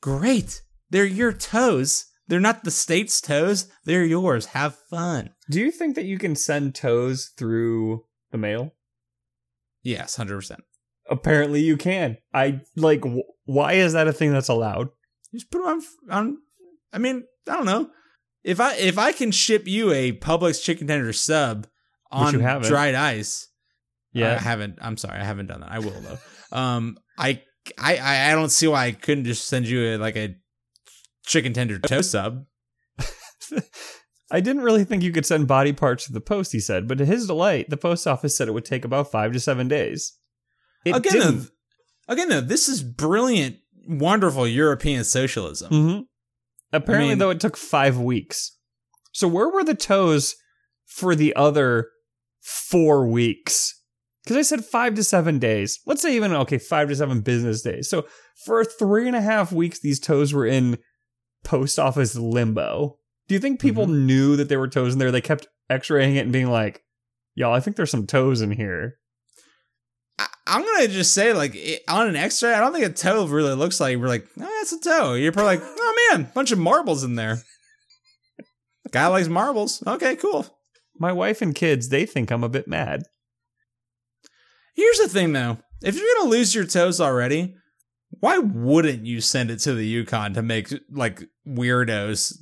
Great. 0.01 0.61
They're 0.89 1.05
your 1.05 1.31
toes. 1.31 2.05
They're 2.29 2.39
not 2.39 2.63
the 2.63 2.71
state's 2.71 3.19
toes. 3.19 3.67
They're 3.85 4.05
yours. 4.05 4.45
Have 4.47 4.77
fun. 4.89 5.31
Do 5.49 5.59
you 5.59 5.71
think 5.71 5.95
that 5.95 6.05
you 6.05 6.19
can 6.19 6.35
send 6.35 6.75
toes 6.75 7.31
through 7.35 8.05
the 8.31 8.37
mail? 8.37 8.75
Yes, 9.81 10.15
100%. 10.15 10.57
Apparently, 11.09 11.61
you 11.61 11.75
can. 11.75 12.17
I 12.31 12.61
like. 12.75 13.03
Wh- 13.03 13.27
why 13.45 13.73
is 13.73 13.93
that 13.93 14.07
a 14.07 14.13
thing 14.13 14.31
that's 14.31 14.47
allowed? 14.47 14.89
You 15.31 15.39
Just 15.39 15.51
put 15.51 15.63
them 15.63 15.81
on, 16.09 16.15
on. 16.15 16.37
I 16.93 16.99
mean, 16.99 17.23
I 17.47 17.53
don't 17.53 17.65
know. 17.65 17.89
If 18.43 18.59
I 18.59 18.75
if 18.75 18.99
I 18.99 19.11
can 19.11 19.31
ship 19.31 19.67
you 19.67 19.91
a 19.91 20.11
Publix 20.11 20.63
chicken 20.63 20.85
tender 20.85 21.11
sub 21.13 21.65
on 22.11 22.35
dried 22.35 22.93
ice, 22.93 23.47
Yeah. 24.13 24.35
I 24.35 24.37
haven't. 24.37 24.77
I'm 24.81 24.97
sorry, 24.97 25.19
I 25.19 25.23
haven't 25.23 25.47
done 25.47 25.61
that. 25.61 25.71
I 25.71 25.79
will 25.79 25.99
though. 25.99 26.19
um, 26.57 26.97
I 27.17 27.41
I 27.77 27.97
I 27.97 28.31
I 28.31 28.35
don't 28.35 28.51
see 28.51 28.67
why 28.67 28.85
I 28.85 28.91
couldn't 28.91 29.25
just 29.25 29.47
send 29.47 29.67
you 29.67 29.95
a, 29.95 29.97
like 29.97 30.15
a 30.15 30.35
chicken 31.29 31.53
tender 31.53 31.79
toast 31.79 32.11
sub. 32.11 32.45
I 34.31 34.41
didn't 34.41 34.61
really 34.63 34.83
think 34.83 35.01
you 35.01 35.11
could 35.11 35.25
send 35.25 35.47
body 35.47 35.73
parts 35.73 36.05
to 36.05 36.13
the 36.13 36.21
post, 36.21 36.51
he 36.51 36.59
said, 36.59 36.87
but 36.87 36.97
to 36.99 37.05
his 37.05 37.25
delight, 37.27 37.69
the 37.69 37.77
post 37.77 38.05
office 38.05 38.35
said 38.37 38.47
it 38.47 38.53
would 38.53 38.65
take 38.65 38.85
about 38.85 39.11
five 39.11 39.31
to 39.33 39.39
seven 39.39 39.67
days. 39.67 40.13
It 40.85 40.95
again, 40.95 41.13
didn't. 41.13 41.39
though, 42.07 42.13
again, 42.13 42.29
though, 42.29 42.41
this 42.41 42.67
is 42.69 42.83
brilliant, 42.83 43.57
wonderful 43.87 44.47
European 44.47 45.03
socialism. 45.03 45.71
Mhm. 45.71 46.03
Apparently, 46.71 47.07
I 47.07 47.09
mean- 47.11 47.17
though, 47.19 47.31
it 47.31 47.39
took 47.39 47.57
five 47.57 47.97
weeks. 47.97 48.55
So 49.13 49.27
where 49.27 49.49
were 49.49 49.63
the 49.63 49.73
toes 49.75 50.35
for 50.85 51.15
the 51.15 51.35
other 51.35 51.89
four 52.41 53.07
weeks? 53.07 53.75
Because 54.23 54.37
I 54.37 54.41
said 54.43 54.63
five 54.63 54.93
to 54.95 55.03
seven 55.03 55.39
days. 55.39 55.79
Let's 55.87 56.03
say 56.03 56.15
even 56.15 56.33
okay, 56.33 56.59
five 56.59 56.89
to 56.89 56.95
seven 56.95 57.21
business 57.21 57.63
days. 57.63 57.89
So 57.89 58.05
for 58.45 58.63
three 58.63 59.07
and 59.07 59.15
a 59.15 59.21
half 59.21 59.51
weeks, 59.51 59.79
these 59.79 59.99
toes 59.99 60.33
were 60.33 60.45
in 60.45 60.77
post 61.43 61.79
office 61.79 62.15
limbo. 62.15 62.97
Do 63.27 63.35
you 63.35 63.39
think 63.39 63.59
mm-hmm. 63.59 63.67
people 63.67 63.87
knew 63.87 64.35
that 64.35 64.49
there 64.49 64.59
were 64.59 64.67
toes 64.67 64.93
in 64.93 64.99
there? 64.99 65.11
They 65.11 65.21
kept 65.21 65.47
X-raying 65.69 66.15
it 66.15 66.21
and 66.21 66.33
being 66.33 66.49
like, 66.49 66.83
"Y'all, 67.35 67.53
I 67.53 67.59
think 67.59 67.75
there's 67.75 67.91
some 67.91 68.07
toes 68.07 68.41
in 68.41 68.51
here." 68.51 68.97
I, 70.17 70.27
I'm 70.47 70.63
gonna 70.63 70.87
just 70.87 71.13
say, 71.13 71.33
like 71.33 71.55
it, 71.55 71.83
on 71.87 72.07
an 72.07 72.15
X-ray, 72.15 72.53
I 72.53 72.59
don't 72.59 72.73
think 72.73 72.85
a 72.85 72.89
toe 72.89 73.25
really 73.25 73.53
looks 73.55 73.79
like. 73.79 73.97
We're 73.97 74.07
like, 74.07 74.27
oh, 74.39 74.55
that's 74.59 74.73
a 74.73 74.79
toe. 74.79 75.13
You're 75.13 75.31
probably 75.31 75.57
like, 75.57 75.65
oh 75.65 76.09
man, 76.11 76.31
bunch 76.33 76.51
of 76.51 76.59
marbles 76.59 77.03
in 77.03 77.15
there. 77.15 77.43
Guy 78.91 79.07
likes 79.07 79.27
marbles. 79.27 79.83
Okay, 79.85 80.15
cool. 80.15 80.45
My 80.97 81.13
wife 81.13 81.41
and 81.41 81.55
kids, 81.55 81.89
they 81.89 82.05
think 82.05 82.31
I'm 82.31 82.43
a 82.43 82.49
bit 82.49 82.67
mad. 82.67 83.03
Here's 84.75 84.97
the 84.97 85.07
thing, 85.07 85.33
though. 85.33 85.57
If 85.81 85.95
you're 85.95 86.07
gonna 86.17 86.29
lose 86.29 86.53
your 86.53 86.65
toes 86.65 86.99
already, 86.99 87.55
why 88.19 88.37
wouldn't 88.37 89.05
you 89.05 89.21
send 89.21 89.51
it 89.51 89.59
to 89.59 89.73
the 89.73 89.85
Yukon 89.85 90.33
to 90.33 90.41
make 90.41 90.73
like 90.91 91.23
weirdos 91.47 92.33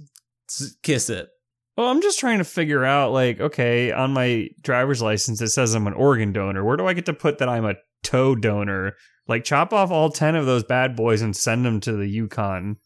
kiss 0.83 1.09
it? 1.09 1.29
Well, 1.75 1.87
I'm 1.87 2.01
just 2.01 2.19
trying 2.19 2.39
to 2.39 2.43
figure 2.43 2.83
out, 2.83 3.11
like, 3.11 3.39
okay, 3.39 3.91
on 3.91 4.11
my 4.11 4.49
driver's 4.61 5.01
license 5.01 5.41
it 5.41 5.49
says 5.49 5.75
I'm 5.75 5.85
an 5.85 5.93
organ 5.93 6.33
donor. 6.33 6.63
Where 6.63 6.77
do 6.77 6.87
I 6.87 6.93
get 6.93 7.05
to 7.05 7.13
put 7.13 7.37
that 7.37 7.49
I'm 7.49 7.65
a 7.65 7.75
toe 8.03 8.33
donor? 8.35 8.95
Like, 9.27 9.43
chop 9.43 9.73
off 9.73 9.91
all 9.91 10.09
ten 10.09 10.35
of 10.35 10.47
those 10.47 10.63
bad 10.63 10.95
boys 10.95 11.21
and 11.21 11.35
send 11.35 11.65
them 11.65 11.79
to 11.81 11.91
the 11.93 12.07
Yukon. 12.07 12.77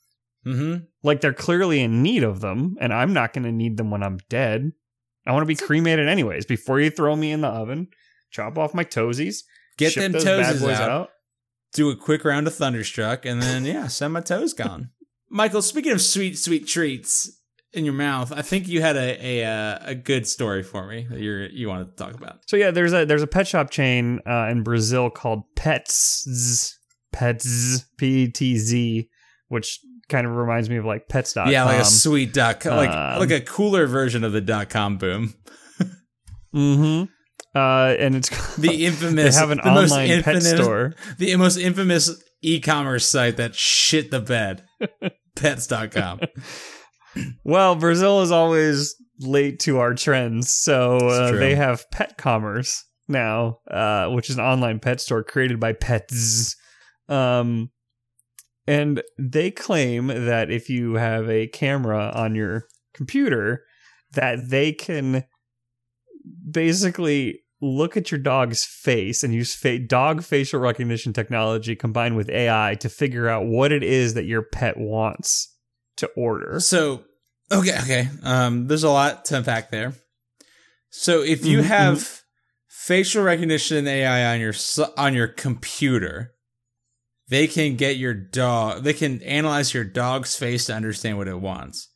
Mm-hmm. 0.46 0.86
Like, 1.04 1.22
they're 1.22 1.34
clearly 1.34 1.82
in 1.82 2.04
need 2.04 2.24
of 2.24 2.42
them, 2.42 2.76
and 2.82 2.94
I'm 2.94 3.14
not 3.14 3.32
going 3.32 3.46
to 3.46 3.52
need 3.52 3.78
them 3.78 3.92
when 3.92 4.04
I'm 4.04 4.18
dead. 4.28 4.72
I 5.26 5.32
want 5.32 5.44
to 5.44 5.48
be 5.48 5.56
cremated 5.56 6.10
anyways. 6.10 6.46
Before 6.46 6.80
you 6.80 6.89
throw 6.89 7.16
me 7.16 7.32
in 7.32 7.42
the 7.42 7.48
oven, 7.48 7.88
chop 8.32 8.58
off 8.58 8.74
my 8.74 8.84
toesies 8.84 9.44
get 9.78 9.96
them 9.96 10.12
bad 10.12 10.60
boys 10.60 10.80
out, 10.80 11.10
do 11.74 11.89
a 11.89 11.95
quick 11.95 12.26
round 12.26 12.47
of 12.47 12.55
Thunderstruck, 12.55 13.26
and 13.26 13.41
then 13.41 13.65
yeah, 13.65 13.88
send 13.88 14.13
my 14.13 14.22
toes 14.22 14.53
gone. 14.53 14.89
Michael, 15.30 15.61
speaking 15.61 15.91
of 15.93 16.01
sweet, 16.01 16.38
sweet 16.38 16.67
treats 16.67 17.32
in 17.74 17.86
your 17.86 17.93
mouth, 17.93 18.34
I 18.34 18.41
think 18.41 18.67
you 18.67 18.82
had 18.82 18.97
a 18.97 19.26
a 19.26 19.45
uh, 19.45 19.80
a 19.82 19.95
good 19.95 20.28
story 20.28 20.63
for 20.63 20.88
me 20.88 21.07
that 21.09 21.19
you 21.19 21.47
you 21.51 21.69
wanted 21.69 21.95
to 21.95 22.03
talk 22.03 22.13
about. 22.15 22.39
So 22.47 22.57
yeah, 22.57 22.72
there's 22.72 22.93
a 22.93 23.05
there's 23.05 23.24
a 23.24 23.28
pet 23.28 23.47
shop 23.47 23.69
chain 23.69 24.19
uh, 24.28 24.49
in 24.51 24.63
Brazil 24.63 25.09
called 25.09 25.43
Petz 25.55 26.74
Petz 27.13 27.86
P 27.97 28.30
T 28.30 28.57
Z, 28.57 29.09
which 29.47 29.80
kind 30.09 30.28
of 30.28 30.36
reminds 30.36 30.69
me 30.69 30.76
of 30.76 30.84
like 30.84 31.07
Pets.com. 31.07 31.49
yeah, 31.49 31.63
like 31.63 31.80
a 31.82 31.86
sweet 31.86 32.34
dot 32.34 32.59
com, 32.59 32.76
like 32.76 32.89
um, 32.89 33.19
like 33.19 33.32
a 33.32 33.39
cooler 33.39 33.88
version 33.88 34.26
of 34.26 34.34
the 34.34 34.41
dot 34.41 34.69
com 34.69 34.97
boom. 34.97 35.34
Mm-hmm. 36.53 37.05
Uh, 37.54 37.95
and 37.99 38.16
it's 38.16 38.56
The 38.56 38.86
infamous. 38.86 39.36
they 39.36 39.39
have 39.39 39.52
an 39.52 39.60
the 39.64 39.72
most 39.72 39.91
online 39.91 40.08
pet 40.24 40.36
infamous- 40.36 40.49
store. 40.52 40.93
the 41.18 41.36
most 41.36 41.58
infamous 41.58 42.12
e-commerce 42.41 43.06
site 43.06 43.38
that 43.38 43.56
shit 43.56 44.10
the 44.12 44.20
bed. 44.22 44.64
Petz.com. 45.36 46.20
Well, 47.43 47.76
Brazil 47.76 48.22
is 48.22 48.32
always 48.32 48.95
late 49.20 49.60
to 49.62 49.80
our 49.80 49.93
trends, 49.93 50.49
so 50.52 50.97
uh, 50.97 51.32
they 51.34 51.56
have 51.56 51.84
Pet 51.91 52.18
Commerce 52.18 52.84
now, 53.08 53.60
uh, 53.70 54.08
which 54.08 54.30
is 54.30 54.38
an 54.38 54.43
online 54.45 54.80
pet 54.80 55.02
store 55.02 55.24
created 55.24 55.60
by 55.60 55.74
Pets. 55.74 56.56
Um, 57.10 57.70
and 58.66 59.04
they 59.20 59.52
claim 59.52 60.08
that 60.08 60.49
if 60.52 60.70
you 60.70 60.93
have 60.95 61.30
a 61.30 61.47
camera 61.47 62.12
on 62.16 62.34
your 62.36 62.66
computer, 62.93 63.64
that 64.14 64.49
they 64.49 64.72
can 64.72 65.26
basically 66.49 67.39
look 67.61 67.95
at 67.95 68.11
your 68.11 68.19
dog's 68.19 68.63
face 68.65 69.24
and 69.24 69.34
use 69.34 69.53
fa- 69.53 69.80
dog 69.80 70.24
facial 70.24 70.59
recognition 70.59 71.13
technology 71.13 71.76
combined 71.76 72.15
with 72.15 72.30
AI 72.30 72.76
to 72.80 72.89
figure 72.89 73.30
out 73.30 73.45
what 73.45 73.72
it 73.72 73.84
is 73.84 74.15
that 74.15 74.26
your 74.26 74.41
pet 74.41 74.78
wants 74.78 75.55
to 75.97 76.07
order. 76.17 76.59
So, 76.59 77.03
okay, 77.51 77.78
okay. 77.82 78.09
Um, 78.24 78.67
there's 78.67 78.84
a 78.84 78.89
lot 78.89 79.26
to 79.26 79.38
unpack 79.38 79.69
there. 79.69 79.93
So, 80.89 81.22
if 81.22 81.45
you 81.45 81.59
Mhm, 81.59 81.65
have 81.65 82.22
facial 82.67 83.24
recognition 83.24 83.88
AI 83.88 84.34
on 84.34 84.41
your 84.41 84.53
on 84.97 85.13
your 85.13 85.28
computer, 85.28 86.34
they 87.30 87.47
can 87.47 87.76
get 87.76 87.97
your 87.97 88.15
dog. 88.15 88.84
They 88.84 88.93
can 88.93 89.22
analyze 89.22 89.74
your 89.74 89.84
dog's 89.84 90.36
face 90.36 90.65
to 90.65 90.74
understand 90.74 91.17
what 91.17 91.28
it 91.28 91.39
wants. 91.39 91.89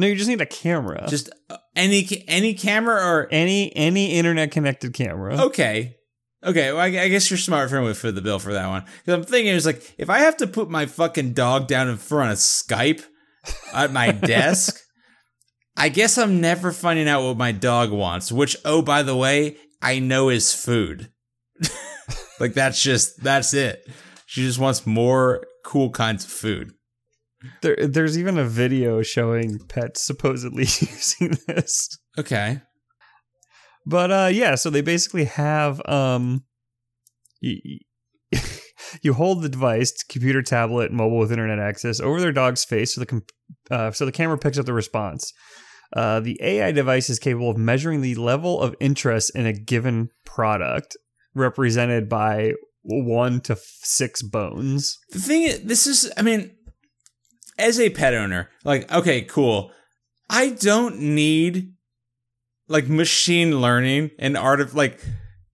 No, 0.00 0.06
you 0.06 0.16
just 0.16 0.30
need 0.30 0.40
a 0.40 0.46
camera. 0.46 1.04
Just 1.08 1.28
uh, 1.50 1.58
any 1.76 2.24
any 2.26 2.54
camera 2.54 2.94
or 2.94 3.28
any 3.30 3.74
any 3.76 4.12
internet 4.12 4.50
connected 4.50 4.94
camera. 4.94 5.38
Okay. 5.42 5.96
Okay, 6.42 6.72
well, 6.72 6.80
I, 6.80 6.86
I 6.86 7.08
guess 7.08 7.30
you're 7.30 7.36
smart 7.36 7.68
for 7.68 7.82
with 7.82 7.98
for 7.98 8.10
the 8.10 8.22
bill 8.22 8.38
for 8.38 8.54
that 8.54 8.66
one. 8.66 8.82
Because 8.82 9.12
I'm 9.12 9.24
thinking, 9.24 9.54
it's 9.54 9.66
like 9.66 9.94
if 9.98 10.08
I 10.08 10.20
have 10.20 10.38
to 10.38 10.46
put 10.46 10.70
my 10.70 10.86
fucking 10.86 11.34
dog 11.34 11.66
down 11.66 11.90
in 11.90 11.98
front 11.98 12.32
of 12.32 12.38
Skype 12.38 13.04
at 13.74 13.92
my 13.92 14.10
desk, 14.12 14.80
I 15.76 15.90
guess 15.90 16.16
I'm 16.16 16.40
never 16.40 16.72
finding 16.72 17.06
out 17.06 17.22
what 17.22 17.36
my 17.36 17.52
dog 17.52 17.90
wants. 17.90 18.32
Which, 18.32 18.56
oh, 18.64 18.80
by 18.80 19.02
the 19.02 19.14
way, 19.14 19.58
I 19.82 19.98
know 19.98 20.30
is 20.30 20.54
food. 20.54 21.12
like 22.40 22.54
that's 22.54 22.82
just 22.82 23.22
that's 23.22 23.52
it. 23.52 23.86
She 24.24 24.40
just 24.40 24.58
wants 24.58 24.86
more 24.86 25.44
cool 25.62 25.90
kinds 25.90 26.24
of 26.24 26.30
food. 26.30 26.72
There, 27.62 27.76
there's 27.76 28.18
even 28.18 28.38
a 28.38 28.44
video 28.44 29.02
showing 29.02 29.58
pets 29.68 30.02
supposedly 30.02 30.62
using 30.64 31.38
this. 31.46 31.88
Okay. 32.18 32.60
But 33.86 34.10
uh, 34.10 34.28
yeah, 34.30 34.56
so 34.56 34.70
they 34.70 34.82
basically 34.82 35.24
have 35.24 35.80
um, 35.86 36.44
you, 37.40 37.78
you 39.02 39.14
hold 39.14 39.42
the 39.42 39.48
device, 39.48 39.92
computer, 40.08 40.42
tablet, 40.42 40.92
mobile 40.92 41.18
with 41.18 41.32
internet 41.32 41.58
access, 41.58 42.00
over 42.00 42.20
their 42.20 42.32
dog's 42.32 42.64
face, 42.64 42.94
so 42.94 43.00
the 43.00 43.06
com- 43.06 43.24
uh, 43.70 43.90
so 43.90 44.04
the 44.04 44.12
camera 44.12 44.38
picks 44.38 44.58
up 44.58 44.66
the 44.66 44.72
response. 44.72 45.32
Uh, 45.96 46.20
the 46.20 46.38
AI 46.42 46.70
device 46.70 47.10
is 47.10 47.18
capable 47.18 47.50
of 47.50 47.56
measuring 47.56 48.00
the 48.00 48.14
level 48.14 48.60
of 48.60 48.76
interest 48.78 49.34
in 49.34 49.46
a 49.46 49.52
given 49.52 50.08
product, 50.24 50.96
represented 51.34 52.08
by 52.08 52.52
one 52.82 53.40
to 53.40 53.54
f- 53.54 53.58
six 53.82 54.22
bones. 54.22 54.98
The 55.10 55.18
thing 55.18 55.42
is, 55.42 55.62
this 55.62 55.86
is, 55.86 56.10
I 56.16 56.22
mean, 56.22 56.54
as 57.60 57.78
a 57.78 57.90
pet 57.90 58.14
owner, 58.14 58.50
like, 58.64 58.90
okay, 58.92 59.22
cool. 59.22 59.72
I 60.28 60.50
don't 60.50 61.00
need 61.00 61.74
like 62.68 62.88
machine 62.88 63.60
learning 63.60 64.12
and 64.18 64.36
art 64.36 64.60
of 64.60 64.74
like 64.74 65.00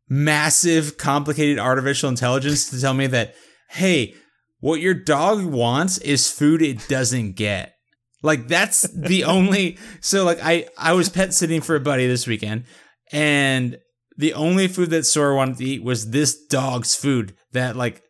massive, 0.09 0.99
complicated 0.99 1.59
artificial 1.59 2.09
intelligence 2.09 2.71
to 2.71 2.81
tell 2.81 2.95
me 2.95 3.07
that, 3.09 3.35
hey, 3.71 4.15
what 4.61 4.81
your 4.81 4.95
dog 4.95 5.45
wants 5.45 5.99
is 5.99 6.31
food 6.31 6.63
it 6.63 6.87
doesn't 6.89 7.33
get. 7.33 7.75
Like 8.23 8.49
that's 8.49 8.83
the 8.83 9.25
only 9.37 9.79
so 10.01 10.25
like 10.25 10.39
I 10.43 10.69
I 10.77 10.93
was 10.93 11.09
pet 11.09 11.35
sitting 11.35 11.61
for 11.61 11.77
a 11.77 11.81
buddy 11.81 12.07
this 12.07 12.27
weekend 12.27 12.65
and 13.13 13.79
the 14.17 14.35
only 14.35 14.67
food 14.69 14.91
that 14.91 15.05
Sora 15.05 15.37
wanted 15.37 15.59
to 15.59 15.65
eat 15.65 15.83
was 15.85 16.11
this 16.11 16.47
dog's 16.47 16.95
food 16.95 17.37
that 17.53 17.77
like 17.77 18.03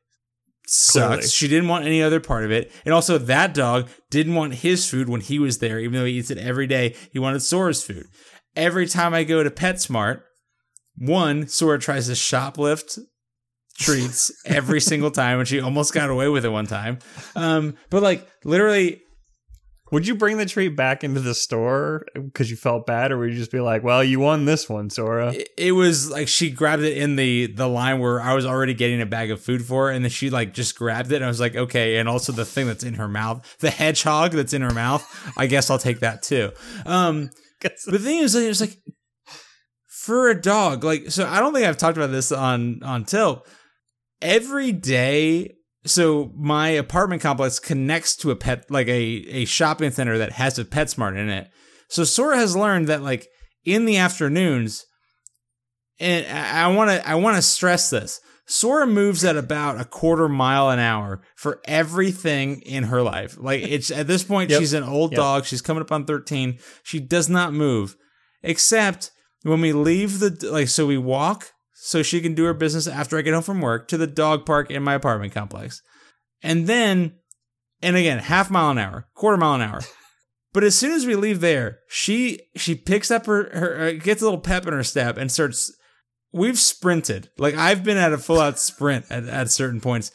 sucks. 0.67 1.07
Clearly. 1.07 1.29
She 1.29 1.49
didn't 1.49 1.69
want 1.69 1.87
any 1.87 2.03
other 2.03 2.21
part 2.21 2.45
of 2.45 2.51
it. 2.51 2.73
And 2.85 2.93
also 2.93 3.19
that 3.19 3.55
dog 3.55 3.89
didn't 4.11 4.35
want 4.35 4.55
his 4.55 4.89
food 4.89 5.09
when 5.09 5.21
he 5.21 5.39
was 5.39 5.59
there, 5.59 5.79
even 5.79 5.99
though 5.99 6.05
he 6.05 6.15
eats 6.15 6.31
it 6.31 6.39
every 6.39 6.67
day. 6.67 6.95
He 7.13 7.19
wanted 7.19 7.41
Sora's 7.41 7.83
food. 7.83 8.07
Every 8.55 8.87
time 8.87 9.15
I 9.15 9.25
go 9.25 9.43
to 9.43 9.51
PetSmart, 9.51 10.23
one, 10.97 11.47
Sora 11.47 11.79
tries 11.79 12.07
to 12.07 12.13
shoplift 12.13 12.99
treats 13.79 14.33
every 14.47 14.81
single 14.81 15.11
time, 15.11 15.39
and 15.39 15.49
she 15.49 15.61
almost 15.61 15.93
got 15.93 16.11
away 16.11 16.29
with 16.29 16.45
it 16.45 16.51
one 16.51 16.67
time. 16.67 16.99
Um, 17.35 17.77
but 17.91 18.03
like 18.03 18.27
literally 18.45 19.03
Would 19.93 20.09
you 20.09 20.17
bring 20.17 20.37
the 20.37 20.47
treat 20.47 20.71
back 20.71 21.05
into 21.05 21.21
the 21.21 21.35
store 21.35 22.05
because 22.15 22.51
you 22.51 22.57
felt 22.57 22.87
bad, 22.87 23.13
or 23.13 23.19
would 23.19 23.31
you 23.31 23.39
just 23.39 23.53
be 23.53 23.61
like, 23.61 23.85
"Well, 23.85 24.03
you 24.03 24.19
won 24.19 24.45
this 24.45 24.69
one, 24.69 24.91
Sora"? 24.91 25.33
it, 25.33 25.49
it 25.57 25.73
was 25.73 26.11
like 26.11 26.27
she 26.27 26.51
grabbed 26.51 26.83
it 26.83 26.99
in 26.99 27.15
the 27.15 27.47
the 27.47 27.69
line 27.69 28.01
where 28.01 28.21
I 28.21 28.35
was 28.35 28.45
already 28.45 28.75
getting 28.75 29.01
a 29.01 29.07
bag 29.07 29.31
of 29.31 29.41
food 29.41 29.65
for, 29.65 29.87
her, 29.87 29.93
and 29.93 30.05
then 30.05 30.11
she 30.11 30.29
like 30.29 30.53
just 30.53 30.77
grabbed 30.77 31.13
it, 31.13 31.17
and 31.17 31.25
I 31.25 31.29
was 31.29 31.39
like, 31.39 31.55
okay. 31.55 31.99
And 31.99 32.09
also 32.09 32.33
the 32.33 32.45
thing 32.45 32.67
that's 32.67 32.83
in 32.83 32.95
her 32.95 33.07
mouth, 33.07 33.57
the 33.61 33.71
hedgehog 33.71 34.33
that's 34.33 34.53
in 34.53 34.63
her 34.63 34.75
mouth, 34.75 35.07
I 35.37 35.47
guess 35.47 35.71
I'll 35.71 35.79
take 35.79 36.01
that 36.01 36.23
too. 36.23 36.51
Um, 36.85 37.31
the 37.61 37.99
thing 38.01 38.19
is, 38.19 38.35
it 38.35 38.49
was 38.49 38.61
like 38.61 38.77
for 39.87 40.29
a 40.29 40.41
dog, 40.41 40.83
like 40.83 41.13
so. 41.13 41.29
I 41.29 41.39
don't 41.39 41.55
think 41.55 41.67
I've 41.67 41.77
talked 41.77 41.97
about 41.97 42.11
this 42.11 42.33
on 42.33 42.83
on 42.83 43.05
Tilp. 43.05 43.47
Every 44.21 44.73
day, 44.73 45.55
so 45.87 46.33
my 46.37 46.69
apartment 46.69 47.23
complex 47.23 47.59
connects 47.59 48.15
to 48.17 48.31
a 48.31 48.37
pet, 48.37 48.71
like 48.71 48.89
a 48.89 48.93
a 48.93 49.45
shopping 49.45 49.91
center 49.91 50.19
that 50.19 50.33
has 50.33 50.59
a 50.59 50.65
PetSmart 50.65 51.17
in 51.19 51.29
it. 51.29 51.49
So 51.89 52.05
Sora 52.05 52.37
has 52.37 52.57
learned 52.57 52.89
that 52.89 53.03
like 53.03 53.27
in 53.65 53.85
the 53.85 53.97
afternoons, 53.97 54.85
and 55.99 56.27
I 56.27 56.69
want 56.69 56.91
to 56.91 57.09
I 57.09 57.15
want 57.15 57.37
to 57.37 57.43
stress 57.43 57.91
this. 57.91 58.21
Sora 58.49 58.87
moves 58.87 59.25
at 59.25 59.37
about 59.37 59.81
a 59.81 59.85
quarter 59.85 60.29
mile 60.29 60.71
an 60.71 60.79
hour 60.79 61.21
for 61.35 61.61
everything 61.65 62.61
in 62.61 62.85
her 62.85 63.03
life. 63.03 63.37
Like 63.41 63.63
it's 63.63 63.91
at 63.91 64.07
this 64.07 64.23
point, 64.23 64.51
Yep. 64.51 64.61
she's 64.61 64.73
an 64.73 64.85
old 64.85 65.13
Yep. 65.13 65.17
dog. 65.17 65.45
She's 65.47 65.63
coming 65.63 65.81
up 65.83 65.91
on 65.93 66.05
thirteen. 66.05 66.59
She 66.85 67.01
does 67.01 67.29
not 67.29 67.53
move, 67.53 67.97
except 68.43 69.11
when 69.43 69.61
we 69.61 69.73
leave 69.73 70.21
the 70.21 70.49
like. 70.51 70.69
So 70.69 70.87
we 70.87 70.99
walk 70.99 71.51
so 71.79 72.03
she 72.03 72.21
can 72.21 72.35
do 72.35 72.45
her 72.45 72.55
business 72.55 72.87
after 72.87 73.19
I 73.19 73.23
get 73.23 73.35
home 73.35 73.43
from 73.43 73.61
work 73.61 73.87
to 73.89 73.99
the 73.99 74.07
dog 74.07 74.47
park 74.47 74.71
in 74.71 74.83
my 74.83 74.95
apartment 74.95 75.33
complex, 75.33 75.83
and 76.43 76.67
then, 76.67 77.15
and 77.83 77.97
again, 77.97 78.19
half 78.19 78.51
mile 78.51 78.71
an 78.71 78.79
hour, 78.79 79.09
quarter 79.15 79.37
mile 79.37 79.55
an 79.55 79.63
hour. 79.63 79.81
But 80.57 80.65
as 80.65 80.75
soon 80.75 80.93
as 80.93 81.05
we 81.05 81.17
leave 81.17 81.43
there, 81.43 81.81
she 81.87 82.41
she 82.57 82.75
picks 82.75 83.11
up 83.11 83.27
her, 83.27 83.51
her 83.53 83.89
uh, 83.89 83.93
gets 83.93 84.23
a 84.23 84.25
little 84.25 84.41
pep 84.41 84.67
in 84.67 84.73
her 84.73 84.83
step 84.83 85.19
and 85.19 85.31
starts. 85.31 85.71
We've 86.33 86.59
sprinted 86.59 87.29
like 87.37 87.55
I've 87.55 87.85
been 87.85 87.99
at 87.99 88.15
a 88.15 88.17
full 88.17 88.41
out 88.41 88.59
sprint 88.59 89.05
at, 89.11 89.29
at 89.29 89.51
certain 89.51 89.83
points. 89.83 90.13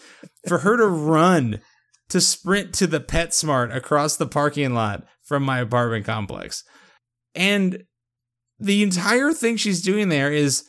For 0.47 0.57
her 0.57 0.77
to 0.77 0.87
run 0.87 1.61
to 2.09 2.19
sprint 2.19 2.73
to 2.73 2.87
the 2.87 2.99
PetSmart 2.99 3.71
across 3.71 4.17
the 4.17 4.25
parking 4.25 4.73
lot 4.73 5.05
from 5.21 5.43
my 5.43 5.59
apartment 5.59 6.05
complex, 6.05 6.63
and 7.35 7.83
the 8.59 8.81
entire 8.81 9.33
thing 9.33 9.57
she's 9.57 9.83
doing 9.83 10.09
there 10.09 10.33
is 10.33 10.63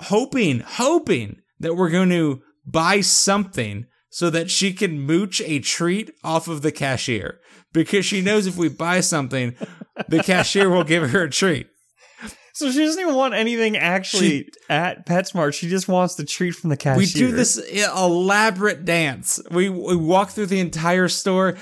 hoping, 0.00 0.60
hoping 0.60 1.36
that 1.60 1.74
we're 1.74 1.90
going 1.90 2.10
to 2.10 2.42
buy 2.66 3.00
something 3.00 3.86
so 4.10 4.30
that 4.30 4.50
she 4.50 4.72
can 4.72 5.00
mooch 5.00 5.40
a 5.40 5.58
treat 5.58 6.12
off 6.22 6.48
of 6.48 6.62
the 6.62 6.72
cashier 6.72 7.40
because 7.72 8.06
she 8.06 8.20
knows 8.20 8.46
if 8.46 8.56
we 8.56 8.68
buy 8.68 9.00
something, 9.00 9.56
the 10.08 10.22
cashier 10.22 10.70
will 10.70 10.84
give 10.84 11.10
her 11.10 11.24
a 11.24 11.30
treat. 11.30 11.66
So 12.54 12.70
she 12.70 12.84
doesn't 12.84 13.00
even 13.00 13.16
want 13.16 13.34
anything 13.34 13.76
actually 13.76 14.48
at 14.70 15.06
PetSmart. 15.06 15.54
She 15.54 15.68
just 15.68 15.88
wants 15.88 16.14
the 16.14 16.24
treat 16.24 16.52
from 16.52 16.70
the 16.70 16.76
cashier. 16.76 16.98
We 16.98 17.06
do 17.06 17.32
this 17.32 17.58
elaborate 17.58 18.84
dance. 18.84 19.40
We 19.50 19.68
we 19.68 19.96
walk 19.96 20.30
through 20.30 20.46
the 20.46 20.60
entire 20.60 21.08
store. 21.08 21.56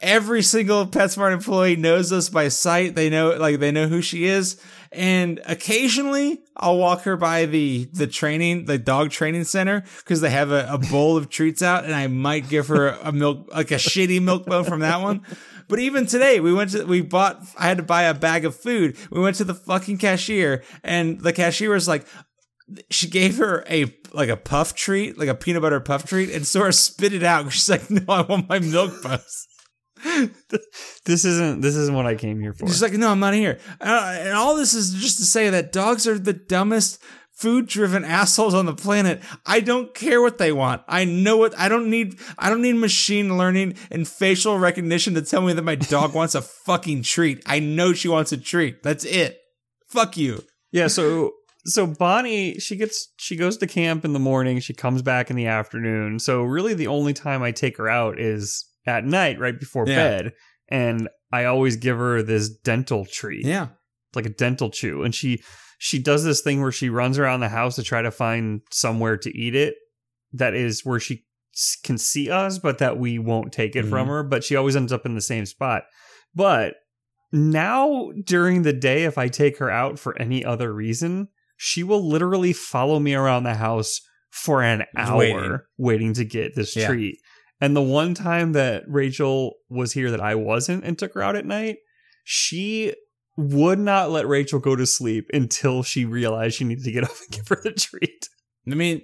Every 0.00 0.42
single 0.42 0.86
PetSmart 0.86 1.34
employee 1.34 1.76
knows 1.76 2.12
us 2.12 2.30
by 2.30 2.48
sight. 2.48 2.94
They 2.94 3.10
know 3.10 3.36
like 3.36 3.60
they 3.60 3.70
know 3.70 3.88
who 3.88 4.00
she 4.00 4.24
is, 4.24 4.58
And 4.92 5.40
occasionally 5.44 6.42
I'll 6.56 6.78
walk 6.78 7.02
her 7.02 7.16
by 7.16 7.46
the, 7.46 7.88
the 7.92 8.06
training, 8.06 8.64
the 8.64 8.78
dog 8.78 9.10
training 9.10 9.44
center 9.44 9.84
because 9.98 10.20
they 10.20 10.30
have 10.30 10.50
a, 10.50 10.66
a 10.70 10.78
bowl 10.78 11.16
of 11.16 11.28
treats 11.28 11.62
out 11.62 11.84
and 11.84 11.94
I 11.94 12.06
might 12.06 12.48
give 12.48 12.68
her 12.68 12.88
a 12.88 13.12
milk, 13.12 13.48
like 13.54 13.70
a 13.70 13.74
shitty 13.74 14.22
milk 14.22 14.46
bone 14.46 14.64
from 14.64 14.80
that 14.80 15.00
one. 15.00 15.22
But 15.68 15.80
even 15.80 16.06
today, 16.06 16.40
we 16.40 16.54
went 16.54 16.70
to, 16.70 16.84
we 16.84 17.02
bought, 17.02 17.42
I 17.58 17.66
had 17.66 17.76
to 17.76 17.82
buy 17.82 18.04
a 18.04 18.14
bag 18.14 18.46
of 18.46 18.56
food. 18.56 18.96
We 19.10 19.20
went 19.20 19.36
to 19.36 19.44
the 19.44 19.54
fucking 19.54 19.98
cashier 19.98 20.64
and 20.82 21.20
the 21.20 21.32
cashier 21.32 21.70
was 21.70 21.86
like, 21.86 22.06
she 22.90 23.08
gave 23.08 23.38
her 23.38 23.64
a 23.68 23.94
like 24.12 24.28
a 24.28 24.36
puff 24.36 24.74
treat, 24.74 25.18
like 25.18 25.28
a 25.28 25.34
peanut 25.34 25.62
butter 25.62 25.80
puff 25.80 26.04
treat, 26.04 26.30
and 26.30 26.46
Sora 26.46 26.72
spit 26.72 27.12
it 27.12 27.22
out. 27.22 27.50
She's 27.52 27.68
like, 27.68 27.90
"No, 27.90 28.02
I 28.08 28.22
want 28.22 28.48
my 28.48 28.58
milk 28.58 29.02
puffs." 29.02 29.47
this 31.04 31.24
isn't 31.24 31.60
this 31.60 31.76
isn't 31.76 31.94
what 31.94 32.06
I 32.06 32.14
came 32.14 32.40
here 32.40 32.52
for. 32.52 32.66
She's 32.66 32.82
like, 32.82 32.92
"No, 32.92 33.10
I'm 33.10 33.20
not 33.20 33.34
here." 33.34 33.58
Uh, 33.80 34.16
and 34.20 34.34
all 34.34 34.56
this 34.56 34.74
is 34.74 34.94
just 34.94 35.18
to 35.18 35.24
say 35.24 35.50
that 35.50 35.72
dogs 35.72 36.06
are 36.06 36.18
the 36.18 36.32
dumbest 36.32 37.02
food-driven 37.32 38.04
assholes 38.04 38.52
on 38.52 38.66
the 38.66 38.74
planet. 38.74 39.22
I 39.46 39.60
don't 39.60 39.94
care 39.94 40.20
what 40.20 40.38
they 40.38 40.50
want. 40.50 40.82
I 40.88 41.04
know 41.04 41.36
what 41.36 41.56
I 41.56 41.68
don't 41.68 41.88
need. 41.88 42.18
I 42.38 42.50
don't 42.50 42.62
need 42.62 42.74
machine 42.74 43.38
learning 43.38 43.74
and 43.90 44.06
facial 44.08 44.58
recognition 44.58 45.14
to 45.14 45.22
tell 45.22 45.42
me 45.42 45.52
that 45.52 45.62
my 45.62 45.76
dog 45.76 46.14
wants 46.14 46.34
a 46.34 46.42
fucking 46.42 47.02
treat. 47.02 47.42
I 47.46 47.60
know 47.60 47.92
she 47.92 48.08
wants 48.08 48.32
a 48.32 48.36
treat. 48.36 48.82
That's 48.82 49.04
it. 49.04 49.38
Fuck 49.88 50.16
you. 50.16 50.44
Yeah, 50.72 50.88
so 50.88 51.32
so 51.64 51.86
Bonnie, 51.86 52.58
she 52.58 52.76
gets 52.76 53.12
she 53.18 53.36
goes 53.36 53.56
to 53.58 53.66
camp 53.66 54.04
in 54.04 54.12
the 54.12 54.18
morning, 54.18 54.60
she 54.60 54.74
comes 54.74 55.02
back 55.02 55.30
in 55.30 55.36
the 55.36 55.46
afternoon. 55.46 56.18
So 56.18 56.42
really 56.42 56.74
the 56.74 56.86
only 56.86 57.12
time 57.12 57.42
I 57.42 57.52
take 57.52 57.76
her 57.76 57.88
out 57.88 58.18
is 58.18 58.66
at 58.88 59.04
night 59.04 59.38
right 59.38 59.58
before 59.60 59.86
Yeah. 59.86 59.96
bed 59.96 60.32
and 60.68 61.08
I 61.32 61.44
always 61.44 61.76
give 61.76 61.98
her 61.98 62.22
this 62.22 62.48
dental 62.48 63.04
treat. 63.04 63.44
Yeah. 63.46 63.68
like 64.14 64.26
a 64.26 64.30
dental 64.30 64.70
chew 64.70 65.02
and 65.04 65.14
she 65.14 65.42
she 65.78 65.98
does 65.98 66.24
this 66.24 66.40
thing 66.40 66.60
where 66.62 66.72
she 66.72 66.88
runs 66.88 67.18
around 67.18 67.40
the 67.40 67.48
house 67.50 67.76
to 67.76 67.82
try 67.82 68.00
to 68.02 68.10
find 68.10 68.62
somewhere 68.72 69.16
to 69.18 69.30
eat 69.38 69.54
it 69.54 69.74
that 70.32 70.54
is 70.54 70.84
where 70.84 70.98
she 70.98 71.24
can 71.84 71.98
see 71.98 72.30
us 72.30 72.58
but 72.58 72.78
that 72.78 72.98
we 72.98 73.18
won't 73.18 73.52
take 73.52 73.76
it 73.76 73.84
from 73.84 74.06
Mhm. 74.06 74.10
her 74.10 74.22
but 74.22 74.42
she 74.42 74.56
always 74.56 74.74
ends 74.76 74.92
up 74.92 75.04
in 75.06 75.14
the 75.14 75.20
same 75.20 75.44
spot 75.44 75.82
but 76.34 76.74
now 77.32 78.10
during 78.24 78.62
the 78.62 78.72
day 78.72 79.04
if 79.04 79.18
i 79.18 79.28
take 79.28 79.58
her 79.58 79.70
out 79.70 79.98
for 79.98 80.18
any 80.20 80.44
other 80.44 80.72
reason 80.72 81.28
she 81.56 81.82
will 81.82 82.06
literally 82.08 82.52
follow 82.54 82.98
me 82.98 83.14
around 83.14 83.42
the 83.42 83.54
house 83.54 84.00
for 84.30 84.62
an 84.62 84.84
Just 84.96 85.10
hour 85.10 85.18
waiting. 85.18 85.58
waiting, 85.76 86.12
to 86.14 86.24
get 86.24 86.54
this 86.54 86.76
Yeah. 86.76 86.86
treat 86.88 87.18
and 87.60 87.76
the 87.76 87.82
one 87.82 88.14
time 88.14 88.52
that 88.52 88.84
rachel 88.88 89.54
was 89.68 89.92
here 89.92 90.10
that 90.10 90.20
i 90.20 90.34
wasn't 90.34 90.84
and 90.84 90.98
took 90.98 91.14
her 91.14 91.22
out 91.22 91.36
at 91.36 91.46
night 91.46 91.78
she 92.24 92.94
would 93.38 93.78
not 93.78 94.10
let 94.10 94.26
Rachel 94.26 94.58
go 94.58 94.74
to 94.74 94.84
sleep 94.84 95.30
until 95.32 95.84
she 95.84 96.04
realized 96.04 96.56
she 96.56 96.64
needed 96.64 96.84
to 96.84 96.92
get 96.92 97.04
up 97.04 97.10
and 97.10 97.30
give 97.30 97.48
her 97.48 97.60
the 97.62 97.70
treat. 97.70 98.28
I 98.70 98.74
mean, 98.74 99.02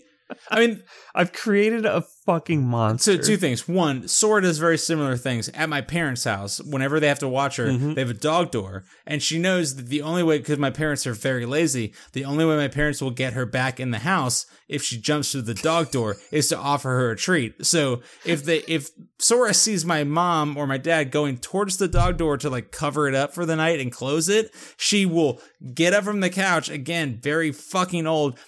I 0.50 0.58
mean, 0.60 0.82
I've 1.14 1.32
created 1.32 1.84
a 1.84 2.02
fucking 2.24 2.66
monster. 2.66 3.16
So 3.16 3.22
two 3.22 3.36
things. 3.36 3.68
One, 3.68 4.08
Sora 4.08 4.40
does 4.42 4.58
very 4.58 4.78
similar 4.78 5.16
things 5.16 5.50
at 5.50 5.68
my 5.68 5.82
parents' 5.82 6.24
house. 6.24 6.60
Whenever 6.62 6.98
they 6.98 7.08
have 7.08 7.18
to 7.18 7.28
watch 7.28 7.56
her, 7.56 7.66
Mhm. 7.66 7.94
they 7.94 8.00
have 8.00 8.10
a 8.10 8.14
dog 8.14 8.50
door, 8.50 8.84
and 9.06 9.22
she 9.22 9.38
knows 9.38 9.76
that 9.76 9.88
the 9.88 10.00
only 10.02 10.22
way 10.22 10.38
because 10.38 10.58
my 10.58 10.70
parents 10.70 11.06
are 11.06 11.12
very 11.12 11.44
lazy. 11.44 11.92
The 12.14 12.24
only 12.24 12.44
way 12.46 12.56
my 12.56 12.68
parents 12.68 13.02
will 13.02 13.10
get 13.10 13.34
her 13.34 13.44
back 13.44 13.78
in 13.78 13.90
the 13.90 13.98
house 13.98 14.46
if 14.66 14.82
she 14.82 14.98
jumps 14.98 15.32
through 15.32 15.42
the 15.42 15.52
dog 15.54 15.90
door 15.90 16.16
is 16.32 16.48
to 16.48 16.58
offer 16.58 16.88
her 16.90 17.10
a 17.10 17.16
treat. 17.16 17.64
So 17.66 18.00
if 18.24 18.44
they 18.44 18.58
if 18.66 18.88
Sora 19.18 19.52
sees 19.52 19.84
my 19.84 20.04
mom 20.04 20.56
or 20.56 20.66
my 20.66 20.78
dad 20.78 21.10
going 21.10 21.36
towards 21.36 21.76
the 21.76 21.88
dog 21.88 22.16
door 22.16 22.38
to 22.38 22.48
like 22.48 22.72
cover 22.72 23.06
it 23.08 23.14
up 23.14 23.34
for 23.34 23.44
the 23.44 23.56
night 23.56 23.78
and 23.80 23.92
close 23.92 24.28
it, 24.30 24.50
she 24.78 25.04
will 25.04 25.40
get 25.74 25.92
up 25.92 26.04
from 26.04 26.20
the 26.20 26.30
couch 26.30 26.70
again, 26.70 27.18
very 27.22 27.52
fucking 27.52 28.06
old. 28.06 28.38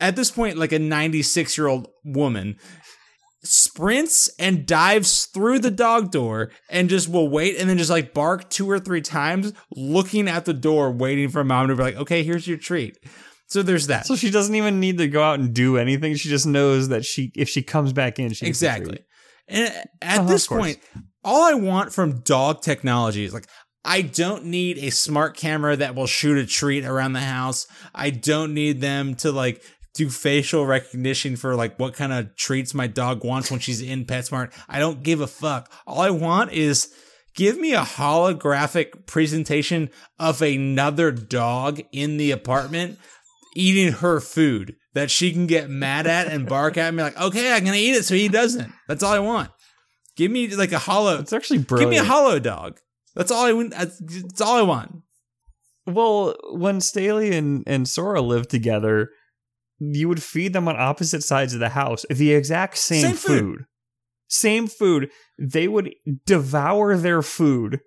At 0.00 0.16
this 0.16 0.30
point, 0.30 0.56
like 0.58 0.72
a 0.72 0.78
96 0.78 1.56
year 1.56 1.66
old 1.68 1.88
woman, 2.04 2.56
sprints 3.42 4.30
and 4.38 4.66
dives 4.66 5.26
through 5.26 5.58
the 5.58 5.70
dog 5.70 6.10
door 6.10 6.50
and 6.70 6.88
just 6.88 7.08
will 7.08 7.28
wait 7.28 7.58
and 7.58 7.68
then 7.68 7.76
just 7.78 7.90
like 7.90 8.14
bark 8.14 8.48
two 8.50 8.68
or 8.70 8.78
three 8.78 9.00
times, 9.02 9.52
looking 9.76 10.28
at 10.28 10.44
the 10.46 10.54
door, 10.54 10.90
waiting 10.90 11.28
for 11.28 11.44
mom 11.44 11.68
to 11.68 11.76
be 11.76 11.82
like, 11.82 11.96
okay, 11.96 12.22
here's 12.22 12.46
your 12.46 12.56
treat. 12.58 12.96
So 13.46 13.62
there's 13.62 13.88
that. 13.88 14.06
so 14.06 14.16
she 14.16 14.30
doesn't 14.30 14.54
even 14.54 14.80
need 14.80 14.98
to 14.98 15.06
go 15.06 15.22
out 15.22 15.38
and 15.38 15.52
do 15.54 15.76
anything. 15.76 16.14
She 16.16 16.28
just 16.30 16.46
knows 16.46 16.88
that 16.88 17.04
she 17.04 17.30
if 17.36 17.48
she 17.48 17.62
comes 17.62 17.92
back 17.92 18.18
in, 18.18 18.32
she 18.32 18.46
exactly. 18.46 19.00
And 19.46 19.72
at 20.00 20.20
Uh-huh, 20.20 20.28
this 20.28 20.46
point, 20.46 20.78
all 21.22 21.42
I 21.44 21.54
want 21.54 21.92
from 21.92 22.20
dog 22.20 22.62
technology 22.62 23.24
is 23.24 23.34
like, 23.34 23.46
I 23.84 24.00
don't 24.00 24.46
need 24.46 24.78
a 24.78 24.90
smart 24.90 25.36
camera 25.36 25.76
that 25.76 25.94
will 25.94 26.06
shoot 26.06 26.38
a 26.38 26.46
treat 26.46 26.86
around 26.86 27.12
the 27.12 27.20
house. 27.20 27.66
I 27.94 28.08
don't 28.08 28.54
need 28.54 28.80
them 28.80 29.14
to 29.16 29.30
like 29.30 29.62
do 29.94 30.10
facial 30.10 30.66
recognition 30.66 31.36
for 31.36 31.54
like 31.54 31.78
what 31.78 31.94
kind 31.94 32.12
of 32.12 32.34
treats 32.36 32.74
my 32.74 32.86
dog 32.86 33.24
wants 33.24 33.50
when 33.50 33.60
she's 33.60 33.80
in 33.80 34.04
PetSmart. 34.04 34.52
I 34.68 34.80
don't 34.80 35.02
give 35.02 35.20
a 35.20 35.26
fuck. 35.26 35.72
All 35.86 36.00
I 36.00 36.10
want 36.10 36.52
is 36.52 36.92
give 37.34 37.58
me 37.58 37.74
a 37.74 37.82
holographic 37.82 39.06
presentation 39.06 39.90
of 40.18 40.42
another 40.42 41.12
dog 41.12 41.80
in 41.92 42.16
the 42.16 42.32
apartment 42.32 42.98
eating 43.54 43.92
her 43.92 44.20
food 44.20 44.76
that 44.94 45.10
she 45.10 45.32
can 45.32 45.46
get 45.46 45.70
mad 45.70 46.06
at 46.06 46.26
and 46.26 46.48
bark 46.48 46.76
at 46.76 46.92
me 46.92 47.02
like, 47.02 47.20
okay, 47.20 47.52
I'm 47.52 47.64
gonna 47.64 47.76
eat 47.76 47.94
it 47.94 48.04
so 48.04 48.14
he 48.14 48.28
doesn't. 48.28 48.72
That's 48.88 49.02
all 49.02 49.12
I 49.12 49.20
want. 49.20 49.50
Give 50.16 50.30
me 50.30 50.54
like 50.54 50.72
a 50.72 50.78
hollow. 50.78 51.18
It's 51.18 51.32
actually 51.32 51.58
bro. 51.58 51.78
Give 51.78 51.88
me 51.88 51.98
a 51.98 52.04
hollow 52.04 52.38
dog. 52.38 52.78
That's 53.14 53.30
all 53.30 53.46
I 53.46 53.52
want. 53.52 53.70
That's, 53.70 53.98
that's 53.98 54.40
all 54.40 54.56
I 54.56 54.62
want. 54.62 55.02
well, 55.86 56.34
when 56.50 56.80
Staley 56.80 57.36
and, 57.36 57.62
and 57.66 57.88
Sora 57.88 58.20
lived 58.20 58.50
together, 58.50 59.10
you 59.78 60.08
would 60.08 60.22
feed 60.22 60.52
them 60.52 60.68
on 60.68 60.76
opposite 60.76 61.22
sides 61.22 61.54
of 61.54 61.60
the 61.60 61.70
house 61.70 62.04
the 62.08 62.32
exact 62.32 62.78
same, 62.78 63.02
Same 63.02 63.16
food. 63.16 63.40
food. 63.40 63.64
Same 64.28 64.66
food. 64.66 65.10
They 65.38 65.68
would 65.68 65.94
devour 66.26 66.96
their 66.96 67.22
food 67.22 67.80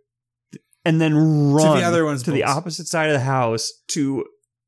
and 0.86 1.02
then 1.02 1.16
run 1.54 1.76
to 1.76 1.82
the 1.82 1.88
other 1.88 2.06
one's 2.06 2.24
to 2.24 2.32
the 2.32 2.44
opposite 2.44 2.88
side 2.88 3.08
of 3.10 3.14
the 3.14 3.20
house 3.20 3.72
to 3.90 4.26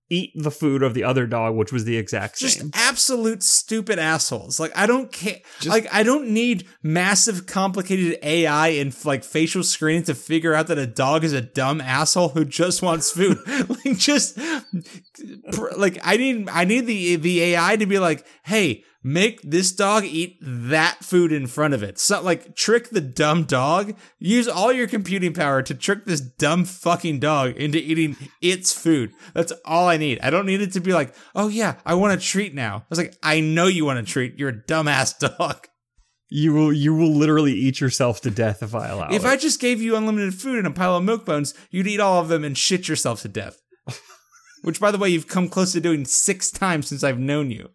eat 0.10 0.32
the 0.36 0.50
food 0.52 0.82
of 0.82 0.94
the 0.94 1.04
other 1.04 1.28
dog, 1.28 1.56
which 1.56 1.72
was 1.72 1.86
the 1.86 1.98
exact 1.98 2.40
Just 2.40 2.60
same. 2.60 2.72
absolute 2.74 3.44
stupid 3.44 4.00
assholes. 4.00 4.60
Like 4.60 4.72
I 4.76 4.86
don't 4.88 5.12
care. 5.12 5.38
Just- 5.60 5.68
like 5.70 5.88
I 5.94 6.04
don't 6.04 6.30
need 6.30 6.66
massive, 6.82 7.46
complicated 7.46 8.18
AI 8.24 8.70
and 8.70 8.96
like 9.06 9.24
facial 9.24 9.64
screening 9.64 10.04
to 10.04 10.16
figure 10.16 10.54
out 10.54 10.68
that 10.68 10.78
a 10.78 10.88
dog 10.88 11.24
is 11.24 11.34
a 11.34 11.42
dumb 11.42 11.80
asshole 11.82 12.30
who 12.30 12.44
just 12.46 12.82
wants 12.82 13.12
food. 13.12 13.38
like 13.70 13.98
just 13.98 14.38
like 15.78 16.00
I 16.04 16.18
need 16.18 16.50
I 16.50 16.64
need 16.66 16.86
the 16.88 17.16
the 17.18 17.42
AI 17.44 17.76
to 17.76 17.86
be 17.86 18.00
like, 18.00 18.26
hey, 18.44 18.84
make 19.04 19.42
this 19.42 19.72
dog 19.72 20.04
eat 20.04 20.38
that 20.42 21.04
food 21.04 21.32
in 21.32 21.48
front 21.48 21.74
of 21.74 21.84
it. 21.84 22.00
So 22.00 22.22
like 22.22 22.56
trick 22.56 22.90
the 22.90 23.02
dumb 23.02 23.44
dog. 23.44 23.96
Use 24.18 24.48
all 24.48 24.74
your 24.74 24.88
computing 24.88 25.34
power 25.34 25.62
to 25.62 25.74
trick 25.74 26.06
this 26.06 26.22
dumb 26.22 26.66
fucking 26.66 27.20
dog 27.20 27.56
into 27.56 27.78
eating 27.78 28.18
its 28.42 28.74
food. 28.74 29.12
That's 29.34 29.54
all 29.66 29.88
I 29.88 29.98
need. 29.98 30.20
I 30.22 30.30
don't 30.30 30.46
need 30.46 30.62
it 30.62 30.74
to 30.74 30.80
be 30.80 30.94
like, 30.94 31.16
oh 31.36 31.48
yeah, 31.48 31.76
I 31.86 31.94
want 31.94 32.14
a 32.14 32.24
treat 32.24 32.54
now. 32.54 32.78
I 32.78 32.86
was 32.90 33.00
like, 33.00 33.16
I 33.24 33.40
know 33.40 33.68
you 33.68 33.86
want 33.86 34.00
a 34.00 34.04
treat. 34.04 34.38
You're 34.38 34.50
a 34.50 34.64
dumbass 34.64 35.18
dog. 35.38 35.68
You 36.32 36.54
will 36.54 36.72
you 36.72 36.94
will 36.94 37.12
literally 37.12 37.54
eat 37.54 37.82
yourself 37.82 38.22
to 38.22 38.30
death 38.30 38.62
if 38.62 38.76
I 38.76 38.90
allow 38.90 39.10
If 39.10 39.24
it. 39.24 39.28
I 39.28 39.36
just 39.36 39.60
gave 39.60 39.82
you 39.82 39.96
unlimited 39.96 40.36
food 40.36 40.60
and 40.60 40.68
a 40.68 40.72
pile 40.72 40.96
of 40.96 41.04
milk 41.04 41.26
bones, 41.26 41.56
you'd 41.72 41.88
eat 41.88 42.00
all 42.00 42.22
of 42.22 42.28
them 42.28 42.44
and 42.44 42.56
shit 42.56 42.88
yourself 42.88 43.24
to 43.24 43.28
death. 43.28 43.60
Which, 44.62 44.80
by 44.80 44.92
the 44.92 45.00
way, 45.00 45.10
you've 45.10 45.28
come 45.28 45.50
close 45.50 45.72
to 45.72 45.80
doing 45.80 46.06
six 46.06 46.52
times 46.52 46.88
since 46.88 47.04
I've 47.04 47.18
known 47.18 47.50
you. 47.50 47.70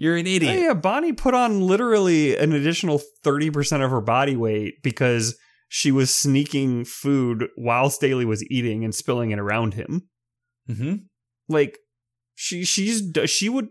You're 0.00 0.16
an 0.16 0.28
idiot. 0.28 0.54
Oh, 0.56 0.62
yeah, 0.62 0.74
Bonnie 0.74 1.12
put 1.12 1.34
on 1.34 1.60
literally 1.60 2.36
an 2.36 2.52
additional 2.52 3.02
30% 3.24 3.84
of 3.84 3.90
her 3.90 4.00
body 4.00 4.36
weight 4.36 4.74
because 4.80 5.36
she 5.68 5.90
was 5.90 6.14
sneaking 6.14 6.84
food 6.84 7.48
while 7.56 7.90
Staley 7.90 8.24
was 8.24 8.48
eating 8.48 8.84
and 8.84 8.94
spilling 8.94 9.32
it 9.32 9.40
around 9.40 9.74
him. 9.74 10.08
hmm 10.68 10.94
Like 11.48 11.78
she 12.36 12.64
she's 12.64 13.02
she 13.26 13.48
would 13.48 13.70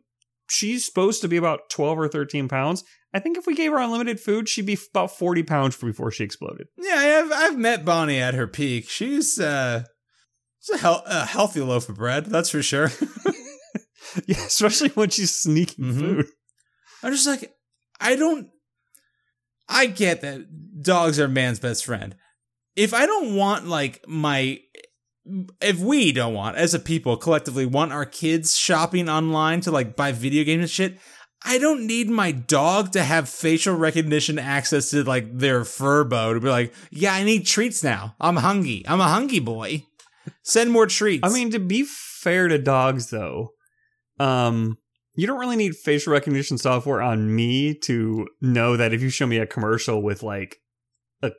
she's 0.50 0.86
supposed 0.86 1.22
to 1.22 1.30
be 1.30 1.38
about 1.38 1.70
12 1.72 1.98
or 1.98 2.08
13 2.10 2.50
pounds. 2.50 2.84
I 3.14 3.20
think 3.20 3.38
if 3.38 3.48
we 3.48 3.56
gave 3.56 3.72
her 3.72 3.80
unlimited 3.80 4.20
food, 4.20 4.50
she'd 4.50 4.66
be 4.66 4.78
about 4.94 5.18
40 5.18 5.44
pounds 5.44 5.78
before 5.78 6.12
she 6.12 6.26
exploded. 6.26 6.68
Yeah, 6.78 7.24
I've, 7.24 7.32
I've 7.32 7.58
met 7.58 7.86
Bonnie 7.86 8.20
at 8.20 8.34
her 8.34 8.48
peak. 8.48 8.90
She's 8.90 9.40
uh, 9.40 9.86
she's 10.60 10.76
a, 10.76 10.80
hel- 10.80 11.04
a 11.06 11.26
healthy 11.26 11.62
loaf 11.62 11.88
of 11.88 11.96
bread, 11.96 12.26
that's 12.26 12.50
for 12.50 12.62
sure. 12.62 12.92
Yeah, 14.28 14.38
especially 14.46 14.90
when 14.90 15.10
she's 15.10 15.36
sneaking 15.36 15.86
Mhm. 15.86 16.00
food. 16.00 16.26
I'm 17.04 17.12
just 17.12 17.28
like, 17.28 17.54
I 18.00 18.16
don't. 18.16 18.50
I 19.70 19.88
get 19.88 20.22
that 20.22 20.82
dogs 20.82 21.20
are 21.20 21.28
man's 21.28 21.60
best 21.60 21.86
friend. 21.86 22.16
If 22.76 22.94
I 22.94 23.06
don't 23.06 23.36
want 23.36 23.68
like 23.68 24.04
my, 24.08 24.60
if 25.62 25.80
we 25.80 26.12
don't 26.12 26.34
want 26.34 26.58
as 26.58 26.74
a 26.74 26.80
people 26.80 27.18
collectively 27.18 27.66
want 27.66 27.92
our 27.92 28.06
kids 28.06 28.56
shopping 28.56 29.10
online 29.10 29.62
to 29.62 29.72
like 29.72 29.96
buy 29.96 30.12
video 30.14 30.44
games 30.44 30.62
and 30.62 30.70
shit, 30.70 30.98
I 31.44 31.58
don't 31.58 31.86
need 31.86 32.10
my 32.10 32.32
dog 32.32 32.94
to 32.94 33.04
have 33.04 33.28
facial 33.30 33.76
recognition 33.76 34.40
access 34.40 34.90
to 34.92 35.04
like 35.04 35.38
their 35.38 35.62
furbo 35.62 36.34
to 36.34 36.40
be 36.40 36.50
like, 36.50 36.74
yeah, 36.90 37.14
I 37.14 37.24
need 37.24 37.46
treats 37.46 37.84
now. 37.84 38.16
I'm 38.22 38.38
hungry. 38.38 38.84
I'm 38.88 39.02
a 39.02 39.08
hungry 39.10 39.40
boy. 39.40 39.86
Send 40.44 40.72
more 40.72 40.88
treats. 40.88 41.24
I 41.30 41.34
mean, 41.34 41.52
to 41.52 41.60
be 41.60 41.84
fair 41.84 42.48
to 42.48 42.58
dogs, 42.58 43.10
though, 43.10 43.52
um, 44.20 44.78
you 45.16 45.26
don't 45.28 45.40
really 45.40 45.56
need 45.56 45.76
facial 45.76 46.14
recognition 46.14 46.58
software 46.58 47.02
on 47.02 47.36
me 47.36 47.74
to 47.74 48.28
know 48.42 48.78
that 48.78 48.94
if 48.94 49.02
you 49.02 49.10
show 49.10 49.26
me 49.26 49.38
a 49.38 49.48
commercial 49.48 50.02
with 50.02 50.22
like 50.24 50.58
a 51.24 51.32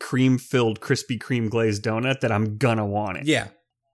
cream 0.00 0.38
filled 0.38 0.80
Krispy 0.80 1.18
Kreme 1.18 1.48
glazed 1.50 1.84
donut, 1.84 2.20
that 2.20 2.32
I'm 2.32 2.58
gonna 2.58 2.86
want 2.86 3.18
it. 3.18 3.26
yeah, 3.26 3.48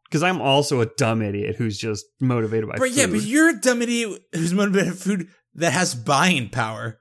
Because 0.05 0.23
I'm 0.23 0.41
also 0.41 0.81
a 0.81 0.87
dumb 0.87 1.21
idiot 1.23 1.57
who's 1.57 1.77
just 1.79 2.07
motivated 2.21 2.69
by 2.69 2.79
but 2.79 2.89
food. 2.89 2.97
yeah, 2.97 3.07
but 3.07 3.23
you're 3.23 3.51
a 3.51 3.61
dumb 3.61 3.83
idiot 3.83 4.23
who's 4.33 4.55
motivated 4.55 4.93
by 4.93 4.97
food 4.97 5.29
that 5.55 5.73
has 5.73 5.95
buying 5.95 6.49
power. 6.49 6.99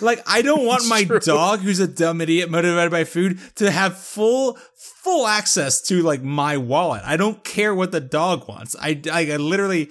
Like 0.00 0.22
I 0.28 0.42
don't 0.42 0.64
want 0.70 0.86
my 0.86 1.04
true. 1.04 1.18
dog 1.20 1.60
who's 1.60 1.80
a 1.80 1.88
dumb 1.88 2.20
idiot 2.20 2.50
motivated 2.50 2.90
by 2.92 3.04
food 3.04 3.40
to 3.56 3.70
have 3.70 3.96
full 3.98 4.58
full 5.02 5.26
access 5.26 5.80
to 5.88 6.02
like 6.02 6.22
my 6.22 6.56
wallet. 6.56 7.02
I 7.04 7.16
don't 7.16 7.42
care 7.42 7.74
what 7.74 7.90
the 7.92 8.00
dog 8.00 8.46
wants. 8.46 8.76
I 8.80 9.00
I, 9.10 9.32
I 9.32 9.36
literally 9.38 9.90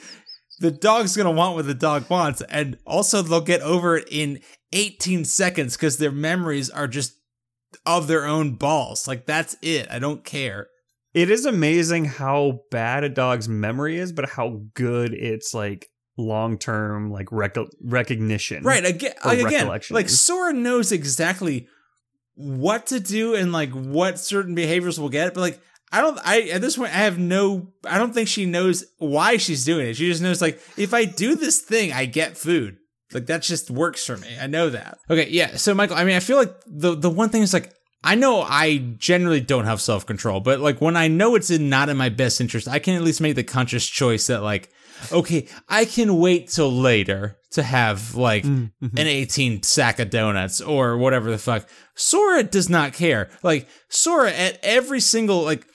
the 0.61 0.71
dog's 0.71 1.17
gonna 1.17 1.31
want 1.31 1.55
what 1.55 1.65
the 1.65 1.73
dog 1.73 2.09
wants, 2.09 2.41
and 2.43 2.77
also 2.85 3.21
they'll 3.21 3.41
get 3.41 3.61
over 3.61 3.97
it 3.97 4.07
in 4.09 4.39
18 4.71 5.25
seconds 5.25 5.75
because 5.75 5.97
their 5.97 6.11
memories 6.11 6.69
are 6.69 6.87
just 6.87 7.15
of 7.85 8.07
their 8.07 8.25
own 8.25 8.55
balls. 8.55 9.07
Like 9.07 9.25
that's 9.25 9.57
it. 9.61 9.87
I 9.91 9.99
don't 9.99 10.23
care. 10.23 10.67
it 11.13 11.29
is 11.29 11.45
amazing 11.45 12.05
how 12.05 12.61
bad 12.71 13.03
a 13.03 13.09
dog's 13.09 13.49
memory 13.49 13.97
is, 13.97 14.13
but 14.13 14.29
how 14.29 14.61
good 14.73 15.13
its 15.13 15.53
like 15.53 15.89
long 16.17 16.57
term 16.57 17.11
like 17.11 17.27
rec- 17.31 17.57
recognition. 17.83 18.63
Right. 18.63 18.85
Again, 18.85 19.13
like, 19.25 19.39
again, 19.39 19.67
like. 19.67 20.09
Sora 20.09 20.53
knows 20.53 20.91
exactly 20.91 21.67
what 22.35 22.87
to 22.87 22.99
do 22.99 23.35
and 23.35 23.51
like 23.51 23.71
what 23.71 24.19
certain 24.19 24.55
behaviors 24.55 24.99
will 24.99 25.09
get, 25.09 25.33
but 25.33 25.41
like 25.41 25.59
I 25.91 26.01
don't. 26.01 26.19
I 26.23 26.41
at 26.49 26.61
this 26.61 26.77
point 26.77 26.91
I 26.93 26.97
have 26.99 27.17
no. 27.19 27.67
I 27.85 27.97
don't 27.97 28.13
think 28.13 28.27
she 28.27 28.45
knows 28.45 28.85
why 28.97 29.37
she's 29.37 29.65
doing 29.65 29.87
it. 29.87 29.95
She 29.95 30.07
just 30.07 30.21
knows 30.21 30.41
like 30.41 30.61
if 30.77 30.93
I 30.93 31.05
do 31.05 31.35
this 31.35 31.59
thing, 31.59 31.91
I 31.91 32.05
get 32.05 32.37
food. 32.37 32.77
Like 33.13 33.25
that 33.25 33.41
just 33.41 33.69
works 33.69 34.05
for 34.05 34.15
me. 34.17 34.29
I 34.39 34.47
know 34.47 34.69
that. 34.69 34.97
Okay, 35.09 35.27
yeah. 35.29 35.57
So 35.57 35.73
Michael, 35.73 35.97
I 35.97 36.05
mean, 36.05 36.15
I 36.15 36.21
feel 36.21 36.37
like 36.37 36.53
the 36.65 36.95
the 36.95 37.09
one 37.09 37.27
thing 37.29 37.41
is 37.41 37.53
like 37.53 37.73
I 38.03 38.15
know 38.15 38.41
I 38.41 38.77
generally 38.97 39.41
don't 39.41 39.65
have 39.65 39.81
self 39.81 40.05
control, 40.05 40.39
but 40.39 40.59
like 40.61 40.79
when 40.79 40.95
I 40.95 41.07
know 41.09 41.35
it's 41.35 41.49
in 41.49 41.67
not 41.69 41.89
in 41.89 41.97
my 41.97 42.09
best 42.09 42.39
interest, 42.39 42.67
I 42.69 42.79
can 42.79 42.95
at 42.95 43.01
least 43.03 43.19
make 43.21 43.35
the 43.35 43.43
conscious 43.43 43.85
choice 43.85 44.27
that 44.27 44.41
like, 44.43 44.69
okay, 45.11 45.47
I 45.67 45.83
can 45.85 46.17
wait 46.19 46.47
till 46.47 46.71
later 46.71 47.37
to 47.51 47.63
have 47.63 48.15
like 48.15 48.45
Mhm. 48.45 48.71
an 48.81 49.07
18 49.07 49.61
sack 49.63 49.99
of 49.99 50.09
donuts 50.09 50.61
or 50.61 50.97
whatever 50.97 51.29
the 51.29 51.37
fuck. 51.37 51.67
Sora 51.95 52.43
does 52.43 52.69
not 52.69 52.93
care. 52.93 53.29
Like 53.43 53.67
Sora 53.89 54.31
at 54.31 54.57
every 54.63 55.01
single 55.01 55.41
like 55.43 55.67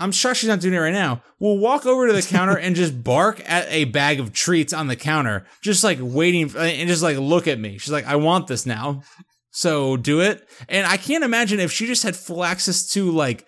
I'm 0.00 0.12
shocked 0.12 0.38
she's 0.38 0.48
not 0.48 0.60
doing 0.60 0.74
it 0.74 0.78
right 0.78 0.92
now. 0.92 1.22
Will 1.38 1.58
walk 1.58 1.84
over 1.86 2.06
to 2.06 2.12
the 2.12 2.22
counter 2.28 2.56
and 2.56 2.74
just 2.74 3.04
bark 3.04 3.42
at 3.48 3.66
a 3.70 3.84
bag 3.84 4.18
of 4.18 4.32
treats 4.32 4.72
on 4.72 4.86
the 4.86 4.96
counter, 4.96 5.46
just 5.62 5.84
like 5.84 5.98
waiting 6.00 6.50
uh, 6.56 6.60
and 6.60 6.88
just 6.88 7.02
like 7.02 7.18
look 7.18 7.46
at 7.46 7.60
me. 7.60 7.78
She's 7.78 7.92
like, 7.92 8.06
I 8.06 8.16
want 8.16 8.46
this 8.46 8.66
now. 8.66 9.02
So 9.50 9.96
do 9.96 10.20
it. 10.20 10.48
And 10.68 10.86
I 10.86 10.96
can't 10.96 11.24
imagine 11.24 11.60
if 11.60 11.70
she 11.70 11.86
just 11.86 12.02
had 12.02 12.16
full 12.16 12.44
access 12.44 12.88
to 12.92 13.10
like 13.10 13.46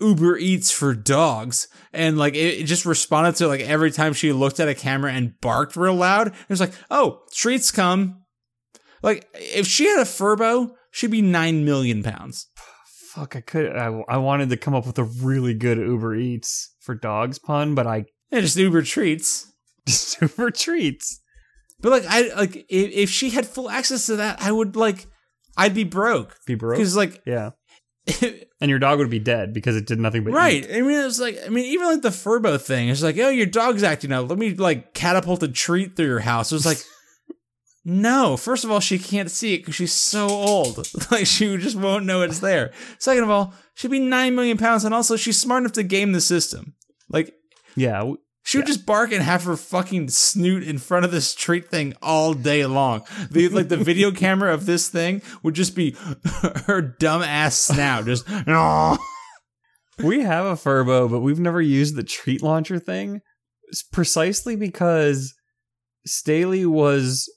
Uber 0.00 0.36
Eats 0.36 0.70
for 0.70 0.94
dogs 0.94 1.68
and 1.92 2.18
like 2.18 2.34
it, 2.34 2.60
it 2.60 2.64
just 2.64 2.84
responded 2.84 3.36
to 3.36 3.48
like 3.48 3.60
every 3.60 3.90
time 3.90 4.12
she 4.12 4.32
looked 4.32 4.60
at 4.60 4.68
a 4.68 4.74
camera 4.74 5.12
and 5.12 5.40
barked 5.40 5.76
real 5.76 5.94
loud. 5.94 6.28
It 6.28 6.48
was 6.48 6.60
like, 6.60 6.74
oh, 6.90 7.22
treats 7.32 7.70
come. 7.70 8.22
Like 9.02 9.28
if 9.34 9.66
she 9.66 9.86
had 9.86 10.00
a 10.00 10.04
Furbo, 10.04 10.72
she'd 10.90 11.10
be 11.10 11.22
nine 11.22 11.64
million 11.64 12.02
pounds. 12.02 12.48
Fuck, 13.14 13.36
I 13.36 13.40
could. 13.40 13.76
I, 13.76 13.86
I 14.08 14.16
wanted 14.16 14.50
to 14.50 14.56
come 14.56 14.74
up 14.74 14.86
with 14.86 14.98
a 14.98 15.04
really 15.04 15.54
good 15.54 15.78
Uber 15.78 16.16
Eats 16.16 16.74
for 16.80 16.94
dogs 16.94 17.38
pun, 17.38 17.74
but 17.74 17.86
I 17.86 18.06
Yeah, 18.30 18.40
just 18.40 18.56
Uber 18.56 18.82
treats. 18.82 19.52
just 19.86 20.20
Uber 20.20 20.50
treats. 20.50 21.20
But 21.80 21.90
like 21.92 22.04
I 22.08 22.34
like 22.34 22.56
if, 22.56 22.90
if 22.92 23.10
she 23.10 23.30
had 23.30 23.46
full 23.46 23.70
access 23.70 24.06
to 24.06 24.16
that, 24.16 24.40
I 24.42 24.50
would 24.50 24.74
like 24.76 25.06
I'd 25.56 25.74
be 25.74 25.84
broke 25.84 26.36
Be 26.46 26.54
broke. 26.54 26.76
because 26.78 26.96
like 26.96 27.22
Yeah, 27.26 27.50
and 28.60 28.68
your 28.70 28.78
dog 28.78 28.98
would 28.98 29.10
be 29.10 29.18
dead 29.18 29.52
because 29.52 29.76
it 29.76 29.86
did 29.86 30.00
nothing 30.00 30.24
but 30.24 30.32
right. 30.32 30.64
eat. 30.64 30.74
I 30.76 30.80
mean, 30.80 30.98
it's 31.04 31.20
like 31.20 31.38
I 31.44 31.50
mean, 31.50 31.66
even 31.66 31.86
like 31.86 32.02
the 32.02 32.08
Furbo 32.08 32.60
thing. 32.60 32.88
It's 32.88 33.02
like, 33.02 33.18
oh, 33.18 33.28
your 33.28 33.46
dog's 33.46 33.82
acting 33.82 34.12
out. 34.12 34.28
Let 34.28 34.38
me 34.38 34.54
like 34.54 34.94
catapult 34.94 35.42
a 35.42 35.48
treat 35.48 35.94
through 35.96 36.06
your 36.06 36.20
house. 36.20 36.50
It 36.50 36.56
was 36.56 36.66
like. 36.66 36.78
No, 37.84 38.36
first 38.38 38.64
of 38.64 38.70
all, 38.70 38.80
she 38.80 38.98
can't 38.98 39.30
see 39.30 39.54
it 39.54 39.58
because 39.58 39.74
she's 39.74 39.92
so 39.92 40.28
old. 40.28 40.86
Like 41.10 41.26
she 41.26 41.56
just 41.58 41.76
won't 41.76 42.06
know 42.06 42.22
it's 42.22 42.38
there. 42.40 42.72
Second 42.98 43.24
of 43.24 43.30
all, 43.30 43.52
she'd 43.74 43.90
be 43.90 44.00
nine 44.00 44.34
million 44.34 44.56
pounds, 44.56 44.84
and 44.84 44.94
also 44.94 45.16
she's 45.16 45.38
smart 45.38 45.62
enough 45.62 45.72
to 45.72 45.82
game 45.82 46.12
the 46.12 46.20
system. 46.20 46.74
Like 47.10 47.34
Yeah, 47.76 48.12
She 48.42 48.56
would 48.56 48.66
just 48.66 48.86
bark 48.86 49.12
and 49.12 49.22
have 49.22 49.44
her 49.44 49.56
fucking 49.56 50.08
snoot 50.08 50.62
in 50.62 50.78
front 50.78 51.04
of 51.04 51.10
this 51.10 51.34
treat 51.34 51.68
thing 51.70 51.92
all 52.02 52.32
day 52.32 52.64
long. 52.64 53.02
The 53.30 53.48
like 53.50 53.68
the 53.68 53.76
video 53.76 54.10
camera 54.24 54.54
of 54.54 54.64
this 54.64 54.88
thing 54.88 55.20
would 55.42 55.54
just 55.54 55.76
be 55.76 55.94
her 56.66 56.80
dumb 56.80 57.22
ass 57.22 57.56
snout, 57.56 58.06
just 58.06 58.26
no. 58.46 58.96
we 60.02 60.22
have 60.22 60.46
a 60.46 60.54
Furbo, 60.54 61.10
but 61.10 61.20
we've 61.20 61.38
never 61.40 61.60
used 61.60 61.96
the 61.96 62.02
treat 62.02 62.42
launcher 62.42 62.78
thing, 62.78 63.20
s- 63.70 63.82
precisely 63.82 64.56
because 64.56 65.34
Staley 66.06 66.64
was 66.66 67.30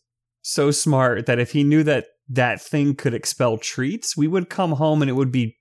so 0.48 0.72
smart 0.72 1.26
that 1.26 1.40
if 1.40 1.52
he 1.52 1.64
knew 1.64 1.84
that 1.84 2.06
that 2.30 2.62
thing 2.62 2.96
could 2.96 3.14
expel 3.14 3.58
treats, 3.58 4.16
we 4.16 4.28
would 4.28 4.50
come 4.50 4.74
home 4.74 5.02
and 5.02 5.10
it 5.10 5.14
would 5.14 5.32
be 5.32 5.58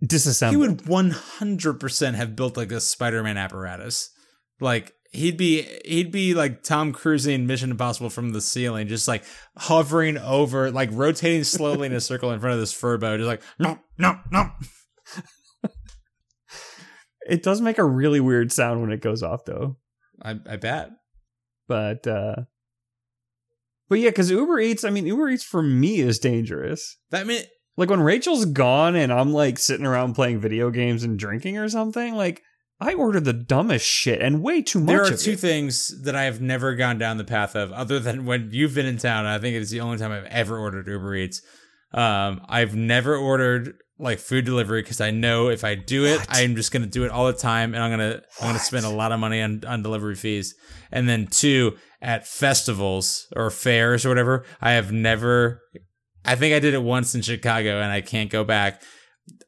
disassembled. 0.00 0.62
He 0.62 0.68
would 0.68 0.86
one 0.86 1.10
hundred 1.10 1.80
percent 1.80 2.16
have 2.16 2.36
built 2.36 2.56
like 2.56 2.70
a 2.70 2.80
Spider-Man 2.80 3.36
apparatus. 3.36 4.10
Like 4.60 4.92
he'd 5.10 5.36
be 5.36 5.66
he'd 5.84 6.12
be 6.12 6.34
like 6.34 6.62
Tom 6.62 6.92
Cruise 6.92 7.26
in 7.26 7.48
Mission 7.48 7.72
Impossible 7.72 8.10
from 8.10 8.30
the 8.30 8.40
ceiling, 8.40 8.86
just 8.86 9.08
like 9.08 9.24
hovering 9.56 10.18
over, 10.18 10.70
like 10.70 10.90
rotating 10.92 11.42
slowly 11.42 11.86
in 11.86 11.92
a 11.92 12.00
circle 12.00 12.30
in 12.30 12.38
front 12.38 12.54
of 12.54 12.60
this 12.60 12.74
Furbo, 12.74 13.16
just 13.16 13.26
like 13.26 13.42
no, 13.58 13.78
no, 13.98 14.20
no. 14.30 14.50
It 17.28 17.42
does 17.42 17.60
make 17.60 17.76
a 17.76 17.84
really 17.84 18.20
weird 18.20 18.50
sound 18.52 18.80
when 18.80 18.90
it 18.90 19.02
goes 19.02 19.22
off, 19.22 19.44
though. 19.44 19.76
I, 20.22 20.36
I 20.48 20.56
bet. 20.56 20.92
But 21.66 22.06
uh 22.06 22.36
but 23.88 23.98
yeah, 23.98 24.10
because 24.10 24.30
Uber 24.30 24.60
Eats, 24.60 24.84
I 24.84 24.90
mean, 24.90 25.06
Uber 25.06 25.30
Eats 25.30 25.44
for 25.44 25.62
me 25.62 26.00
is 26.00 26.18
dangerous. 26.18 26.96
That 27.10 27.26
mean 27.26 27.42
Like 27.76 27.90
when 27.90 28.00
Rachel's 28.00 28.44
gone 28.44 28.96
and 28.96 29.12
I'm 29.12 29.32
like 29.32 29.58
sitting 29.58 29.86
around 29.86 30.14
playing 30.14 30.40
video 30.40 30.70
games 30.70 31.04
and 31.04 31.18
drinking 31.18 31.58
or 31.58 31.68
something, 31.68 32.14
like 32.14 32.42
I 32.80 32.94
order 32.94 33.18
the 33.18 33.32
dumbest 33.32 33.86
shit 33.86 34.20
and 34.20 34.42
way 34.42 34.62
too 34.62 34.78
much. 34.78 34.86
There 34.88 35.02
are 35.02 35.16
two 35.16 35.32
it. 35.32 35.40
things 35.40 36.02
that 36.04 36.14
I 36.14 36.24
have 36.24 36.40
never 36.40 36.74
gone 36.76 36.98
down 36.98 37.16
the 37.16 37.24
path 37.24 37.56
of, 37.56 37.72
other 37.72 37.98
than 37.98 38.24
when 38.24 38.50
you've 38.52 38.74
been 38.74 38.86
in 38.86 38.98
town. 38.98 39.26
I 39.26 39.38
think 39.38 39.56
it's 39.56 39.70
the 39.70 39.80
only 39.80 39.98
time 39.98 40.12
I've 40.12 40.26
ever 40.26 40.56
ordered 40.58 40.86
Uber 40.86 41.14
Eats. 41.16 41.42
Um, 41.92 42.40
I've 42.48 42.76
never 42.76 43.16
ordered 43.16 43.74
like 43.98 44.20
food 44.20 44.44
delivery 44.44 44.82
because 44.82 45.00
I 45.00 45.10
know 45.10 45.48
if 45.48 45.64
I 45.64 45.74
do 45.74 46.04
it, 46.04 46.20
What? 46.20 46.28
I'm 46.30 46.54
just 46.54 46.70
gonna 46.70 46.86
do 46.86 47.04
it 47.04 47.10
all 47.10 47.26
the 47.26 47.32
time, 47.32 47.74
and 47.74 47.82
I'm 47.82 47.90
gonna 47.90 48.20
I'm 48.40 48.48
gonna 48.48 48.58
spend 48.60 48.84
a 48.86 48.90
lot 48.90 49.10
of 49.10 49.18
money 49.18 49.42
on 49.42 49.64
on 49.66 49.82
delivery 49.82 50.14
fees. 50.14 50.54
And 50.92 51.08
then 51.08 51.26
two, 51.26 51.76
at 52.00 52.26
festivals 52.26 53.26
or 53.34 53.50
fairs 53.50 54.06
or 54.06 54.08
whatever, 54.08 54.44
I 54.60 54.72
have 54.72 54.92
never. 54.92 55.62
I 56.24 56.34
think 56.34 56.54
I 56.54 56.58
did 56.58 56.74
it 56.74 56.82
once 56.82 57.14
in 57.14 57.22
Chicago, 57.22 57.80
and 57.80 57.90
I 57.90 58.00
can't 58.00 58.30
go 58.30 58.44
back. 58.44 58.82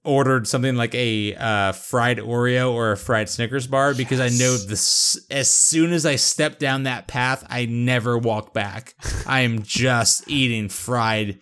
Ordered 0.04 0.46
something 0.46 0.76
like 0.76 0.94
a 0.94 1.34
uh, 1.34 1.72
fried 1.72 2.18
Oreo 2.18 2.72
or 2.72 2.92
a 2.92 2.96
fried 2.96 3.28
Snickers 3.28 3.66
bar 3.66 3.94
because 3.94 4.20
I 4.20 4.28
know 4.28 4.56
this. 4.56 5.26
As 5.30 5.50
soon 5.50 5.92
as 5.92 6.04
I 6.04 6.16
step 6.16 6.58
down 6.58 6.82
that 6.82 7.06
path, 7.06 7.46
I 7.48 7.66
never 7.66 8.18
walk 8.18 8.52
back. 8.52 8.94
I 9.26 9.40
am 9.40 9.62
just 9.62 10.28
eating 10.28 10.68
fried, 10.68 11.40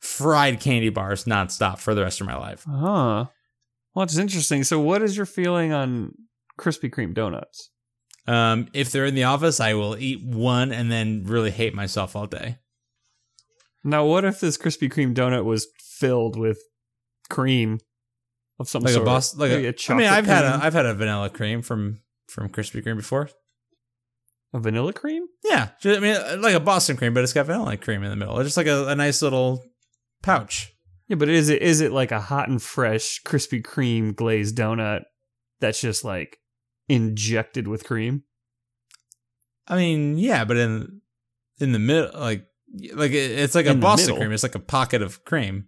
fried 0.00 0.60
candy 0.60 0.88
bars 0.88 1.24
nonstop 1.24 1.78
for 1.78 1.94
the 1.94 2.02
rest 2.02 2.20
of 2.20 2.26
my 2.26 2.36
life. 2.36 2.64
Huh. 2.68 3.26
Well, 3.94 4.04
it's 4.04 4.16
interesting. 4.16 4.64
So, 4.64 4.80
what 4.80 5.02
is 5.02 5.16
your 5.16 5.26
feeling 5.26 5.72
on 5.72 6.14
Krispy 6.58 6.90
Kreme 6.90 7.14
donuts? 7.14 7.70
Um, 8.26 8.68
if 8.72 8.92
they're 8.92 9.04
in 9.06 9.14
the 9.14 9.24
office, 9.24 9.58
I 9.60 9.74
will 9.74 9.96
eat 9.96 10.22
one 10.24 10.70
and 10.72 10.90
then 10.92 11.24
really 11.26 11.50
hate 11.50 11.74
myself 11.74 12.14
all 12.14 12.26
day. 12.26 12.58
Now, 13.84 14.04
what 14.06 14.24
if 14.24 14.38
this 14.40 14.56
Krispy 14.56 14.90
Kreme 14.92 15.14
donut 15.14 15.44
was 15.44 15.66
filled 15.78 16.38
with 16.38 16.58
cream 17.30 17.80
of 18.60 18.68
some 18.68 18.82
Like 18.82 18.92
sort? 18.92 19.02
a 19.02 19.06
boss, 19.06 19.36
like 19.36 19.50
Maybe 19.50 19.66
a, 19.66 19.68
I 19.70 19.72
chocolate 19.72 20.04
mean, 20.04 20.12
I've 20.12 20.26
had 20.26 20.44
a 20.44 20.60
I've 20.62 20.72
had 20.74 20.86
a 20.86 20.94
vanilla 20.94 21.30
cream 21.30 21.62
from 21.62 22.00
from 22.28 22.48
Krispy 22.48 22.84
Kreme 22.84 22.96
before. 22.96 23.28
a 24.54 24.60
vanilla 24.60 24.92
cream. 24.92 25.24
Yeah, 25.42 25.70
I 25.84 25.98
mean, 25.98 26.40
like 26.42 26.54
a 26.54 26.60
Boston 26.60 26.96
cream, 26.96 27.12
but 27.14 27.24
it's 27.24 27.32
got 27.32 27.46
vanilla 27.46 27.76
cream 27.76 28.04
in 28.04 28.10
the 28.10 28.16
middle. 28.16 28.38
It's 28.38 28.46
just 28.48 28.56
like 28.56 28.66
a, 28.68 28.86
a 28.88 28.94
nice 28.94 29.20
little 29.22 29.64
pouch. 30.22 30.72
Yeah, 31.08 31.16
but 31.16 31.28
is 31.28 31.48
it 31.48 31.60
is 31.60 31.80
it 31.80 31.90
like 31.90 32.12
a 32.12 32.20
hot 32.20 32.48
and 32.48 32.62
fresh 32.62 33.20
Krispy 33.24 33.60
Kreme 33.62 34.14
glazed 34.14 34.56
donut 34.56 35.02
that's 35.60 35.80
just 35.80 36.04
like 36.04 36.38
injected 36.88 37.68
with 37.68 37.84
cream? 37.84 38.24
I 39.68 39.76
mean, 39.76 40.18
yeah, 40.18 40.44
but 40.44 40.56
in 40.56 41.00
in 41.60 41.72
the 41.72 41.78
middle, 41.78 42.10
like 42.18 42.46
like 42.94 43.12
it- 43.12 43.38
it's 43.38 43.54
like 43.54 43.66
a 43.66 43.70
In 43.70 43.80
the 43.80 43.82
Boston 43.82 44.16
cream. 44.16 44.32
It's 44.32 44.42
like 44.42 44.54
a 44.54 44.58
pocket 44.60 45.02
of 45.02 45.24
cream. 45.24 45.66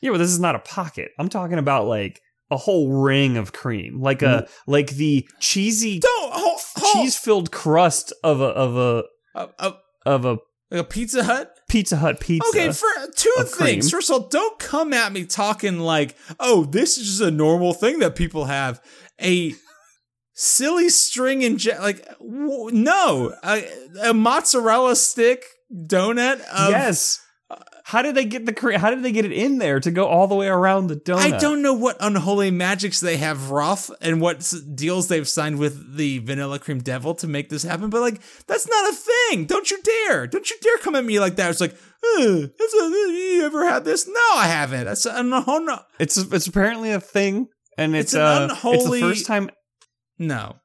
Yeah, 0.00 0.10
but 0.10 0.18
this 0.18 0.30
is 0.30 0.40
not 0.40 0.54
a 0.54 0.58
pocket. 0.60 1.12
I'm 1.18 1.28
talking 1.28 1.58
about 1.58 1.86
like 1.86 2.20
a 2.50 2.56
whole 2.56 2.90
ring 2.92 3.36
of 3.36 3.52
cream, 3.52 4.00
like 4.00 4.20
a 4.22 4.46
like 4.66 4.90
the 4.90 5.26
cheesy 5.40 6.00
Don't 6.00 6.32
hold, 6.34 6.60
hold. 6.76 7.04
cheese 7.04 7.16
filled 7.16 7.50
crust 7.50 8.12
of 8.22 8.40
a 8.40 8.44
of 8.46 8.76
a 8.76 9.04
Uh, 9.34 9.46
uh, 9.58 9.72
of 10.04 10.24
a 10.26 10.30
like 10.70 10.80
a 10.80 10.84
Pizza 10.84 11.24
Hut. 11.24 11.48
Pizza 11.68 11.96
Hut 11.96 12.20
pizza. 12.20 12.46
Okay, 12.50 12.70
for 12.72 12.86
two 13.16 13.32
things. 13.38 13.54
cream. 13.56 13.80
First 13.82 14.10
of 14.10 14.14
all, 14.22 14.28
don't 14.28 14.58
come 14.58 14.92
at 14.92 15.10
me 15.12 15.24
talking 15.24 15.78
like, 15.78 16.16
"Oh, 16.38 16.64
this 16.64 16.98
is 16.98 17.06
just 17.06 17.20
a 17.22 17.30
normal 17.30 17.72
thing 17.72 18.00
that 18.00 18.14
people 18.16 18.44
have." 18.46 18.82
A 19.22 19.54
silly 20.34 20.88
string 20.88 21.44
and 21.44 21.58
inje 21.58 21.78
like 21.80 22.06
w- 22.18 22.70
no, 22.72 23.34
a, 23.44 23.64
a 24.04 24.14
mozzarella 24.14 24.96
stick 24.96 25.44
donut. 25.72 26.40
Of, 26.40 26.70
yes. 26.70 27.20
How 27.84 28.00
did 28.00 28.14
they 28.14 28.24
get 28.24 28.46
the 28.46 28.78
how 28.78 28.90
did 28.90 29.02
they 29.02 29.10
get 29.12 29.24
it 29.24 29.32
in 29.32 29.58
there 29.58 29.80
to 29.80 29.90
go 29.90 30.06
all 30.06 30.26
the 30.28 30.36
way 30.36 30.46
around 30.46 30.86
the 30.86 30.96
donut? 30.96 31.34
I 31.34 31.38
don't 31.38 31.60
know 31.62 31.74
what 31.74 31.96
unholy 32.00 32.50
magics 32.50 33.00
they 33.00 33.16
have 33.18 33.50
rough 33.50 33.90
and 34.00 34.20
what 34.20 34.50
deals 34.74 35.08
they've 35.08 35.28
signed 35.28 35.58
with 35.58 35.96
the 35.96 36.18
vanilla 36.20 36.58
cream 36.60 36.78
devil 36.78 37.14
to 37.16 37.26
make 37.26 37.50
this 37.50 37.64
happen, 37.64 37.90
but 37.90 38.00
like 38.00 38.22
that's 38.46 38.68
not 38.68 38.90
a 38.92 38.94
thing. 38.94 39.44
Don't 39.46 39.70
you 39.70 39.78
dare! 39.82 40.26
Don't 40.28 40.48
you 40.48 40.56
dare 40.62 40.78
come 40.78 40.94
at 40.94 41.04
me 41.04 41.18
like 41.20 41.36
that. 41.36 41.50
It's 41.50 41.60
like, 41.60 41.72
uh, 41.74 42.24
that's 42.58 42.74
a, 42.74 42.88
you 43.10 43.42
ever 43.44 43.68
had 43.68 43.84
this? 43.84 44.06
No, 44.06 44.14
I 44.36 44.46
haven't. 44.46 44.84
That's 44.84 45.04
a, 45.04 45.22
no, 45.22 45.40
no, 45.58 45.80
It's 45.98 46.16
it's 46.16 46.46
apparently 46.46 46.92
a 46.92 47.00
thing, 47.00 47.48
and 47.76 47.94
it's, 47.96 48.14
It's 48.14 48.14
an 48.14 48.20
uh, 48.22 48.44
it's 48.44 48.52
unholy- 48.54 49.00
the 49.00 49.08
first 49.08 49.26
time 49.26 49.50
no. 50.22 50.56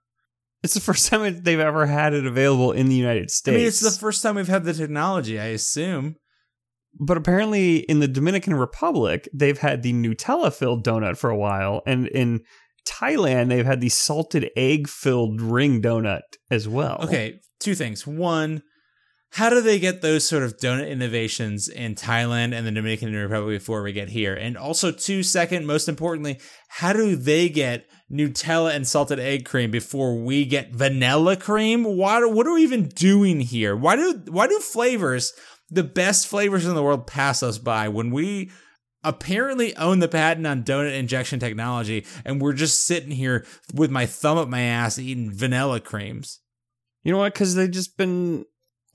it's 0.64 0.74
the 0.74 0.80
first 0.80 1.10
time 1.10 1.39
they've 1.43 1.60
ever 1.60 1.86
had 1.86 2.14
it 2.14 2.26
available 2.26 2.72
in 2.72 2.88
the 2.88 2.95
United 2.95 3.30
States. 3.32 3.55
I 3.55 3.58
mean, 3.58 3.68
it's 3.68 3.80
the 3.80 3.91
first 3.91 4.22
time 4.22 4.36
we've 4.36 4.47
had 4.47 4.64
the 4.64 4.74
technology. 4.74 5.39
I 5.39 5.47
assume. 5.47 6.16
but 6.99 7.18
apparently 7.18 7.78
in 7.78 7.99
the 7.99 8.08
Dominican 8.08 8.55
Republic, 8.55 9.28
they've 9.34 9.58
had 9.58 9.84
the 9.84 9.93
Nutella 9.93 10.53
filled 10.53 10.86
donut 10.86 11.18
for 11.18 11.30
a 11.30 11.38
while, 11.38 11.82
and 11.86 12.08
in 12.08 12.41
Thailand, 12.88 13.49
they've 13.49 13.66
had 13.66 13.82
the 13.82 13.89
salted 13.89 14.49
egg 14.55 14.88
filled 14.88 15.41
ring 15.41 15.82
donut 15.82 16.22
as 16.49 16.68
well. 16.68 16.99
Okay, 17.03 17.39
two 17.60 17.76
things. 17.76 18.08
One, 18.08 18.64
how 19.32 19.50
do 19.50 19.62
they 19.62 19.78
get 19.78 20.02
those 20.02 20.28
sort 20.28 20.44
of 20.44 20.58
donut 20.58 20.90
innovations 20.90 21.68
in 21.68 21.96
Thailand 21.96 22.54
and 22.54 22.66
the 22.66 22.72
Dominican 22.72 23.14
Republic 23.14 23.60
before 23.60 23.84
we 23.84 23.92
get 23.92 24.10
here? 24.10 24.34
And 24.34 24.58
also, 24.58 24.92
two, 24.92 25.22
second, 25.22 25.66
most 25.66 25.90
importantly, 25.90 26.40
how 26.70 26.94
do 26.94 27.16
they 27.16 27.50
get 27.50 27.88
Nutella 28.12 28.74
and 28.74 28.88
salted 28.88 29.20
egg 29.20 29.46
cream 29.46 29.70
before 29.70 30.16
we 30.16 30.46
get 30.46 30.74
vanilla 30.74 31.36
cream? 31.36 31.84
What 31.84 32.24
are 32.24 32.30
we 32.30 32.64
even 32.64 32.88
doing 32.88 33.42
here? 33.42 33.76
Why 33.76 33.96
do 33.96 34.24
why 34.28 34.48
do 34.48 34.60
flavors, 34.60 35.34
the 35.70 35.84
best 35.84 36.28
flavors 36.28 36.66
in 36.66 36.74
the 36.74 36.84
world, 36.84 37.06
pass 37.06 37.44
us 37.44 37.58
by 37.58 37.90
when 37.90 38.12
we? 38.12 38.52
Apparently 39.04 39.74
own 39.78 40.00
the 40.00 40.08
patent 40.08 40.48
on 40.48 40.64
donut 40.64 40.98
injection 40.98 41.40
technology, 41.40 42.06
and 42.26 42.42
we're 42.42 42.52
just 42.52 42.86
sitting 42.86 43.12
here 43.12 43.46
with 43.74 43.90
my 43.92 44.06
thumb 44.06 44.38
up 44.38 44.50
my 44.50 44.62
ass 44.62 45.00
eating 45.00 45.32
vanilla 45.32 45.80
creams. 45.80 46.42
You 47.04 47.14
know 47.14 47.20
what? 47.20 47.34
Because 47.34 47.56
they've 47.56 47.72
just 47.72 47.96
been, 47.96 48.44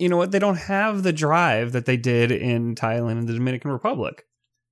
you 0.03 0.09
know 0.09 0.17
what? 0.17 0.33
They 0.33 0.41
don't 0.41 0.57
have 0.57 1.05
the 1.05 1.13
drive 1.13 1.71
that 1.73 1.87
they 1.87 1.97
did 1.97 2.33
in 2.33 2.75
Thailand 2.75 3.19
and 3.19 3.29
the 3.29 3.35
Dominican 3.35 3.71
Republic. 3.71 4.25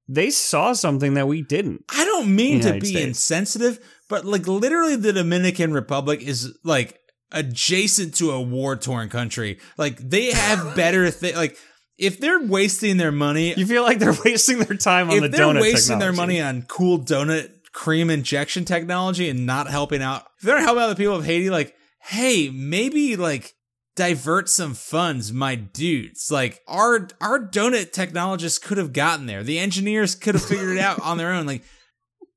They 0.09 0.31
saw 0.31 0.73
something 0.73 1.15
that 1.15 1.29
we 1.29 1.41
didn't. 1.41 1.85
I 1.89 2.05
don't 2.05 2.35
mean 2.35 2.63
to 2.63 2.73
be 2.73 2.87
States. 2.87 3.07
insensitive, 3.07 3.79
but 4.09 4.25
like 4.25 4.49
literally 4.49 4.97
the 4.97 5.13
Dominican 5.13 5.73
Republic 5.73 6.21
is 6.21 6.59
like 6.65 6.99
adjacent 7.31 8.17
to 8.17 8.33
a 8.33 8.41
war 8.41 8.75
torn 8.75 9.09
country. 9.09 9.61
Like 9.79 9.99
they 9.99 10.33
have 10.33 10.75
better 10.75 11.09
things. 11.13 11.37
Like 11.37 11.57
if 11.97 12.19
they're 12.19 12.41
wasting 12.41 12.97
their 12.97 13.13
money, 13.13 13.55
You 13.57 13.67
feel 13.67 13.85
like 13.85 14.01
they're 14.01 14.17
wasting 14.25 14.59
their 14.59 14.77
time 14.77 15.11
on 15.11 15.17
if 15.19 15.23
the 15.23 15.29
they're 15.29 15.47
donut 15.47 15.61
wasting 15.61 16.01
their 16.01 16.13
money 16.13 16.41
on 16.41 16.63
cool 16.63 16.99
donut 16.99 17.53
cream 17.73 18.11
injection 18.11 18.65
technology 18.65 19.29
and 19.29 19.47
not 19.47 19.71
helping 19.71 20.03
out, 20.03 20.27
if 20.39 20.43
they're 20.43 20.61
helping 20.61 20.83
out 20.83 20.89
the 20.89 20.97
people 20.97 21.15
of 21.15 21.25
Haiti, 21.25 21.51
like, 21.51 21.77
hey, 22.01 22.51
maybe 22.51 23.15
like 23.15 23.55
divert 24.01 24.49
some 24.49 24.73
funds, 24.73 25.31
my 25.31 25.55
dudes. 25.55 26.31
Like 26.31 26.63
our 26.67 27.07
our 27.21 27.39
donut 27.39 27.93
technologists 27.93 28.59
could 28.59 28.79
have 28.79 28.95
gotten 28.95 29.27
there. 29.27 29.43
The 29.43 29.59
engineers 29.59 30.15
could 30.15 30.35
have 30.35 30.43
figured 30.43 30.75
it 30.75 30.81
out 30.81 31.03
on 31.03 31.19
their 31.19 31.35
own. 31.35 31.45
Like, 31.45 31.65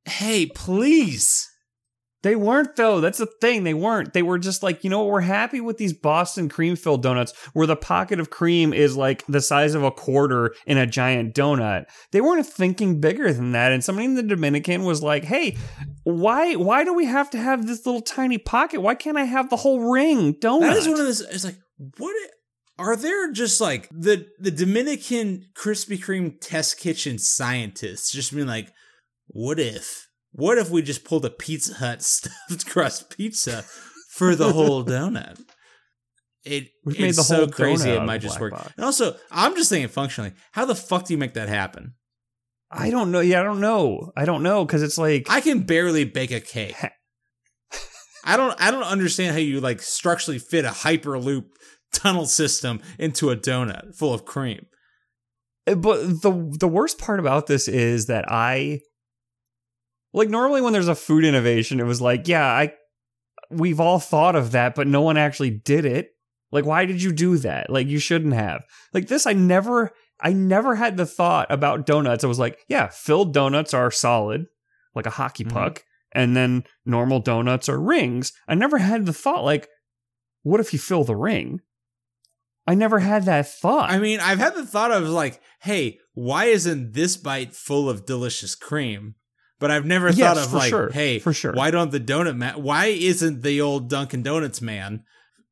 hey, 0.03 0.45
please. 0.45 1.49
They 2.23 2.37
weren't 2.37 2.77
though. 2.77 3.01
That's 3.01 3.17
the 3.17 3.25
thing. 3.25 3.65
They 3.65 3.73
weren't. 3.73 4.13
They 4.13 4.23
were 4.23 4.39
just 4.39 4.63
like, 4.63 4.83
you 4.83 4.89
know 4.89 5.03
what? 5.03 5.11
We're 5.11 5.21
happy 5.21 5.59
with 5.59 5.77
these 5.77 5.91
Boston 5.91 6.47
cream 6.47 6.77
filled 6.77 7.03
donuts 7.03 7.33
where 7.51 7.67
the 7.67 7.75
pocket 7.75 8.19
of 8.19 8.29
cream 8.29 8.73
is 8.73 8.95
like 8.95 9.25
the 9.27 9.41
size 9.41 9.75
of 9.75 9.83
a 9.83 9.91
quarter 9.91 10.55
in 10.65 10.77
a 10.77 10.87
giant 10.87 11.35
donut. 11.35 11.85
They 12.11 12.21
weren't 12.21 12.47
thinking 12.47 13.01
bigger 13.01 13.33
than 13.33 13.51
that. 13.51 13.73
And 13.73 13.83
somebody 13.83 14.05
in 14.05 14.15
the 14.15 14.23
Dominican 14.23 14.83
was 14.83 15.03
like, 15.03 15.25
hey, 15.25 15.57
why 16.03 16.55
why 16.55 16.85
do 16.85 16.93
we 16.93 17.05
have 17.05 17.29
to 17.31 17.37
have 17.37 17.67
this 17.67 17.85
little 17.85 18.01
tiny 18.01 18.37
pocket? 18.37 18.79
Why 18.79 18.95
can't 18.95 19.17
I 19.17 19.25
have 19.25 19.49
the 19.49 19.57
whole 19.57 19.91
ring 19.91 20.33
donut? 20.35 20.61
That 20.61 20.77
is 20.77 20.87
one 20.87 20.99
of 20.99 21.05
those. 21.05 21.21
It's 21.21 21.43
like, 21.43 21.57
what 21.97 22.15
are 22.79 22.95
there? 22.95 23.33
Just 23.33 23.59
like 23.59 23.89
the 23.91 24.27
the 24.39 24.51
Dominican 24.51 25.47
Krispy 25.55 26.01
Kreme 26.01 26.39
test 26.39 26.79
kitchen 26.79 27.19
scientists 27.19 28.13
just 28.13 28.33
being 28.33 28.47
like, 28.47 28.71
what 29.27 29.59
if? 29.59 30.07
What 30.33 30.57
if 30.57 30.69
we 30.69 30.81
just 30.81 31.05
pulled 31.05 31.25
a 31.25 31.29
Pizza 31.29 31.75
Hut 31.75 32.01
stuffed 32.01 32.65
crust 32.65 33.15
pizza 33.15 33.63
for 34.11 34.35
the 34.35 34.51
whole 34.51 34.83
donut? 34.85 35.39
It 36.43 36.71
We've 36.83 36.99
it's 36.99 37.25
so 37.25 37.47
crazy. 37.47 37.91
It 37.91 38.03
might 38.03 38.19
just 38.19 38.39
work. 38.39 38.51
Box. 38.51 38.73
And 38.75 38.83
also, 38.85 39.15
I'm 39.31 39.55
just 39.55 39.69
thinking 39.69 39.87
functionally. 39.87 40.33
How 40.51 40.65
the 40.65 40.75
fuck 40.75 41.05
do 41.05 41.13
you 41.13 41.17
make 41.17 41.35
that 41.35 41.47
happen? 41.47 41.93
I 42.69 42.89
don't 42.89 43.11
know. 43.11 43.21
Yeah, 43.21 43.39
I 43.39 43.43
don't 43.43 43.61
know. 43.61 44.11
I 44.17 44.25
don't 44.25 44.43
know 44.43 44.65
because 44.65 44.83
it's 44.83 44.97
like 44.97 45.27
I 45.29 45.39
can 45.39 45.61
barely 45.61 46.03
bake 46.03 46.31
a 46.31 46.41
cake. 46.41 46.75
I 48.25 48.35
don't. 48.35 48.59
I 48.59 48.71
don't 48.71 48.83
understand 48.83 49.31
how 49.31 49.37
you 49.37 49.61
like 49.61 49.81
structurally 49.81 50.39
fit 50.39 50.65
a 50.65 50.69
hyperloop 50.69 51.45
tunnel 51.93 52.25
system 52.25 52.81
into 52.99 53.29
a 53.29 53.37
donut 53.37 53.95
full 53.95 54.13
of 54.13 54.25
cream. 54.25 54.65
Uh, 55.65 55.75
but 55.75 56.21
the 56.23 56.57
the 56.59 56.67
worst 56.67 56.97
part 56.97 57.21
about 57.21 57.47
this 57.47 57.69
is 57.69 58.07
that 58.07 58.25
I 58.27 58.81
like 60.13 60.29
normally 60.29 60.61
when 60.61 60.73
there's 60.73 60.87
a 60.87 60.95
food 60.95 61.25
innovation, 61.25 61.79
it 61.79 61.85
was 61.85 62.01
like, 62.01 62.27
yeah, 62.27 62.45
I 62.45 62.73
we've 63.49 63.79
all 63.79 63.99
thought 63.99 64.35
of 64.35 64.51
that, 64.51 64.75
but 64.75 64.87
no 64.87 65.01
one 65.01 65.17
actually 65.17 65.49
did 65.51 65.85
it. 65.85 66.11
Like, 66.51 66.65
why 66.65 66.85
did 66.85 67.01
you 67.01 67.11
do 67.11 67.37
that? 67.39 67.69
Like, 67.69 67.87
you 67.87 67.99
shouldn't 67.99 68.33
have. 68.33 68.63
Like 68.93 69.07
this, 69.07 69.25
I 69.25 69.33
never, 69.33 69.91
I 70.21 70.33
never 70.33 70.75
had 70.75 70.97
the 70.97 71.05
thought 71.05 71.51
about 71.51 71.85
donuts. 71.85 72.23
I 72.23 72.27
was 72.27 72.39
like, 72.39 72.59
yeah, 72.67 72.87
filled 72.89 73.33
donuts 73.33 73.73
are 73.73 73.89
solid, 73.91 74.45
like 74.95 75.05
a 75.07 75.11
hockey 75.11 75.43
Mhm. 75.45 75.51
puck, 75.51 75.83
and 76.11 76.35
then 76.35 76.63
normal 76.85 77.19
donuts 77.19 77.67
are 77.69 77.79
rings. 77.79 78.33
I 78.47 78.53
never 78.55 78.77
had 78.77 79.05
the 79.07 79.13
thought 79.13 79.43
like, 79.43 79.67
what 80.43 80.59
if 80.59 80.73
you 80.73 80.79
fill 80.79 81.03
the 81.03 81.15
ring? 81.15 81.61
I 82.67 82.75
never 82.75 82.99
had 82.99 83.25
that 83.25 83.47
thought. 83.47 83.89
I 83.89 83.99
mean, 83.99 84.19
I've 84.19 84.39
had 84.39 84.55
the 84.55 84.65
thought 84.65 84.91
of 84.91 85.07
like, 85.09 85.41
hey, 85.61 85.99
why 86.13 86.45
isn't 86.45 86.93
this 86.93 87.17
bite 87.17 87.53
full 87.55 87.89
of 87.89 88.05
delicious 88.05 88.55
cream? 88.55 89.15
But 89.63 89.71
I've 89.71 89.85
never 89.85 90.09
Yes, 90.09 90.17
thought 90.19 90.37
of 90.43 90.51
for 90.51 90.57
like, 90.57 90.69
sure, 90.69 90.89
hey, 90.91 91.19
for 91.19 91.31
sure. 91.31 91.53
why 91.53 91.71
don't 91.71 91.89
the 91.91 91.99
donut 92.01 92.35
man? 92.35 92.61
Why 92.61 92.87
isn't 92.87 93.43
the 93.43 93.61
old 93.61 93.89
Dunkin' 93.89 94.21
Donuts 94.21 94.61
man 94.61 95.05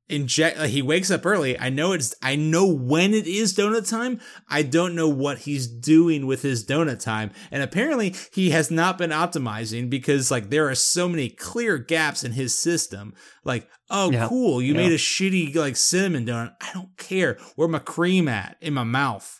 inject? 0.09 0.59
Like, 0.59 0.70
he 0.72 0.82
wakes 0.82 1.09
up 1.09 1.26
early. 1.26 1.57
I 1.57 1.70
know 1.70 1.93
it's. 1.93 2.14
I 2.22 2.36
know 2.36 2.68
when 2.68 3.14
it 3.14 3.26
is 3.26 3.55
donut 3.55 3.89
time. 3.89 4.20
I 4.49 4.64
don't 4.64 4.95
know 4.95 5.07
what 5.07 5.39
he's 5.39 5.66
doing 5.66 6.28
with 6.28 6.41
his 6.41 6.66
donut 6.66 7.01
time, 7.01 7.32
and 7.51 7.64
apparently 7.64 8.14
he 8.34 8.49
has 8.49 8.70
not 8.70 8.97
been 8.97 9.12
optimizing 9.12 9.89
because 9.89 10.30
like 10.30 10.49
there 10.49 10.68
are 10.68 10.76
so 10.76 11.07
many 11.07 11.30
clear 11.30 11.78
gaps 11.78 12.26
in 12.26 12.34
his 12.34 12.57
system. 12.59 13.14
Like, 13.45 13.70
oh, 13.89 14.12
Yeah. 14.12 14.28
cool, 14.28 14.62
you 14.62 14.74
Yeah. 14.74 14.82
made 14.82 14.91
a 14.91 14.97
shitty 14.97 15.55
like 15.55 15.78
cinnamon 15.78 16.26
donut. 16.26 16.53
I 16.59 16.72
don't 16.74 16.97
care. 16.97 17.38
Where 17.55 17.70
my 17.70 17.80
cream 17.80 18.28
at 18.28 18.57
in 18.59 18.74
my 18.74 18.84
mouth? 18.84 19.39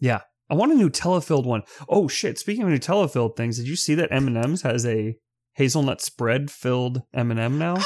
Yeah, 0.00 0.20
I 0.50 0.54
want 0.54 0.72
a 0.72 0.74
Nutella 0.74 1.22
filled 1.24 1.46
one. 1.46 1.62
Oh 1.88 2.08
shit! 2.08 2.38
Speaking 2.38 2.64
of 2.64 2.68
Nutella 2.68 3.10
filled 3.10 3.36
things, 3.36 3.56
did 3.56 3.68
you 3.68 3.76
see 3.76 3.94
that 3.94 4.10
M 4.12 4.26
and 4.26 4.36
M's 4.36 4.62
has 4.62 4.84
a 4.84 5.16
hazelnut 5.54 6.00
spread 6.00 6.50
filled 6.50 7.02
M 7.14 7.30
and 7.30 7.38
m 7.40 7.58
now? 7.58 7.74
Uh 7.74 7.78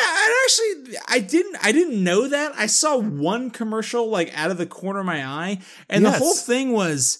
yeah, 0.00 0.24
and 0.24 0.34
actually 0.44 0.96
I 1.08 1.18
didn't 1.20 1.56
I 1.62 1.72
didn't 1.72 2.02
know 2.02 2.28
that. 2.28 2.52
I 2.56 2.66
saw 2.66 2.96
one 2.98 3.50
commercial 3.50 4.08
like 4.08 4.30
out 4.36 4.50
of 4.50 4.58
the 4.58 4.66
corner 4.66 5.00
of 5.00 5.06
my 5.06 5.24
eye 5.24 5.58
and 5.88 6.02
Yes. 6.04 6.12
the 6.12 6.18
whole 6.24 6.34
thing 6.34 6.72
was 6.72 7.18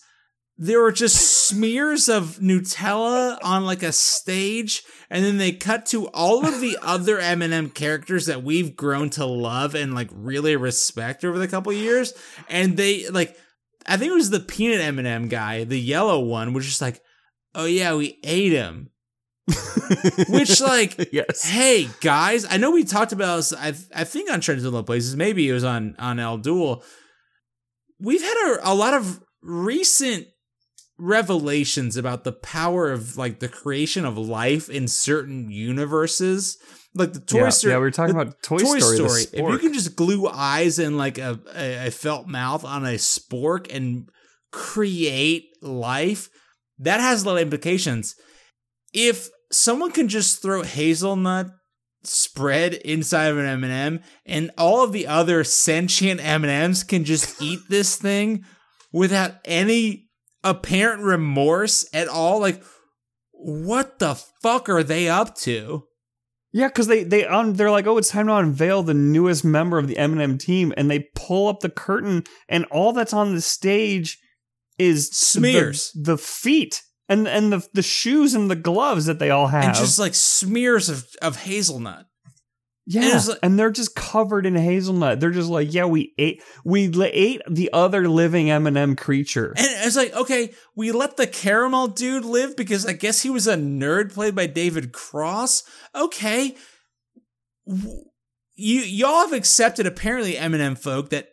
there 0.60 0.80
were 0.82 0.90
just 0.92 1.46
smears 1.46 2.08
of 2.08 2.38
Nutella 2.40 3.38
on 3.42 3.64
like 3.64 3.82
a 3.84 3.92
stage 3.92 4.82
and 5.08 5.24
then 5.24 5.38
they 5.38 5.52
cut 5.52 5.86
to 5.86 6.08
all 6.08 6.44
of 6.46 6.60
the 6.60 6.76
other 6.82 7.18
M&M 7.20 7.70
characters 7.70 8.26
that 8.26 8.42
we've 8.42 8.74
grown 8.74 9.08
to 9.10 9.24
love 9.24 9.74
and 9.76 9.94
like 9.94 10.08
really 10.12 10.56
respect 10.56 11.24
over 11.24 11.38
the 11.38 11.46
couple 11.48 11.72
years 11.72 12.12
and 12.48 12.76
they 12.76 13.08
like 13.08 13.36
I 13.88 13.96
think 13.96 14.10
it 14.10 14.14
was 14.14 14.30
the 14.30 14.40
peanut 14.40 14.80
M&M 14.80 15.28
guy, 15.28 15.64
the 15.64 15.80
yellow 15.80 16.20
one, 16.20 16.52
was 16.52 16.66
just 16.66 16.80
like, 16.80 17.00
"Oh 17.54 17.64
yeah, 17.64 17.94
we 17.94 18.18
ate 18.22 18.52
him." 18.52 18.90
Which 20.28 20.60
like 20.60 21.08
yes, 21.12 21.42
hey 21.42 21.88
guys, 22.00 22.46
I 22.48 22.58
know 22.58 22.70
we 22.70 22.84
talked 22.84 23.12
about 23.12 23.36
this, 23.36 23.54
I 23.54 23.68
I 23.94 24.04
think 24.04 24.30
on 24.30 24.40
Trends 24.40 24.64
in 24.64 24.72
Low 24.72 24.82
Places, 24.82 25.16
maybe 25.16 25.48
it 25.48 25.52
was 25.52 25.64
on 25.64 25.96
on 25.98 26.18
El 26.18 26.38
Duel. 26.38 26.84
We've 27.98 28.20
had 28.20 28.58
a, 28.58 28.72
a 28.72 28.74
lot 28.74 28.94
of 28.94 29.22
recent 29.42 30.26
revelations 30.98 31.96
about 31.96 32.24
the 32.24 32.32
power 32.32 32.90
of 32.90 33.16
like 33.16 33.38
the 33.38 33.48
creation 33.48 34.04
of 34.04 34.18
life 34.18 34.68
in 34.68 34.88
certain 34.88 35.50
universes. 35.50 36.58
Like 36.94 37.12
the 37.12 37.20
Toy 37.20 37.44
yeah, 37.44 37.48
Story. 37.50 37.72
yeah, 37.72 37.78
we 37.78 37.82
were 37.82 37.90
talking 37.90 38.14
about 38.14 38.42
Toy, 38.42 38.58
Toy 38.58 38.78
Story. 38.78 39.22
Story. 39.22 39.44
If 39.44 39.52
you 39.52 39.58
can 39.58 39.72
just 39.72 39.94
glue 39.94 40.26
eyes 40.26 40.78
and 40.78 40.98
like 40.98 41.18
a, 41.18 41.38
a, 41.54 41.86
a 41.86 41.90
felt 41.90 42.26
mouth 42.26 42.64
on 42.64 42.84
a 42.84 42.94
spork 42.94 43.72
and 43.74 44.08
create 44.50 45.44
life, 45.62 46.28
that 46.78 47.00
has 47.00 47.22
a 47.22 47.26
lot 47.26 47.36
of 47.36 47.42
implications. 47.42 48.16
If 48.92 49.28
someone 49.52 49.92
can 49.92 50.08
just 50.08 50.42
throw 50.42 50.62
hazelnut 50.62 51.48
spread 52.04 52.74
inside 52.74 53.26
of 53.26 53.38
an 53.38 53.46
M&M 53.46 54.00
and 54.24 54.50
all 54.56 54.82
of 54.82 54.92
the 54.92 55.06
other 55.06 55.44
sentient 55.44 56.24
M&Ms 56.24 56.84
can 56.84 57.04
just 57.04 57.40
eat 57.42 57.60
this 57.68 57.96
thing 57.96 58.44
without 58.92 59.34
any 59.44 60.07
apparent 60.44 61.02
remorse 61.02 61.88
at 61.92 62.08
all 62.08 62.40
like 62.40 62.62
what 63.32 63.98
the 63.98 64.14
fuck 64.42 64.68
are 64.68 64.82
they 64.82 65.08
up 65.08 65.36
to? 65.36 65.84
Yeah, 66.52 66.68
because 66.68 66.86
they 66.86 67.04
they 67.04 67.24
un, 67.26 67.52
they're 67.52 67.70
like, 67.70 67.86
oh, 67.86 67.98
it's 67.98 68.08
time 68.10 68.26
to 68.26 68.34
unveil 68.34 68.82
the 68.82 68.94
newest 68.94 69.44
member 69.44 69.78
of 69.78 69.86
the 69.86 69.98
M&M 69.98 70.38
team, 70.38 70.72
and 70.76 70.90
they 70.90 71.08
pull 71.14 71.46
up 71.46 71.60
the 71.60 71.68
curtain, 71.68 72.24
and 72.48 72.64
all 72.66 72.92
that's 72.92 73.12
on 73.12 73.34
the 73.34 73.40
stage 73.42 74.18
is 74.78 75.08
the- 75.10 75.14
Smears. 75.14 75.92
the, 75.94 76.16
feet 76.18 76.82
and 77.08 77.28
and 77.28 77.52
the 77.52 77.66
the 77.74 77.82
shoes 77.82 78.34
and 78.34 78.50
the 78.50 78.56
gloves 78.56 79.06
that 79.06 79.18
they 79.18 79.30
all 79.30 79.46
have, 79.48 79.64
And 79.64 79.74
just 79.74 79.98
like 79.98 80.14
smears 80.14 80.88
of, 80.88 81.06
of 81.22 81.36
hazelnut. 81.36 82.06
Yeah, 82.90 83.16
and 83.18 83.28
like- 83.28 83.38
and 83.42 83.58
they're 83.58 83.70
just 83.70 83.94
covered 83.94 84.46
in 84.46 84.56
hazelnut. 84.56 85.20
They're 85.20 85.30
just 85.30 85.50
like, 85.50 85.74
yeah, 85.74 85.84
we 85.84 86.14
ate 86.16 86.42
we 86.64 86.90
ate 87.02 87.42
the 87.46 87.68
other 87.74 88.08
living 88.08 88.50
M&M 88.50 88.96
creature. 88.96 89.52
And 89.58 89.66
it's 89.86 89.94
like, 89.94 90.14
okay, 90.14 90.54
we 90.74 90.90
let 90.90 91.18
the 91.18 91.26
caramel 91.26 91.88
dude 91.88 92.24
live 92.24 92.56
because 92.56 92.86
I 92.86 92.94
guess 92.94 93.20
he 93.20 93.28
was 93.28 93.46
a 93.46 93.56
nerd 93.56 94.14
played 94.14 94.34
by 94.34 94.46
David 94.46 94.92
Cross. 94.92 95.64
Okay. 95.94 96.56
You 97.66 98.80
y'all 98.80 99.20
have 99.20 99.34
accepted 99.34 99.86
apparently 99.86 100.38
M&M 100.38 100.74
folk 100.74 101.10
that 101.10 101.28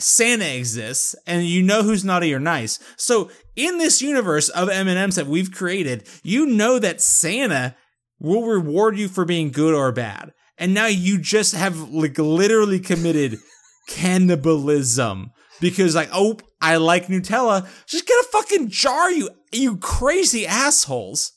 Santa 0.00 0.56
exists 0.56 1.14
and 1.26 1.44
you 1.44 1.62
know 1.62 1.82
who's 1.82 2.02
naughty 2.02 2.32
or 2.32 2.40
nice. 2.40 2.78
So 2.96 3.30
in 3.54 3.76
this 3.76 4.00
universe 4.00 4.48
of 4.48 4.70
M&Ms 4.70 5.16
that 5.16 5.26
we've 5.26 5.52
created, 5.52 6.08
you 6.22 6.46
know 6.46 6.78
that 6.78 7.02
Santa 7.02 7.76
will 8.18 8.46
reward 8.46 8.98
you 8.98 9.08
for 9.08 9.26
being 9.26 9.50
good 9.50 9.74
or 9.74 9.92
bad. 9.92 10.32
And 10.58 10.72
now 10.74 10.86
you 10.86 11.18
just 11.18 11.54
have 11.54 11.78
like 11.90 12.16
literally 12.18 12.78
committed 12.80 13.38
cannibalism 13.88 15.30
because 15.60 15.94
like, 15.94 16.08
oh, 16.12 16.38
I 16.60 16.76
like 16.76 17.06
Nutella. 17.08 17.66
Just 17.86 18.06
get 18.06 18.14
a 18.20 18.28
fucking 18.32 18.68
jar, 18.70 19.10
you 19.10 19.30
you 19.52 19.76
crazy 19.76 20.46
assholes. 20.46 21.32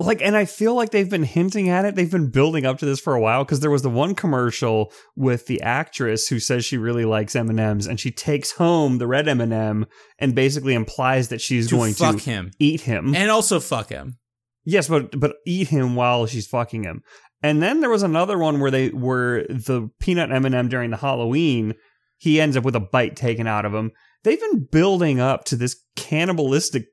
like 0.00 0.20
and 0.20 0.36
i 0.36 0.44
feel 0.44 0.74
like 0.74 0.90
they've 0.90 1.08
been 1.10 1.22
hinting 1.22 1.68
at 1.68 1.84
it 1.84 1.94
they've 1.94 2.10
been 2.10 2.28
building 2.28 2.66
up 2.66 2.78
to 2.78 2.84
this 2.84 2.98
for 2.98 3.14
a 3.14 3.20
while 3.20 3.44
because 3.44 3.60
there 3.60 3.70
was 3.70 3.82
the 3.82 3.88
one 4.02 4.12
commercial 4.12 4.92
with 5.14 5.46
the 5.46 5.62
actress 5.62 6.26
who 6.26 6.40
says 6.40 6.64
she 6.64 6.76
really 6.76 7.04
likes 7.04 7.36
m&ms 7.36 7.86
and 7.86 8.00
she 8.00 8.10
takes 8.10 8.50
home 8.52 8.98
the 8.98 9.06
red 9.06 9.28
m&m 9.28 9.86
and 10.18 10.34
basically 10.34 10.74
implies 10.74 11.28
that 11.28 11.40
she's 11.40 11.68
To 11.68 11.76
going 11.76 11.94
fuck 11.94 12.16
to 12.16 12.22
him. 12.30 12.50
eat 12.58 12.80
him 12.80 13.14
And 13.14 13.30
also 13.30 13.60
fuck 13.60 13.88
him. 13.90 14.18
yes 14.64 14.88
but 14.88 15.18
but 15.20 15.36
eat 15.46 15.68
him 15.68 15.94
while 15.94 16.26
she's 16.26 16.48
fucking 16.48 16.82
him 16.82 17.02
and 17.44 17.62
then 17.62 17.80
there 17.80 17.90
was 17.90 18.02
another 18.02 18.38
one 18.38 18.58
where 18.58 18.70
they 18.72 18.88
were 18.90 19.44
the 19.48 19.88
peanut 20.00 20.32
m&m 20.32 20.68
during 20.68 20.90
the 20.90 20.96
halloween 20.96 21.74
he 22.16 22.40
ends 22.40 22.56
up 22.56 22.64
with 22.64 22.74
a 22.74 22.80
bite 22.80 23.14
taken 23.16 23.46
out 23.46 23.64
of 23.64 23.72
him 23.74 23.92
they've 24.24 24.40
been 24.40 24.66
building 24.72 25.20
up 25.20 25.44
to 25.44 25.54
this 25.56 25.76
cannibalistic 25.94 26.86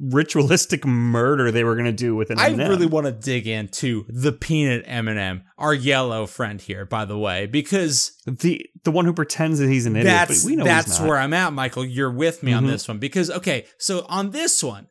ritualistic 0.00 0.84
murder 0.84 1.50
they 1.50 1.62
were 1.64 1.74
going 1.74 1.84
to 1.86 1.92
do 1.92 2.16
with 2.16 2.30
an 2.30 2.38
I 2.38 2.48
M&M. 2.50 2.68
really 2.68 2.86
want 2.86 3.06
to 3.06 3.12
dig 3.12 3.46
into 3.46 4.04
the 4.08 4.32
peanut 4.32 4.82
M&M, 4.86 5.44
our 5.56 5.72
yellow 5.72 6.26
friend 6.26 6.60
here, 6.60 6.84
by 6.84 7.04
the 7.04 7.16
way, 7.16 7.46
because 7.46 8.12
the 8.26 8.66
the 8.82 8.90
one 8.90 9.04
who 9.04 9.12
pretends 9.12 9.60
that 9.60 9.68
he's 9.68 9.86
an 9.86 9.94
idiot. 9.94 10.06
that's 10.12 10.42
but 10.42 10.50
we 10.50 10.56
know 10.56 10.64
that's 10.64 10.98
where 11.00 11.16
I'm 11.16 11.32
at, 11.32 11.52
Michael. 11.52 11.84
You're 11.84 12.10
with 12.10 12.42
me 12.42 12.52
on 12.52 12.64
Mhm. 12.64 12.70
this 12.70 12.88
one 12.88 12.98
because 12.98 13.30
okay, 13.30 13.66
so 13.78 14.04
on 14.08 14.32
this 14.32 14.62
one, 14.64 14.88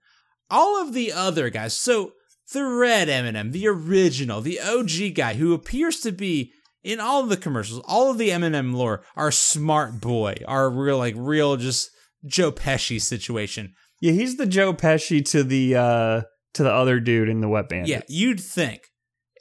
all 0.49 0.82
of 0.82 0.93
the 0.93 1.11
other 1.11 1.49
guys, 1.49 1.78
so 1.78 2.14
the 2.54 2.66
red 2.66 3.10
M&M, 3.10 3.51
the 3.51 3.68
original, 3.68 4.41
the 4.41 4.60
OG 4.60 5.16
guy 5.16 5.34
who 5.34 5.54
appears 5.54 5.99
to 6.01 6.12
be 6.12 6.54
in 6.84 6.99
all 6.99 7.24
of 7.24 7.30
the 7.30 7.38
commercials, 7.38 7.82
all 7.86 8.12
of 8.12 8.18
the 8.18 8.32
M&M 8.32 8.74
lore, 8.74 9.04
our 9.16 9.32
smart 9.32 9.99
boy, 9.99 10.36
our 10.47 10.70
real 10.70 10.97
like 10.97 11.16
real 11.18 11.58
just 11.58 11.89
Joe 12.26 12.51
Pesci 12.51 13.01
situation. 13.01 13.74
Yeah, 14.01 14.14
he's 14.14 14.38
the 14.38 14.45
Joe 14.45 14.74
Pesci 14.74 15.24
to 15.30 15.43
the 15.43 15.76
uh 15.76 16.22
to 16.54 16.64
the 16.64 16.72
other 16.72 16.99
dude 16.99 17.30
in 17.30 17.41
the 17.41 17.47
Wet 17.49 17.70
Bandits. 17.70 17.89
Yeah, 17.89 18.01
you'd 18.08 18.39
think 18.39 18.82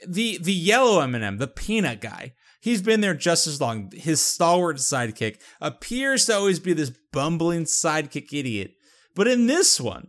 the 0.07 0.39
the 0.41 0.53
yellow 0.53 1.01
M&M, 1.01 1.39
the 1.39 1.49
peanut 1.49 2.01
guy. 2.01 2.33
He's 2.61 2.81
been 2.81 3.01
there 3.01 3.15
just 3.15 3.49
as 3.49 3.61
long. 3.61 3.91
His 3.93 4.23
stalwart 4.23 4.77
sidekick 4.77 5.41
appears 5.61 6.27
to 6.27 6.37
always 6.37 6.61
be 6.61 6.73
this 6.73 6.93
bumbling 7.13 7.65
sidekick 7.65 8.33
idiot. 8.33 8.71
But 9.17 9.27
in 9.27 9.49
this 9.49 9.81
one, 9.81 10.09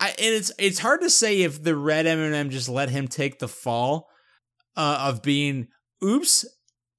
I 0.00 0.08
and 0.10 0.34
it's 0.34 0.52
it's 0.58 0.78
hard 0.78 1.00
to 1.00 1.10
say 1.10 1.42
if 1.42 1.62
the 1.62 1.76
red 1.76 2.06
M&M 2.06 2.50
just 2.50 2.68
let 2.68 2.90
him 2.90 3.08
take 3.08 3.38
the 3.38 3.48
fall 3.48 4.08
uh, 4.76 5.06
of 5.08 5.22
being 5.22 5.68
oops, 6.02 6.44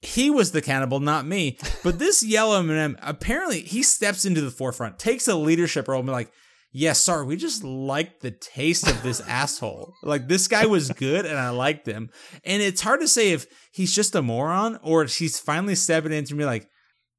he 0.02 0.30
was 0.30 0.52
the 0.52 0.62
cannibal, 0.62 1.00
not 1.00 1.26
me. 1.26 1.58
But 1.84 2.00
this 2.00 2.24
yellow 2.24 2.60
M&M 2.60 2.98
apparently 3.02 3.62
he 3.62 3.84
steps 3.84 4.26
into 4.26 4.42
the 4.42 4.52
forefront, 4.52 5.00
takes 5.00 5.28
a 5.28 5.36
leadership 5.36 5.88
role, 5.88 6.00
and 6.00 6.08
be 6.08 6.12
like, 6.12 6.32
yeah, 6.72 6.94
sorry, 6.94 7.26
we 7.26 7.36
just 7.36 7.64
liked 7.64 8.22
the 8.22 8.32
taste 8.32 8.88
of 8.88 9.02
this 9.02 9.22
asshole. 9.28 9.94
Like 10.04 10.28
this 10.28 10.48
guy 10.48 10.66
was 10.66 10.92
good 10.92 11.26
and 11.26 11.38
I 11.38 11.50
liked 11.50 11.88
him. 11.88 12.10
And 12.44 12.62
it's 12.62 12.82
hard 12.82 13.02
to 13.02 13.08
say 13.08 13.32
if 13.32 13.48
he's 13.72 13.96
just 13.96 14.16
a 14.16 14.22
moron 14.22 14.78
or 14.84 15.04
if 15.04 15.16
he's 15.16 15.40
finally 15.40 15.76
stepping 15.76 16.12
in 16.12 16.26
to 16.26 16.36
be 16.36 16.46
like, 16.46 16.68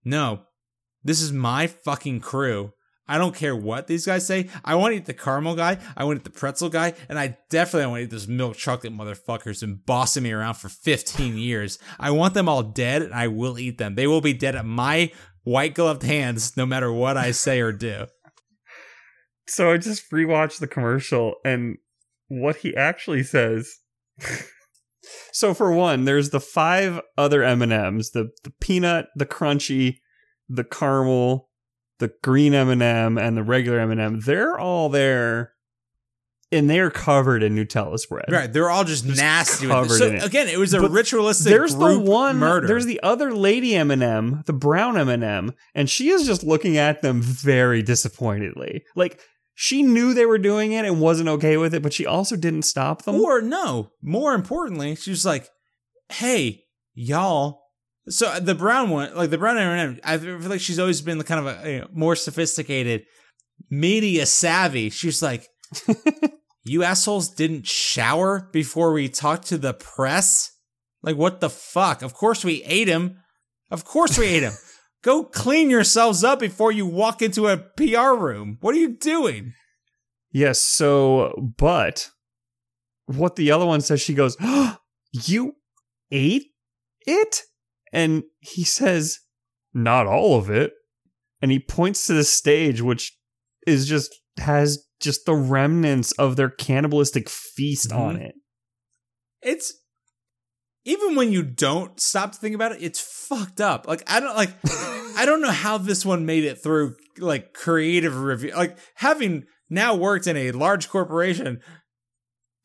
no, 0.04 0.42
this 1.02 1.20
is 1.20 1.32
my 1.32 1.66
fucking 1.66 2.20
crew. 2.20 2.72
I 3.10 3.18
don't 3.18 3.34
care 3.34 3.56
what 3.56 3.88
these 3.88 4.06
guys 4.06 4.24
say. 4.24 4.48
I 4.64 4.76
want 4.76 4.92
to 4.92 4.98
eat 4.98 5.06
the 5.06 5.14
caramel 5.14 5.56
guy. 5.56 5.78
I 5.96 6.04
want 6.04 6.18
to 6.18 6.20
eat 6.22 6.32
the 6.32 6.38
pretzel 6.38 6.68
guy. 6.68 6.94
And 7.08 7.18
I 7.18 7.36
definitely 7.50 7.88
want 7.88 7.98
to 7.98 8.04
eat 8.04 8.10
those 8.10 8.28
milk 8.28 8.56
chocolate 8.56 8.92
motherfuckers 8.92 9.64
and 9.64 9.84
bossing 9.84 10.22
me 10.22 10.30
around 10.30 10.54
for 10.54 10.68
15 10.68 11.36
years. 11.36 11.80
I 11.98 12.12
want 12.12 12.34
them 12.34 12.48
all 12.48 12.62
dead 12.62 13.02
and 13.02 13.12
I 13.12 13.26
will 13.26 13.58
eat 13.58 13.78
them. 13.78 13.96
They 13.96 14.06
will 14.06 14.20
be 14.20 14.32
dead 14.32 14.54
at 14.54 14.64
my 14.64 15.10
white 15.42 15.74
gloved 15.74 16.04
hands 16.04 16.56
no 16.56 16.64
matter 16.64 16.92
what 16.92 17.16
I 17.16 17.32
say 17.32 17.60
or 17.60 17.72
do. 17.72 18.06
So 19.46 19.72
I 19.72 19.78
just 19.78 20.08
rewatched 20.12 20.60
the 20.60 20.68
commercial 20.68 21.34
and 21.44 21.78
what 22.28 22.58
he 22.58 22.76
actually 22.76 23.24
says. 23.24 23.78
so 25.32 25.54
for 25.54 25.72
one, 25.72 26.04
there's 26.04 26.30
the 26.30 26.38
five 26.38 27.00
other 27.18 27.42
M&Ms, 27.42 28.12
the 28.12 28.30
the 28.44 28.52
peanut, 28.60 29.06
the 29.16 29.26
crunchy, 29.26 29.96
the 30.48 30.62
caramel, 30.62 31.49
the 32.00 32.12
green 32.22 32.52
M&M 32.54 33.16
and 33.16 33.36
the 33.36 33.42
regular 33.44 33.78
M&M. 33.80 34.20
They're 34.20 34.58
all 34.58 34.88
there 34.88 35.52
and 36.52 36.68
they're 36.68 36.90
covered 36.90 37.42
in 37.44 37.54
Nutella 37.54 37.98
spread. 37.98 38.24
Right, 38.28 38.52
they're 38.52 38.70
all 38.70 38.82
just, 38.82 39.06
Just 39.06 39.20
nasty. 39.20 39.66
With 39.66 39.76
it. 39.76 39.82
covered 39.82 39.98
So 39.98 40.06
in 40.08 40.14
it. 40.16 40.24
again, 40.24 40.48
it 40.48 40.58
was 40.58 40.74
a 40.74 40.80
But 40.80 40.90
ritualistic. 40.90 41.48
There's 41.48 41.76
the 41.76 41.98
one 41.98 42.38
murder. 42.38 42.66
There's 42.66 42.86
the 42.86 43.00
other 43.04 43.32
lady 43.32 43.76
M&M, 43.76 44.42
the 44.46 44.52
brown 44.52 44.98
M&M, 44.98 45.52
and 45.74 45.88
she 45.88 46.08
is 46.10 46.26
just 46.26 46.42
looking 46.42 46.76
at 46.76 47.02
them 47.02 47.22
very 47.22 47.82
disappointedly. 47.82 48.82
Like 48.96 49.20
she 49.54 49.82
knew 49.82 50.12
they 50.12 50.26
were 50.26 50.38
doing 50.38 50.72
it 50.72 50.84
and 50.84 51.00
wasn't 51.00 51.28
okay 51.28 51.56
with 51.56 51.72
it, 51.74 51.82
but 51.82 51.92
she 51.92 52.06
also 52.06 52.34
didn't 52.34 52.62
stop 52.62 53.02
them. 53.02 53.20
Or 53.20 53.40
no, 53.40 53.92
more 54.02 54.34
importantly, 54.34 54.96
she 54.96 55.10
was 55.10 55.24
like, 55.24 55.48
"Hey, 56.08 56.64
y'all." 56.94 57.59
So 58.10 58.40
the 58.40 58.54
brown 58.54 58.90
one, 58.90 59.14
like 59.14 59.30
the 59.30 59.38
brown 59.38 59.56
M&M, 59.56 60.00
I 60.04 60.18
feel 60.18 60.38
like 60.40 60.60
she's 60.60 60.78
always 60.78 61.00
been 61.00 61.22
kind 61.22 61.46
of 61.46 61.64
a 61.64 61.72
you 61.72 61.78
know, 61.80 61.88
more 61.92 62.16
sophisticated, 62.16 63.06
media 63.70 64.26
savvy. 64.26 64.90
She's 64.90 65.22
like, 65.22 65.48
"You 66.64 66.82
assholes 66.82 67.28
didn't 67.28 67.66
shower 67.66 68.48
before 68.52 68.92
we 68.92 69.08
talked 69.08 69.46
to 69.48 69.58
the 69.58 69.74
press? 69.74 70.50
Like, 71.02 71.16
what 71.16 71.40
the 71.40 71.50
fuck? 71.50 72.02
Of 72.02 72.14
course 72.14 72.44
we 72.44 72.62
ate 72.64 72.88
him. 72.88 73.20
Of 73.70 73.84
course 73.84 74.18
we 74.18 74.26
ate 74.26 74.42
him." 74.42 74.52
Go 75.02 75.24
clean 75.24 75.70
yourselves 75.70 76.22
up 76.22 76.40
before 76.40 76.72
you 76.72 76.84
walk 76.84 77.22
into 77.22 77.48
a 77.48 77.56
PR 77.56 78.12
room. 78.14 78.58
What 78.60 78.74
are 78.74 78.78
you 78.78 78.98
doing? 78.98 79.54
Yes, 80.30 80.60
so 80.60 81.52
but 81.56 82.10
what 83.06 83.36
the 83.36 83.50
other 83.50 83.64
one 83.64 83.80
says 83.80 84.00
she 84.00 84.14
goes, 84.14 84.36
oh, 84.40 84.76
"You 85.12 85.54
ate 86.10 86.46
it?" 87.06 87.42
And 87.92 88.22
he 88.40 88.64
says, 88.64 89.18
"Not 89.74 90.06
all 90.06 90.38
of 90.38 90.50
it." 90.50 90.72
And 91.42 91.50
he 91.50 91.58
points 91.58 92.06
to 92.06 92.12
the 92.12 92.24
stage 92.24 92.80
which 92.82 93.16
is 93.66 93.86
just 93.86 94.14
has 94.38 94.86
just 95.00 95.24
the 95.26 95.34
remnants 95.34 96.12
of 96.12 96.36
their 96.36 96.50
cannibalistic 96.50 97.28
feast 97.28 97.92
on 97.92 98.16
Mhm. 98.16 98.26
it. 98.28 98.34
it's 99.42 99.72
even 100.84 101.14
when 101.14 101.30
you 101.32 101.42
don't 101.42 101.98
stop 102.00 102.32
to 102.32 102.38
think 102.38 102.54
about 102.54 102.72
it, 102.72 102.82
it's 102.82 103.00
fucked 103.00 103.60
up. 103.60 103.86
Like 103.88 104.02
I 104.10 104.20
don't 104.20 104.36
like 104.36 104.50
I 105.16 105.24
don't 105.26 105.40
know 105.42 105.50
how 105.50 105.78
this 105.78 106.04
one 106.06 106.26
made 106.26 106.44
it 106.44 106.62
through 106.62 106.96
like 107.18 107.52
creative 107.54 108.18
review. 108.18 108.52
Like 108.54 108.78
having 108.96 109.44
now 109.68 109.94
worked 109.94 110.26
in 110.26 110.36
a 110.36 110.52
large 110.52 110.88
corporation. 110.88 111.60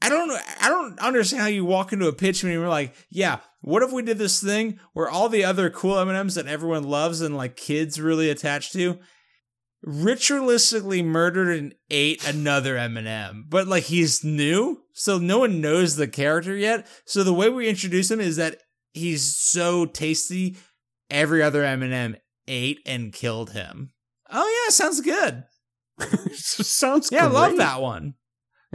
I 0.02 0.10
don't 0.10 0.28
know. 0.28 0.38
I 0.62 0.70
don't 0.70 1.00
understand 1.00 1.42
how 1.42 1.48
you 1.48 1.66
walk 1.66 1.92
into 1.94 2.08
a 2.08 2.14
pitch 2.14 2.44
meeting 2.44 2.56
and 2.58 2.62
you're 2.62 2.70
like, 2.70 2.94
yeah, 3.10 3.40
what 3.66 3.82
if 3.82 3.92
we 3.92 4.04
did 4.04 4.20
this 4.20 4.42
thing 4.42 4.80
where 4.94 5.10
all 5.10 5.28
the 5.28 5.44
other 5.44 5.72
cool 5.72 5.98
M&Ms 5.98 6.36
that 6.36 6.46
everyone 6.46 6.84
loves 6.84 7.20
and 7.22 7.36
like 7.36 7.56
kids 7.56 8.00
really 8.00 8.30
attached 8.30 8.74
to 8.74 9.00
ritualistically 9.84 11.04
murdered 11.04 11.58
and 11.58 11.74
ate 11.90 12.28
another 12.28 12.78
M&M, 12.78 13.46
but 13.50 13.68
like 13.68 13.86
he's 13.86 14.24
new, 14.24 14.84
so 14.94 15.18
no 15.18 15.40
one 15.40 15.62
knows 15.62 15.96
the 15.96 16.08
character 16.08 16.56
yet. 16.56 16.86
So 17.06 17.24
the 17.24 17.34
way 17.34 17.50
we 17.50 17.68
introduce 17.68 18.12
him 18.12 18.20
is 18.20 18.36
that 18.36 18.62
he's 18.94 19.36
so 19.36 19.88
tasty, 19.88 20.58
every 21.10 21.42
other 21.42 21.64
M&M 21.64 22.18
ate 22.48 22.80
and 22.86 23.12
killed 23.12 23.52
him. 23.52 23.90
Oh 24.32 24.64
yeah, 24.66 24.72
sounds 24.72 25.02
good. 25.02 25.44
Sounds 26.34 27.10
Yeah, 27.12 27.26
I 27.26 27.30
love 27.30 27.58
that 27.58 27.82
one. 27.82 28.16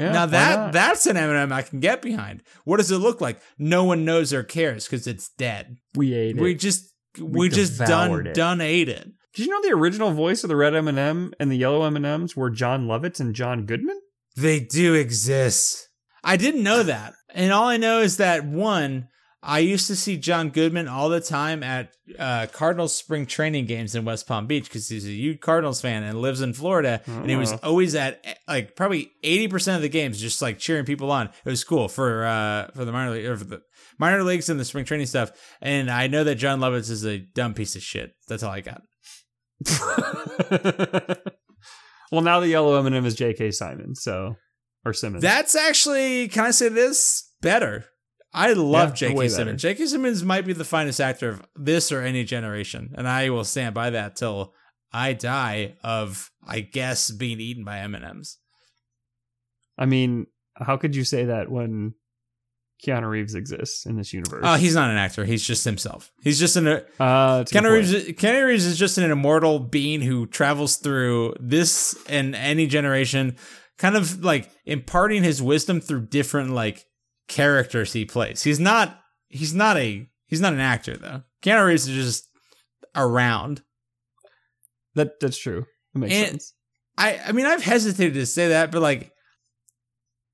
Yeah, 0.01 0.12
now 0.12 0.26
that 0.26 0.72
that's 0.72 1.07
an 1.07 1.16
M&M 1.16 1.53
I 1.53 1.62
can 1.62 1.80
get 1.80 2.03
behind. 2.03 2.42
What 2.64 2.78
does 2.78 2.90
it 2.90 2.98
look 2.98 3.20
like? 3.20 3.40
No 3.59 3.84
one 3.84 4.05
knows 4.05 4.32
or 4.32 4.42
cares 4.42 4.86
because 4.86 5.07
it's 5.07 5.28
dead. 5.38 5.76
we 5.94 6.14
ate 6.14 6.36
it. 6.36 6.40
We 6.42 6.55
just 6.55 6.92
we, 7.18 7.24
We 7.24 7.48
just 7.48 7.78
done 7.78 8.26
it. 8.26 8.34
done 8.34 8.61
ate 8.61 8.88
it. 8.88 9.11
Did 9.34 9.46
you 9.46 9.53
know 9.53 9.62
the 9.62 9.74
original 9.74 10.11
voice 10.12 10.42
of 10.42 10.48
the 10.48 10.57
red 10.57 10.74
M&M 10.74 11.32
and 11.38 11.51
the 11.51 11.57
yellow 11.57 11.84
M&Ms 11.84 12.36
were 12.36 12.51
Jon 12.51 12.86
Lovitz 12.86 13.20
and 13.20 13.34
John 13.34 13.64
Goodman? 13.64 14.01
They 14.36 14.61
do 14.61 14.94
exist. 14.94 15.88
I 16.24 16.36
didn't 16.36 16.62
know 16.62 16.82
that. 16.82 17.14
And 17.32 17.53
all 17.53 17.68
I 17.68 17.76
know 17.76 18.01
is 18.01 18.16
that 18.16 18.44
one, 18.44 19.09
I 19.43 19.61
used 19.61 19.86
to 19.86 19.97
see 19.97 20.18
John 20.18 20.51
Goodman 20.51 20.86
all 20.86 21.09
the 21.09 21.20
time 21.20 21.62
at 21.62 21.95
uh, 22.18 22.47
Cardinals 22.53 22.95
spring 22.95 23.24
training 23.24 23.64
games 23.64 23.95
in 23.95 24.05
West 24.05 24.26
Palm 24.26 24.47
Beach 24.47 24.64
because 24.64 24.86
he's 24.91 25.07
a 25.07 25.11
huge 25.12 25.41
Cardinals 25.41 25.80
fan 25.80 26.03
and 26.03 26.20
lives 26.20 26.43
in 26.43 26.53
Florida. 26.53 27.01
And 27.07 27.30
he 27.30 27.36
was 27.36 27.53
Oh. 27.55 27.59
always 27.62 27.95
at 27.95 28.22
like 28.47 28.76
probably 28.76 29.12
80% 29.24 29.76
of 29.76 29.82
the 29.82 29.88
games, 29.88 30.20
just 30.20 30.43
like 30.43 30.59
cheering 30.59 30.84
people 30.84 31.11
on. 31.11 31.28
It 31.45 31.49
was 31.49 31.64
cool 31.64 31.88
for 31.88 32.26
uh, 32.26 32.68
for 32.74 32.84
the 32.84 32.93
minor 32.93 33.12
league 33.12 33.24
or 33.24 33.36
for 33.38 33.45
the 33.45 33.62
minor 33.99 34.22
leagues 34.22 34.51
and 34.51 34.61
the 34.61 34.64
spring 34.66 34.84
training 34.84 35.07
stuff. 35.07 35.30
And 35.62 35.91
I 35.91 36.07
know 36.07 36.22
that 36.24 36.34
Jon 36.34 36.61
Lovitz 36.61 36.91
is 36.91 37.07
a 37.07 37.18
dumb 37.18 37.55
piece 37.55 37.74
of 37.76 37.82
shit. 37.82 38.12
That's 38.28 38.43
all 38.43 38.53
I 38.53 38.61
got. 38.61 38.82
well, 42.12 42.22
now 42.22 42.41
the 42.41 42.49
yellow 42.49 42.76
M&M 42.84 43.05
is 43.07 43.14
J.K. 43.14 43.51
Simon, 43.53 43.95
so 43.95 44.36
or 44.84 44.93
Simmons. 44.93 45.22
That's 45.22 45.55
actually, 45.55 46.28
can 46.28 46.45
I 46.45 46.51
say 46.51 46.68
this? 46.68 47.26
Better. 47.41 47.84
I 48.32 48.52
love 48.52 48.90
Yeah, 48.90 49.08
J.K. 49.08 49.28
Simmons. 49.28 49.62
J.K. 49.62 49.86
Simmons 49.86 50.22
might 50.22 50.46
be 50.46 50.52
the 50.52 50.64
finest 50.64 51.00
actor 51.00 51.30
of 51.30 51.42
this 51.56 51.90
or 51.90 52.00
any 52.02 52.24
generation, 52.24 52.94
and 52.96 53.08
I 53.08 53.30
will 53.30 53.44
stand 53.44 53.74
by 53.74 53.90
that 53.90 54.16
till 54.16 54.54
I 54.92 55.12
die 55.14 55.76
of, 55.82 56.30
I 56.46 56.60
guess, 56.60 57.10
being 57.10 57.40
eaten 57.40 57.64
by 57.64 57.78
M 57.78 57.94
and 57.94 58.04
M's. 58.04 58.38
I 59.78 59.86
mean, 59.86 60.26
how 60.56 60.76
could 60.76 60.94
you 60.94 61.04
say 61.04 61.24
that 61.24 61.50
when 61.50 61.94
Keanu 62.86 63.08
Reeves 63.08 63.34
exists 63.34 63.86
in 63.86 63.96
this 63.96 64.12
universe? 64.12 64.42
Oh, 64.44 64.54
he's 64.54 64.74
not 64.74 64.90
an 64.90 64.96
actor. 64.96 65.24
He's 65.24 65.44
just 65.44 65.64
himself. 65.64 66.12
He's 66.22 66.38
just 66.38 66.56
an. 66.56 66.68
uh, 66.68 66.82
a 67.00 67.44
Keanu. 67.46 67.72
Reeves, 67.72 67.92
Keanu 67.92 68.46
Reeves 68.46 68.66
is 68.66 68.78
just 68.78 68.98
an 68.98 69.10
immortal 69.10 69.58
being 69.58 70.02
who 70.02 70.26
travels 70.26 70.76
through 70.76 71.34
this 71.40 71.96
and 72.08 72.34
any 72.34 72.66
generation, 72.66 73.36
kind 73.78 73.96
of 73.96 74.22
like 74.24 74.50
imparting 74.66 75.22
his 75.22 75.42
wisdom 75.42 75.80
through 75.80 76.06
different 76.06 76.50
like 76.50 76.84
characters 77.30 77.92
he 77.94 78.04
plays. 78.04 78.42
He's 78.42 78.60
not 78.60 79.00
he's 79.28 79.54
not 79.54 79.76
a 79.78 80.06
he's 80.26 80.40
not 80.40 80.52
an 80.52 80.60
actor 80.60 80.96
though. 80.96 81.22
Keanu 81.42 81.66
Reeves 81.66 81.88
is 81.88 82.04
just 82.04 82.28
around. 82.94 83.62
That 84.94 85.18
that's 85.20 85.38
true. 85.38 85.64
That 85.94 85.98
makes 86.00 86.14
And- 86.14 86.28
sense. 86.28 86.54
I 86.98 87.20
I 87.26 87.32
mean 87.32 87.46
I've 87.46 87.62
hesitated 87.62 88.14
to 88.14 88.26
say 88.26 88.48
that, 88.48 88.70
but 88.72 88.82
like 88.82 89.12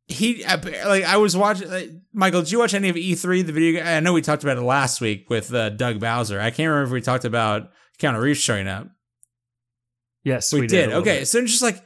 he 0.08 0.44
I- 0.44 0.54
like 0.86 1.04
I 1.04 1.16
was 1.16 1.36
watching. 1.36 1.68
Like, 1.70 1.90
Michael, 2.12 2.42
did 2.42 2.52
you 2.52 2.58
watch 2.60 2.74
any 2.74 2.88
of 2.88 2.96
E3? 2.96 3.44
The 3.44 3.52
video. 3.52 3.82
I 3.84 4.00
know 4.00 4.12
we 4.12 4.22
talked 4.22 4.44
about 4.44 4.56
it 4.56 4.62
last 4.62 5.00
week 5.00 5.28
with 5.28 5.52
uh, 5.52 5.70
Doug 5.70 5.98
Bowser. 6.00 6.40
I 6.40 6.50
can't 6.50 6.68
remember 6.68 6.84
if 6.84 6.90
we 6.92 7.00
talked 7.00 7.24
about 7.24 7.70
Keanu 7.98 8.20
Reeves 8.20 8.38
showing 8.38 8.68
up. 8.68 8.88
Yes, 10.22 10.52
we, 10.52 10.60
we, 10.62 10.66
did. 10.68 10.86
little 10.88 11.02
Okay, 11.02 11.20
bit. 11.20 11.26
so 11.28 11.40
just 11.44 11.62
like 11.62 11.84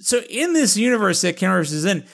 so 0.00 0.20
in 0.28 0.52
this 0.52 0.76
universe 0.76 1.20
that 1.22 1.36
Keanu 1.36 1.58
Reeves 1.58 1.72
is 1.72 1.84
in, 1.84 2.04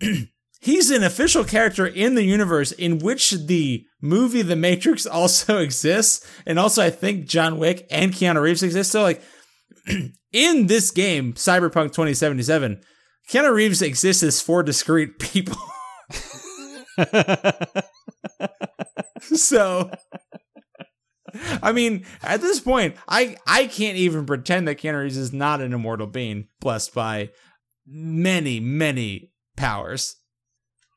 he's 0.58 0.90
an 0.90 1.02
official 1.02 1.44
character 1.44 1.86
in 1.86 2.14
the 2.14 2.24
universe 2.24 2.72
in 2.72 2.98
which 2.98 3.30
the 3.30 3.86
movie 4.00 4.42
The 4.42 4.56
Matrix 4.56 5.06
also 5.10 5.58
exists, 5.58 6.26
and 6.46 6.58
also 6.58 6.82
I 6.82 6.90
think 6.90 7.26
John 7.26 7.58
Wick 7.58 7.86
and 7.90 8.12
Keanu 8.12 8.42
Reeves 8.42 8.62
exist. 8.62 8.90
So 8.92 9.02
like 9.02 9.22
in 10.32 10.66
this 10.66 10.90
game, 10.90 11.34
Cyberpunk 11.34 11.92
2077, 11.92 12.80
Keanu 13.30 13.52
Reeves 13.52 13.82
exists 13.82 14.22
as 14.22 14.40
four 14.40 14.62
discrete 14.62 15.18
people. 15.18 15.56
so 19.20 19.90
I 21.62 21.72
mean, 21.72 22.04
at 22.22 22.40
this 22.40 22.60
point, 22.60 22.96
I 23.06 23.36
I 23.46 23.66
can't 23.66 23.96
even 23.96 24.26
pretend 24.26 24.66
that 24.68 24.78
Keanu 24.78 25.02
Reeves 25.02 25.16
is 25.16 25.32
not 25.32 25.60
an 25.60 25.72
immortal 25.72 26.06
being 26.06 26.48
blessed 26.60 26.94
by 26.94 27.30
many, 27.86 28.60
many 28.60 29.32
powers. 29.56 30.16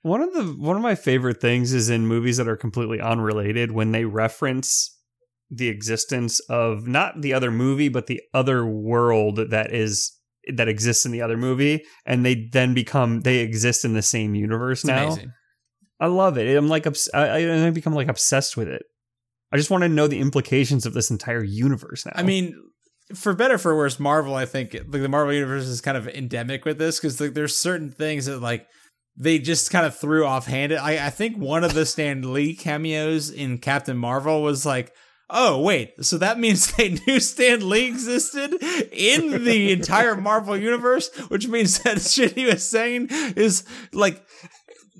One 0.04 0.22
of 0.22 0.34
the 0.34 0.43
one 0.43 0.76
of 0.76 0.82
my 0.82 0.95
favorite 0.95 1.39
things 1.39 1.74
is 1.74 1.89
in 1.89 2.08
movies 2.08 2.38
that 2.38 2.47
are 2.47 2.58
completely 2.58 2.99
unrelated 2.99 3.72
when 3.72 3.91
they 3.91 4.06
reference 4.06 4.97
the 5.49 5.68
existence 5.68 6.39
of 6.49 6.88
not 6.88 7.22
the 7.22 7.34
other 7.34 7.52
movie 7.52 7.89
but 7.89 8.08
the 8.08 8.22
other 8.34 8.66
world 8.66 9.36
that 9.49 9.74
is 9.74 10.18
that 10.56 10.70
exists 10.70 11.06
in 11.06 11.12
the 11.12 11.22
other 11.22 11.38
movie 11.38 11.84
and 12.06 12.26
they 12.26 12.47
then 12.54 12.74
become 12.74 13.20
they 13.22 13.39
exist 13.39 13.84
in 13.84 13.93
the 13.93 14.02
same 14.02 14.34
universe 14.34 14.80
It's 14.80 14.88
now. 14.88 15.08
amazing. 15.08 15.34
I 15.99 16.08
love 16.08 16.38
it. 16.38 16.56
I'm 16.58 16.68
like 16.68 16.88
I, 17.14 17.68
I 17.68 17.70
become 17.70 17.93
like 17.93 18.08
obsessed 18.08 18.58
with 18.58 18.68
it. 18.70 18.84
I 19.52 19.58
just 19.58 19.70
want 19.70 19.84
to 19.84 19.89
know 19.89 20.08
the 20.08 20.20
implications 20.20 20.86
of 20.86 20.93
this 20.93 21.12
entire 21.12 21.43
universe 21.43 22.06
now. 22.06 22.14
I 22.16 22.24
mean, 22.24 22.56
for 23.14 23.34
better 23.34 23.56
or 23.56 23.60
for 23.60 23.76
worse, 23.76 23.99
Marvel, 23.99 24.34
I 24.34 24.45
think 24.45 24.74
like 24.74 25.02
the 25.02 25.10
Marvel 25.10 25.34
universe 25.34 25.66
is 25.66 25.82
kind 25.82 25.97
of 25.97 26.08
endemic 26.08 26.66
with 26.66 26.80
this 26.80 26.97
because 26.97 27.20
like 27.20 27.34
there's 27.34 27.56
certain 27.56 27.91
things 27.91 28.26
that 28.26 28.39
like 28.39 28.66
they 29.22 29.39
just 29.39 29.72
kind 29.72 29.86
of 29.86 29.95
threw 29.95 30.26
offhanded. 30.26 30.80
I 30.80 31.07
I 31.07 31.09
think 31.09 31.38
one 31.38 31.63
of 31.63 31.74
the 31.74 31.86
Stan 31.86 32.34
Lee 32.34 32.55
cameos 32.55 33.30
in 33.30 33.57
Captain 33.57 33.97
Marvel 33.97 34.41
was 34.41 34.65
like. 34.65 34.93
Oh 35.34 35.61
wait, 35.61 35.93
so 36.03 36.17
that 36.17 36.39
means 36.39 36.69
they 36.76 36.89
knew 37.07 37.22
Stan 37.22 37.69
Lee 37.69 37.88
existed 37.88 38.53
in 38.91 39.45
the 39.45 39.72
entire 39.72 40.17
Marvel 40.17 40.57
universe, 40.57 41.09
which 41.30 41.47
means 41.47 41.80
that 41.84 42.01
shit 42.01 42.34
he 42.34 42.47
was 42.47 42.67
saying 42.67 43.07
is 43.38 43.63
like 43.93 44.22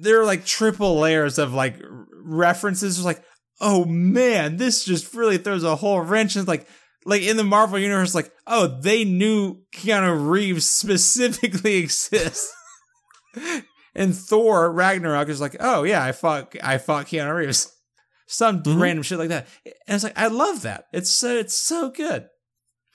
there 0.02 0.22
are 0.22 0.26
like 0.26 0.46
triple 0.46 1.00
layers 1.00 1.38
of 1.38 1.54
like 1.54 1.76
references. 2.24 2.98
It's 2.98 3.06
like, 3.06 3.24
oh 3.60 3.86
man, 3.86 4.58
this 4.58 4.84
just 4.84 5.14
really 5.14 5.38
throws 5.38 5.64
a 5.64 5.76
whole 5.76 6.02
wrench. 6.02 6.36
And 6.36 6.48
like, 6.48 6.68
like 7.06 7.22
in 7.22 7.38
the 7.38 7.44
Marvel 7.44 7.80
universe, 7.80 8.16
like, 8.16 8.32
oh, 8.48 8.80
they 8.82 9.04
knew 9.04 9.62
Keanu 9.74 10.30
Reeves 10.30 10.70
specifically 10.70 11.76
exists. 11.84 12.52
And 13.96 14.16
Thor 14.16 14.72
Ragnarok 14.72 15.30
is 15.30 15.42
like, 15.42 15.56
oh 15.60 15.84
yeah, 15.84 16.04
I 16.04 16.12
fought, 16.12 16.56
I 16.64 16.78
fought 16.78 17.08
Keanu 17.08 17.36
Reeves. 17.36 17.72
Some 18.28 18.64
Mhm. 18.64 18.80
random 18.82 19.04
shit 19.04 19.20
like 19.20 19.30
that. 19.30 19.48
And 19.66 19.96
it's 19.96 20.04
like, 20.06 20.18
I 20.18 20.28
love 20.28 20.62
that. 20.62 20.86
It's 20.94 21.10
so, 21.10 21.36
it's 21.36 21.54
so 21.56 21.90
good. 21.90 22.28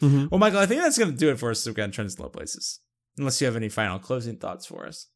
Mhm. 0.01 0.31
Well, 0.31 0.39
Michael, 0.39 0.61
I 0.61 0.67
think 0.67 0.81
that's 0.81 0.97
going 0.99 1.11
to 1.11 1.17
do 1.17 1.31
it 1.31 1.39
for 1.39 1.51
us. 1.51 1.61
So 1.61 1.71
we've 1.71 1.77
got 1.77 1.93
trends 1.93 2.17
in 2.17 2.23
low 2.23 2.31
places. 2.31 2.81
Unless 3.19 3.41
you 3.41 3.47
have 3.47 3.57
any 3.57 3.69
final 3.69 3.99
closing 3.99 4.37
thoughts 4.39 4.65
for 4.67 4.87
us. 4.87 5.09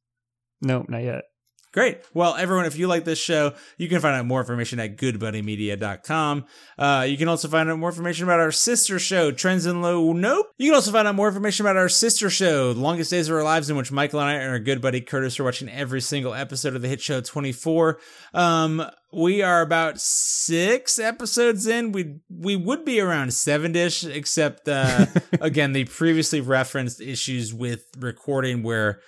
no, 0.62 0.84
not 0.88 1.02
yet. 1.02 1.24
Great. 1.72 2.00
Well, 2.12 2.34
everyone, 2.34 2.66
if 2.66 2.76
you 2.76 2.88
like 2.88 3.04
this 3.04 3.20
show, 3.20 3.54
you 3.78 3.88
can 3.88 4.00
find 4.00 4.16
out 4.16 4.26
more 4.26 4.40
information 4.40 4.80
at 4.80 4.96
goodbuddymedia.com. 4.96 6.44
Uh, 6.76 7.06
you 7.08 7.16
can 7.16 7.28
also 7.28 7.46
find 7.46 7.70
out 7.70 7.78
more 7.78 7.90
information 7.90 8.24
about 8.24 8.40
our 8.40 8.50
sister 8.50 8.98
show, 8.98 9.30
Trends 9.30 9.66
in 9.66 9.80
Low 9.80 10.12
Nope. 10.12 10.52
You 10.58 10.70
can 10.70 10.74
also 10.74 10.90
find 10.90 11.06
out 11.06 11.14
more 11.14 11.28
information 11.28 11.64
about 11.64 11.76
our 11.76 11.88
sister 11.88 12.28
show, 12.28 12.72
The 12.72 12.80
Longest 12.80 13.12
Days 13.12 13.28
of 13.28 13.36
Our 13.36 13.44
Lives, 13.44 13.70
in 13.70 13.76
which 13.76 13.92
Michael 13.92 14.18
and 14.18 14.30
I 14.30 14.34
and 14.34 14.50
our 14.50 14.58
good 14.58 14.82
buddy 14.82 15.00
Curtis 15.00 15.38
are 15.38 15.44
watching 15.44 15.68
every 15.68 16.00
single 16.00 16.34
episode 16.34 16.74
of 16.74 16.82
the 16.82 16.88
hit 16.88 17.00
show 17.00 17.20
24. 17.20 18.00
Um, 18.34 18.84
we 19.12 19.42
are 19.42 19.60
about 19.60 20.00
six 20.00 20.98
episodes 20.98 21.68
in. 21.68 21.92
We 21.92 22.16
we 22.28 22.56
would 22.56 22.84
be 22.84 23.00
around 23.00 23.32
seven 23.32 23.76
ish, 23.76 24.04
except 24.04 24.68
uh, 24.68 25.06
again 25.40 25.72
the 25.72 25.84
previously 25.84 26.40
referenced 26.40 27.00
issues 27.00 27.54
with 27.54 27.86
recording 27.98 28.62
where 28.62 29.00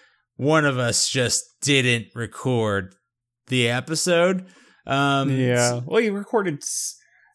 one 0.43 0.64
of 0.64 0.78
us 0.78 1.09
just 1.09 1.45
didn't 1.62 2.09
record 2.14 2.95
the 3.47 3.68
episode. 3.68 4.47
Um, 4.86 5.30
yeah. 5.30 5.80
Well, 5.84 6.01
you 6.01 6.12
recorded 6.12 6.62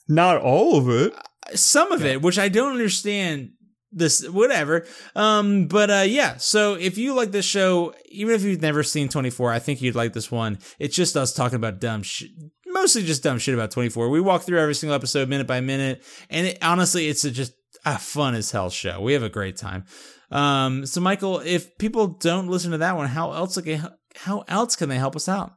not 0.07 0.37
all 0.41 0.77
of 0.77 0.89
it. 0.89 1.13
some 1.57 1.91
of 1.91 2.05
it, 2.05 2.21
which 2.21 2.37
I 2.37 2.49
don't 2.49 2.73
understand. 2.73 3.51
This 3.89 4.27
whatever, 4.27 4.85
um, 5.15 5.67
but 5.67 5.89
uh, 5.89 6.03
yeah. 6.05 6.35
So 6.37 6.73
if 6.73 6.97
you 6.97 7.15
like 7.15 7.31
this 7.31 7.45
show, 7.45 7.93
even 8.09 8.35
if 8.35 8.43
you've 8.43 8.61
never 8.61 8.83
seen 8.83 9.07
Twenty 9.07 9.29
Four, 9.29 9.53
I 9.53 9.59
think 9.59 9.81
you'd 9.81 9.95
like 9.95 10.11
this 10.11 10.29
one. 10.29 10.59
It's 10.77 10.93
just 10.93 11.15
us 11.15 11.33
talking 11.33 11.55
about 11.55 11.79
dumb 11.79 12.03
shit, 12.03 12.31
mostly 12.67 13.03
just 13.03 13.23
dumb 13.23 13.39
shit 13.39 13.53
about 13.53 13.71
Twenty 13.71 13.87
Four. 13.87 14.09
We 14.09 14.19
walk 14.19 14.41
through 14.41 14.59
every 14.59 14.75
single 14.75 14.93
episode 14.93 15.29
minute 15.29 15.47
by 15.47 15.61
minute, 15.61 16.03
and 16.29 16.47
it, 16.47 16.57
honestly, 16.61 17.07
it's 17.07 17.23
a 17.23 17.31
just 17.31 17.53
a 17.85 17.97
fun 17.97 18.35
as 18.35 18.51
hell 18.51 18.69
show. 18.69 18.99
We 18.99 19.13
have 19.13 19.23
a 19.23 19.29
great 19.29 19.55
time. 19.55 19.85
Um, 20.31 20.85
so 20.85 21.01
Michael, 21.01 21.39
if 21.39 21.77
people 21.77 22.07
don't 22.07 22.47
listen 22.47 22.71
to 22.71 22.77
that 22.79 22.95
one, 22.97 23.07
how 23.07 23.31
else 23.31 23.59
can 23.61 23.89
how 24.15 24.43
else 24.47 24.75
can 24.75 24.89
they 24.89 24.97
help 24.97 25.15
us 25.15 25.29
out? 25.29 25.53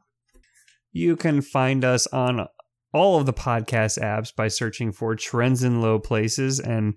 You 0.91 1.15
can 1.15 1.41
find 1.41 1.83
us 1.83 2.07
on 2.07 2.47
all 2.93 3.19
of 3.19 3.25
the 3.25 3.33
podcast 3.33 3.99
apps 3.99 4.35
by 4.35 4.47
searching 4.47 4.91
for 4.91 5.15
Trends 5.15 5.63
in 5.63 5.81
Low 5.81 5.99
Places 5.99 6.59
and 6.59 6.95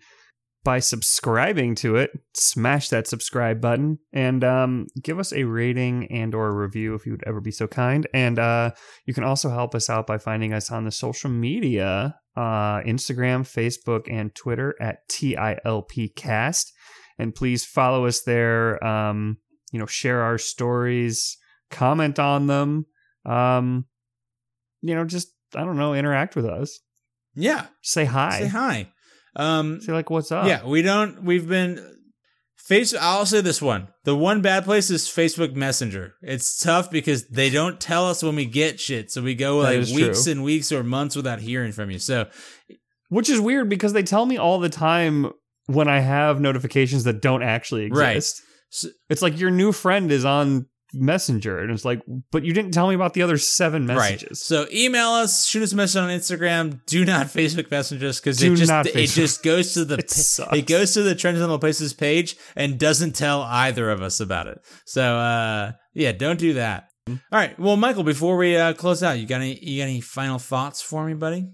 by 0.64 0.78
subscribing 0.78 1.74
to 1.74 1.96
it, 1.96 2.10
smash 2.34 2.88
that 2.88 3.06
subscribe 3.06 3.60
button 3.60 3.98
and 4.12 4.42
um, 4.42 4.86
give 5.02 5.18
us 5.18 5.32
a 5.32 5.44
rating 5.44 6.10
and 6.10 6.34
or 6.34 6.48
a 6.48 6.52
review 6.52 6.94
if 6.94 7.04
you 7.04 7.12
would 7.12 7.24
ever 7.26 7.40
be 7.40 7.50
so 7.50 7.66
kind. 7.66 8.06
And 8.14 8.38
uh, 8.38 8.70
you 9.04 9.12
can 9.12 9.24
also 9.24 9.50
help 9.50 9.74
us 9.74 9.90
out 9.90 10.06
by 10.06 10.16
finding 10.16 10.54
us 10.54 10.72
on 10.72 10.84
the 10.84 10.90
social 10.90 11.28
media, 11.28 12.18
uh, 12.34 12.80
Instagram, 12.80 13.42
Facebook, 13.42 14.10
and 14.10 14.34
Twitter 14.34 14.74
at 14.80 15.06
TILPcast. 15.10 16.72
And 17.18 17.34
please 17.34 17.64
follow 17.64 18.06
us 18.06 18.22
there. 18.22 18.84
Um, 18.84 19.38
you 19.72 19.78
know, 19.78 19.86
share 19.86 20.22
our 20.22 20.38
stories, 20.38 21.36
comment 21.70 22.18
on 22.18 22.46
them. 22.46 22.86
Um, 23.26 23.86
you 24.82 24.94
know, 24.94 25.04
just 25.04 25.28
I 25.54 25.60
don't 25.60 25.76
know, 25.76 25.94
interact 25.94 26.36
with 26.36 26.46
us. 26.46 26.80
Yeah, 27.34 27.66
say 27.82 28.04
hi. 28.04 28.40
Say 28.40 28.48
hi. 28.48 28.92
Um, 29.36 29.80
say 29.80 29.92
like, 29.92 30.10
what's 30.10 30.30
up? 30.30 30.46
Yeah, 30.46 30.64
we 30.64 30.82
don't. 30.82 31.24
We've 31.24 31.48
been 31.48 31.96
face. 32.56 32.94
I'll 32.94 33.26
say 33.26 33.40
this 33.40 33.60
one. 33.60 33.88
The 34.04 34.16
one 34.16 34.42
bad 34.42 34.64
place 34.64 34.90
is 34.90 35.06
Facebook 35.06 35.54
Messenger. 35.54 36.14
It's 36.22 36.62
tough 36.62 36.90
because 36.90 37.26
they 37.28 37.50
don't 37.50 37.80
tell 37.80 38.08
us 38.08 38.22
when 38.22 38.36
we 38.36 38.44
get 38.44 38.78
shit, 38.80 39.10
so 39.10 39.22
we 39.22 39.34
go 39.34 39.58
like 39.58 39.86
weeks 39.86 40.24
true. 40.24 40.32
and 40.32 40.44
weeks 40.44 40.70
or 40.70 40.82
months 40.82 41.16
without 41.16 41.40
hearing 41.40 41.72
from 41.72 41.90
you. 41.90 41.98
So, 41.98 42.28
which 43.08 43.28
is 43.28 43.40
weird 43.40 43.68
because 43.68 43.92
they 43.92 44.02
tell 44.02 44.26
me 44.26 44.36
all 44.36 44.60
the 44.60 44.68
time 44.68 45.32
when 45.66 45.88
I 45.88 46.00
have 46.00 46.40
notifications 46.40 47.04
that 47.04 47.22
don't 47.22 47.42
actually 47.42 47.84
exist. 47.84 48.40
Right. 48.40 48.50
So, 48.70 48.88
it's 49.08 49.22
like 49.22 49.38
your 49.38 49.50
new 49.50 49.72
friend 49.72 50.10
is 50.10 50.24
on 50.24 50.66
messenger 50.94 51.58
and 51.58 51.70
it's 51.70 51.84
like 51.84 52.02
but 52.30 52.44
you 52.44 52.52
didn't 52.52 52.72
tell 52.72 52.88
me 52.88 52.94
about 52.94 53.14
the 53.14 53.22
other 53.22 53.36
seven 53.36 53.86
messages. 53.86 54.28
Right. 54.28 54.36
so 54.36 54.66
email 54.72 55.08
us 55.08 55.46
shoot 55.46 55.62
us 55.62 55.72
a 55.72 55.76
message 55.76 56.00
on 56.00 56.08
instagram 56.08 56.80
do 56.86 57.04
not 57.04 57.26
facebook 57.26 57.70
messages 57.70 58.20
because 58.20 58.42
it 58.42 58.54
just 58.54 58.86
it 58.94 59.06
just 59.08 59.42
goes 59.42 59.74
to 59.74 59.84
the 59.84 59.98
it, 59.98 60.38
pa- 60.38 60.54
it, 60.54 60.66
goes 60.66 60.94
to 60.94 61.02
the 61.02 61.14
the 61.14 61.58
places 61.58 61.92
page 61.92 62.36
and 62.54 62.78
doesn't 62.78 63.12
tell 63.14 63.42
either 63.42 63.90
of 63.90 64.02
us 64.02 64.20
about 64.20 64.46
it. 64.46 64.60
So 64.86 65.02
uh 65.02 65.72
yeah 65.94 66.12
don't 66.12 66.38
do 66.38 66.54
that. 66.54 66.88
All 67.08 67.18
right. 67.32 67.58
Well 67.58 67.76
michael 67.76 68.04
before 68.04 68.36
we 68.36 68.56
uh 68.56 68.74
close 68.74 69.02
out 69.02 69.18
you 69.18 69.26
got 69.26 69.40
any 69.40 69.58
you 69.60 69.82
got 69.82 69.88
any 69.88 70.00
final 70.00 70.38
thoughts 70.38 70.80
for 70.80 71.04
me 71.04 71.14
buddy 71.14 71.48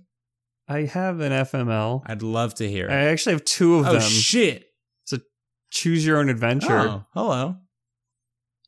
i 0.70 0.82
have 0.84 1.20
an 1.20 1.32
fml 1.32 2.02
i'd 2.06 2.22
love 2.22 2.54
to 2.54 2.68
hear 2.68 2.86
it. 2.86 2.92
i 2.92 3.04
actually 3.06 3.32
have 3.32 3.44
two 3.44 3.76
of 3.76 3.86
oh, 3.86 3.92
them 3.92 4.02
Oh 4.02 4.06
shit 4.06 4.64
it's 5.02 5.12
a 5.12 5.20
choose 5.70 6.06
your 6.06 6.18
own 6.18 6.30
adventure 6.30 6.78
oh, 6.78 7.04
hello 7.12 7.56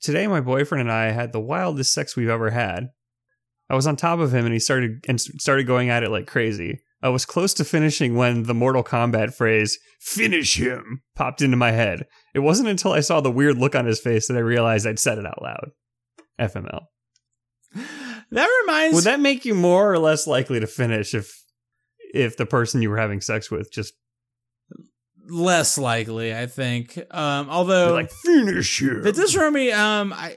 Today, 0.02 0.26
my 0.26 0.40
boyfriend 0.40 0.82
and 0.82 0.90
I 0.90 1.12
had 1.12 1.32
the 1.32 1.40
wildest 1.40 1.94
sex 1.94 2.16
we've 2.16 2.28
ever 2.28 2.50
had. 2.50 2.90
I 3.70 3.76
was 3.76 3.86
on 3.86 3.94
top 3.94 4.18
of 4.18 4.34
him 4.34 4.44
and 4.44 4.52
he 4.52 4.58
started 4.58 5.04
and 5.06 5.20
started 5.20 5.68
going 5.68 5.90
at 5.90 6.02
it 6.02 6.10
like 6.10 6.26
crazy. 6.26 6.80
I 7.00 7.08
was 7.08 7.24
close 7.24 7.54
to 7.54 7.64
finishing 7.64 8.16
when 8.16 8.42
the 8.42 8.54
Mortal 8.54 8.82
Kombat 8.82 9.32
phrase, 9.32 9.78
finish 10.00 10.56
him, 10.56 11.02
popped 11.14 11.40
into 11.40 11.56
my 11.56 11.70
head. 11.70 12.06
It 12.34 12.40
wasn't 12.40 12.68
until 12.68 12.92
I 12.92 13.00
saw 13.00 13.20
the 13.20 13.30
weird 13.30 13.58
look 13.58 13.76
on 13.76 13.86
his 13.86 14.00
face 14.00 14.26
that 14.26 14.36
I 14.36 14.40
realized 14.40 14.88
I'd 14.88 14.98
said 14.98 15.18
it 15.18 15.26
out 15.26 15.40
loud. 15.40 15.70
FML. 16.40 16.82
That 18.32 18.48
reminds 18.62 18.94
Would 18.94 19.04
that 19.04 19.20
make 19.20 19.44
you 19.44 19.54
more 19.54 19.92
or 19.92 19.98
less 19.98 20.26
likely 20.26 20.58
to 20.58 20.66
finish 20.66 21.14
if 21.14 21.41
if 22.12 22.36
the 22.36 22.46
person 22.46 22.82
you 22.82 22.90
were 22.90 22.98
having 22.98 23.20
sex 23.20 23.50
with 23.50 23.72
just 23.72 23.94
less 25.28 25.78
likely, 25.78 26.34
I 26.34 26.46
think. 26.46 26.98
Um, 27.10 27.48
although 27.50 27.86
You're 27.86 27.94
like 27.94 28.10
finish 28.10 28.80
you, 28.80 29.02
It 29.04 29.14
does 29.14 29.36
remind 29.36 29.54
me. 29.54 29.72
Um, 29.72 30.12
I 30.12 30.36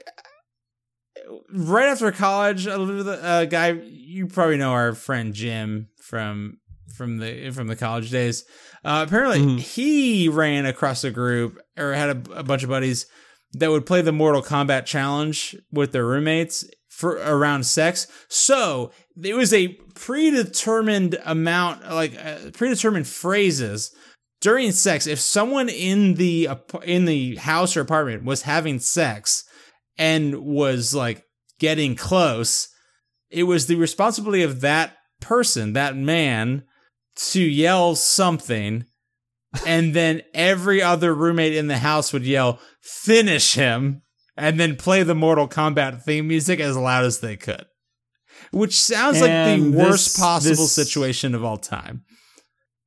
right 1.50 1.88
after 1.88 2.10
college, 2.12 2.66
a 2.66 2.80
uh, 2.80 3.44
guy 3.44 3.70
you 3.70 4.26
probably 4.26 4.56
know 4.56 4.72
our 4.72 4.94
friend 4.94 5.34
Jim 5.34 5.88
from 6.02 6.58
from 6.96 7.18
the 7.18 7.50
from 7.50 7.66
the 7.66 7.76
college 7.76 8.10
days. 8.10 8.44
Uh, 8.84 9.04
apparently, 9.06 9.40
mm-hmm. 9.40 9.58
he 9.58 10.28
ran 10.28 10.66
across 10.66 11.04
a 11.04 11.10
group 11.10 11.58
or 11.76 11.92
had 11.92 12.10
a, 12.10 12.38
a 12.38 12.42
bunch 12.42 12.62
of 12.62 12.68
buddies 12.68 13.06
that 13.52 13.70
would 13.70 13.86
play 13.86 14.02
the 14.02 14.12
Mortal 14.12 14.42
Kombat 14.42 14.86
challenge 14.86 15.56
with 15.72 15.92
their 15.92 16.06
roommates 16.06 16.64
for 16.96 17.16
around 17.16 17.66
sex. 17.66 18.06
So 18.28 18.90
it 19.22 19.34
was 19.34 19.52
a 19.52 19.68
predetermined 19.94 21.18
amount, 21.26 21.90
like 21.90 22.16
uh, 22.16 22.50
predetermined 22.54 23.06
phrases 23.06 23.94
during 24.40 24.72
sex, 24.72 25.06
if 25.06 25.20
someone 25.20 25.68
in 25.68 26.14
the 26.14 26.48
in 26.84 27.04
the 27.04 27.36
house 27.36 27.76
or 27.76 27.82
apartment 27.82 28.24
was 28.24 28.42
having 28.42 28.78
sex 28.78 29.44
and 29.98 30.42
was 30.42 30.94
like 30.94 31.24
getting 31.58 31.96
close, 31.96 32.68
it 33.30 33.44
was 33.44 33.66
the 33.66 33.76
responsibility 33.76 34.42
of 34.42 34.62
that 34.62 34.94
person, 35.20 35.74
that 35.74 35.96
man, 35.96 36.64
to 37.16 37.40
yell 37.40 37.94
something, 37.94 38.84
and 39.66 39.94
then 39.94 40.22
every 40.32 40.80
other 40.80 41.14
roommate 41.14 41.54
in 41.54 41.66
the 41.66 41.78
house 41.78 42.12
would 42.12 42.24
yell, 42.24 42.58
"Finish 42.80 43.54
him!" 43.54 44.02
And 44.36 44.58
then 44.60 44.76
play 44.76 45.02
the 45.02 45.14
Mortal 45.14 45.48
Kombat 45.48 46.02
theme 46.02 46.28
music 46.28 46.60
as 46.60 46.76
loud 46.76 47.04
as 47.04 47.20
they 47.20 47.36
could. 47.36 47.66
Which 48.52 48.78
sounds 48.78 49.20
and 49.20 49.64
like 49.64 49.72
the 49.72 49.78
worst 49.78 50.18
possible 50.18 50.64
this, 50.64 50.72
situation 50.72 51.34
of 51.34 51.44
all 51.44 51.56
time 51.56 52.04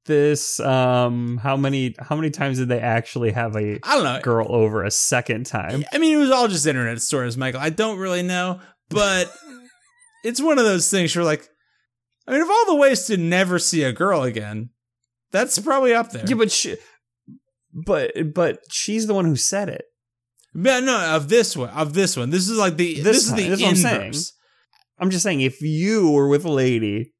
this 0.09 0.59
um 0.59 1.37
how 1.37 1.55
many 1.55 1.95
how 1.99 2.15
many 2.15 2.31
times 2.31 2.57
did 2.57 2.67
they 2.67 2.79
actually 2.79 3.31
have 3.31 3.55
a 3.55 3.79
I 3.83 3.95
don't 3.95 4.03
know 4.03 4.19
girl 4.21 4.47
over 4.49 4.83
a 4.83 4.91
second 4.91 5.45
time? 5.45 5.85
I 5.93 5.99
mean 5.99 6.15
it 6.15 6.19
was 6.19 6.31
all 6.31 6.49
just 6.49 6.65
internet 6.65 7.01
stories, 7.01 7.37
Michael. 7.37 7.61
I 7.61 7.69
don't 7.69 7.99
really 7.99 8.23
know, 8.23 8.59
but 8.89 9.33
it's 10.25 10.41
one 10.41 10.57
of 10.57 10.65
those 10.65 10.89
things 10.89 11.13
you're 11.15 11.23
like 11.23 11.47
I 12.27 12.31
mean 12.31 12.41
of 12.41 12.49
all 12.49 12.65
the 12.65 12.75
ways 12.75 13.05
to 13.05 13.17
never 13.17 13.59
see 13.59 13.83
a 13.83 13.93
girl 13.93 14.23
again, 14.23 14.71
that's 15.31 15.59
probably 15.59 15.93
up 15.93 16.11
there. 16.11 16.25
Yeah, 16.27 16.35
but 16.35 16.51
she 16.51 16.75
but 17.71 18.11
but 18.33 18.61
she's 18.71 19.05
the 19.05 19.13
one 19.13 19.25
who 19.25 19.35
said 19.35 19.69
it. 19.69 19.85
Yeah, 20.61 20.79
no, 20.79 21.15
of 21.15 21.29
this 21.29 21.55
one, 21.55 21.69
of 21.69 21.93
this 21.93 22.17
one. 22.17 22.29
This 22.29 22.49
is 22.49 22.57
like 22.57 22.77
the 22.77 22.95
this, 22.95 23.03
this 23.03 23.27
is 23.27 23.33
the 23.33 23.45
inverse. 23.45 23.63
I'm, 23.63 23.75
saying. 23.75 24.13
I'm 24.99 25.09
just 25.09 25.23
saying, 25.23 25.41
if 25.41 25.61
you 25.61 26.11
were 26.11 26.27
with 26.27 26.45
a 26.45 26.51
lady 26.51 27.13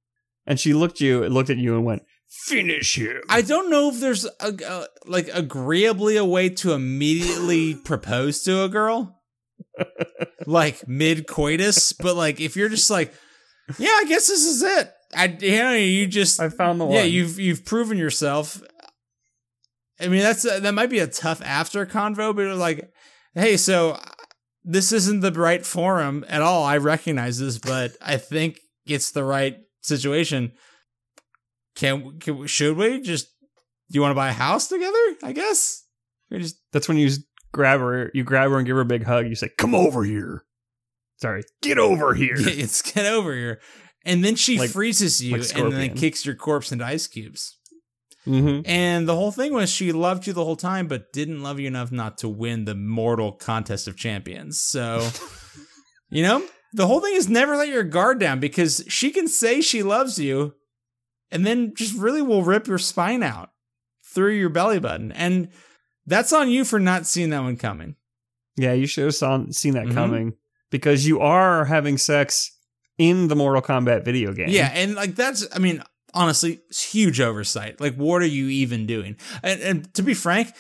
and 0.46 0.60
she 0.60 0.74
looked 0.74 1.00
you 1.00 1.28
looked 1.30 1.50
at 1.50 1.58
you 1.58 1.76
and 1.76 1.86
went, 1.86 2.04
finish 2.30 2.98
him. 2.98 3.22
I 3.30 3.42
don't 3.42 3.70
know 3.70 3.90
if 3.90 4.00
there's 4.00 4.26
a, 4.26 4.32
a 4.40 4.88
like 5.06 5.30
agreeably 5.34 6.18
a 6.18 6.26
way 6.26 6.50
to 6.50 6.74
immediately 6.74 7.76
propose 7.86 8.44
to 8.44 8.64
a 8.64 8.70
girl, 8.70 9.22
like 10.46 10.88
mid 10.88 11.28
coitus. 11.28 11.94
But 11.94 12.16
like 12.16 12.40
if 12.40 12.56
you're 12.56 12.70
just 12.70 12.90
like, 12.90 13.14
yeah, 13.78 13.96
I 13.98 14.06
guess 14.08 14.28
this 14.28 14.46
is 14.46 14.62
it. 14.62 14.92
I 15.16 15.38
you 15.40 15.58
know 15.58 15.74
you 15.74 16.08
just 16.08 16.40
I 16.40 16.50
found 16.50 16.80
the 16.80 16.86
one. 16.86 16.96
Yeah, 16.96 17.04
you've 17.04 17.40
you've 17.40 17.66
proven 17.66 17.98
yourself. 17.98 18.62
I 20.00 20.08
mean 20.08 20.22
that's 20.22 20.44
that 20.44 20.74
might 20.74 20.90
be 20.90 21.00
a 21.00 21.08
tough 21.08 21.42
after 21.44 21.86
convo, 21.86 22.36
but 22.36 22.58
like, 22.58 22.92
hey, 23.34 23.58
so 23.58 24.00
this 24.64 24.92
isn't 24.92 25.22
the 25.22 25.32
right 25.32 25.66
forum 25.66 26.26
at 26.28 26.42
all. 26.42 26.64
I 26.64 26.78
recognize 26.78 27.40
this, 27.40 27.58
but 27.58 27.92
I 28.02 28.18
think 28.18 28.60
it's 28.86 29.12
the 29.12 29.24
right 29.24 29.58
situation 29.82 30.52
can, 31.80 32.20
can 32.20 32.46
should 32.46 32.78
we 32.78 33.02
just? 33.02 33.28
Do 33.90 33.96
you 33.96 34.02
want 34.02 34.12
to 34.12 34.16
buy 34.16 34.30
a 34.30 34.34
house 34.34 34.68
together? 34.68 35.16
I 35.24 35.32
guess. 35.32 35.86
Just. 36.32 36.58
That's 36.74 36.88
when 36.88 36.98
you 36.98 37.10
grab 37.54 37.80
her. 37.80 38.12
You 38.14 38.24
grab 38.24 38.52
her 38.52 38.58
and 38.58 38.68
give 38.68 38.76
her 38.76 38.82
a 38.82 38.86
big 38.86 39.04
hug. 39.04 39.28
You 39.28 39.36
say, 39.36 39.50
"Come 39.58 39.74
over 39.74 40.04
here." 40.04 40.44
Sorry, 41.22 41.44
get 41.62 41.78
over 41.78 42.14
here. 42.14 42.36
it's 42.38 42.82
get 42.82 43.06
over 43.06 43.34
here, 43.34 43.62
and 44.06 44.24
then 44.24 44.36
she 44.36 44.60
like, 44.60 44.70
freezes 44.70 45.24
you 45.24 45.38
like 45.38 45.58
and 45.58 45.72
then 45.72 45.94
kicks 45.96 46.26
your 46.26 46.36
corpse 46.36 46.72
into 46.72 46.86
ice 46.86 47.08
cubes. 47.08 47.58
Mm-hmm. 48.30 48.62
And 48.66 49.08
the 49.08 49.16
whole 49.16 49.32
thing 49.32 49.54
was 49.54 49.72
she 49.72 49.92
loved 49.92 50.28
you 50.28 50.34
the 50.34 50.46
whole 50.46 50.56
time, 50.56 50.88
but 50.88 51.12
didn't 51.12 51.42
love 51.42 51.60
you 51.60 51.68
enough 51.68 51.92
not 51.92 52.20
to 52.20 52.30
win 52.30 52.66
the 52.66 52.76
mortal 52.76 53.32
contest 53.32 53.88
of 53.88 53.98
champions. 53.98 54.62
So, 54.62 55.08
you 56.10 56.22
know, 56.22 56.44
the 56.74 56.86
whole 56.86 57.00
thing 57.00 57.16
is 57.16 57.28
never 57.28 57.58
let 57.58 57.70
your 57.70 57.84
guard 57.84 58.20
down 58.20 58.40
because 58.40 58.84
she 58.88 59.10
can 59.10 59.28
say 59.28 59.62
she 59.62 59.82
loves 59.82 60.20
you, 60.20 60.54
and 61.32 61.46
then 61.46 61.74
just 61.76 61.98
really 61.98 62.22
will 62.22 62.44
rip 62.44 62.68
your 62.68 62.78
spine 62.78 63.24
out 63.24 63.50
through 64.14 64.34
your 64.34 64.50
belly 64.50 64.80
button. 64.80 65.12
And 65.12 65.50
that's 66.06 66.32
on 66.32 66.50
you 66.50 66.64
for 66.66 66.80
not 66.80 67.08
seeing 67.08 67.32
that 67.32 67.42
one 67.42 67.58
coming. 67.58 67.96
Yeah, 68.58 68.74
you 68.74 68.88
should 68.88 69.06
have 69.06 69.16
saw, 69.16 69.44
seen 69.52 69.74
that 69.74 69.86
mm-hmm. 69.86 69.94
coming 69.94 70.34
because 70.70 71.08
you 71.08 71.20
are 71.20 71.66
having 71.66 71.98
sex 71.98 72.56
in 72.98 73.28
the 73.28 73.36
Mortal 73.36 73.62
Kombat 73.62 74.04
video 74.04 74.34
game. 74.34 74.50
Yeah, 74.50 74.72
and 74.74 74.96
like 74.96 75.16
that's, 75.16 75.48
I 75.56 75.60
mean, 75.60 75.82
honestly, 76.14 76.60
it's 76.70 76.92
huge 76.92 77.20
oversight. 77.22 77.80
Like, 77.80 77.96
what 77.96 78.22
are 78.22 78.28
you 78.28 78.48
even 78.48 78.86
doing? 78.86 79.18
And, 79.44 79.62
and 79.62 79.94
to 79.96 80.04
be 80.04 80.14
frank, 80.14 80.54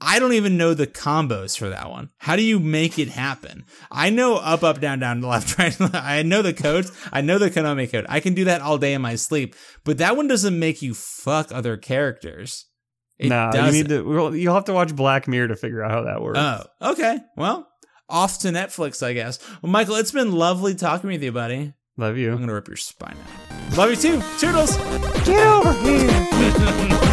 I 0.00 0.18
don't 0.18 0.32
even 0.32 0.56
know 0.56 0.72
the 0.72 0.86
combos 0.86 1.58
for 1.58 1.68
that 1.68 1.90
one. 1.90 2.10
How 2.18 2.34
do 2.34 2.42
you 2.42 2.58
make 2.58 2.98
it 2.98 3.08
happen? 3.08 3.64
I 3.90 4.08
know 4.08 4.36
up, 4.36 4.62
up, 4.62 4.80
down, 4.80 4.98
down, 4.98 5.20
left, 5.22 5.58
right. 5.58 5.76
I 5.94 6.22
know 6.22 6.42
the 6.42 6.54
codes. 6.54 6.90
I 7.12 7.20
know 7.20 7.38
the 7.38 7.50
Konami 7.50 7.90
code. 7.90 8.06
I 8.08 8.20
can 8.20 8.34
do 8.34 8.44
that 8.44 8.62
all 8.62 8.78
day 8.78 8.94
in 8.94 9.02
my 9.02 9.16
sleep. 9.16 9.54
But 9.84 9.98
that 9.98 10.16
one 10.16 10.26
doesn't 10.26 10.58
make 10.58 10.80
you 10.80 10.94
fuck 10.94 11.52
other 11.52 11.76
characters. 11.76 12.66
It 13.18 13.28
nah, 13.28 13.52
you 13.66 13.72
need 13.72 13.88
to. 13.90 14.32
You'll 14.34 14.54
have 14.54 14.64
to 14.64 14.72
watch 14.72 14.96
Black 14.96 15.28
Mirror 15.28 15.48
to 15.48 15.56
figure 15.56 15.84
out 15.84 15.90
how 15.90 16.02
that 16.04 16.22
works. 16.22 16.38
Oh, 16.38 16.92
okay. 16.92 17.18
Well, 17.36 17.68
off 18.08 18.38
to 18.38 18.48
Netflix, 18.48 19.06
I 19.06 19.12
guess. 19.12 19.38
Well, 19.60 19.70
Michael, 19.70 19.96
it's 19.96 20.12
been 20.12 20.32
lovely 20.32 20.74
talking 20.74 21.10
with 21.10 21.22
you, 21.22 21.30
buddy. 21.30 21.74
Love 21.98 22.16
you. 22.16 22.32
I'm 22.32 22.40
gonna 22.40 22.54
rip 22.54 22.68
your 22.68 22.78
spine 22.78 23.18
out. 23.18 23.49
Love 23.76 23.90
you 23.90 23.96
too. 23.96 24.22
Toodles. 24.38 24.76
Get 25.24 25.46
over 25.46 25.72
here. 25.82 27.06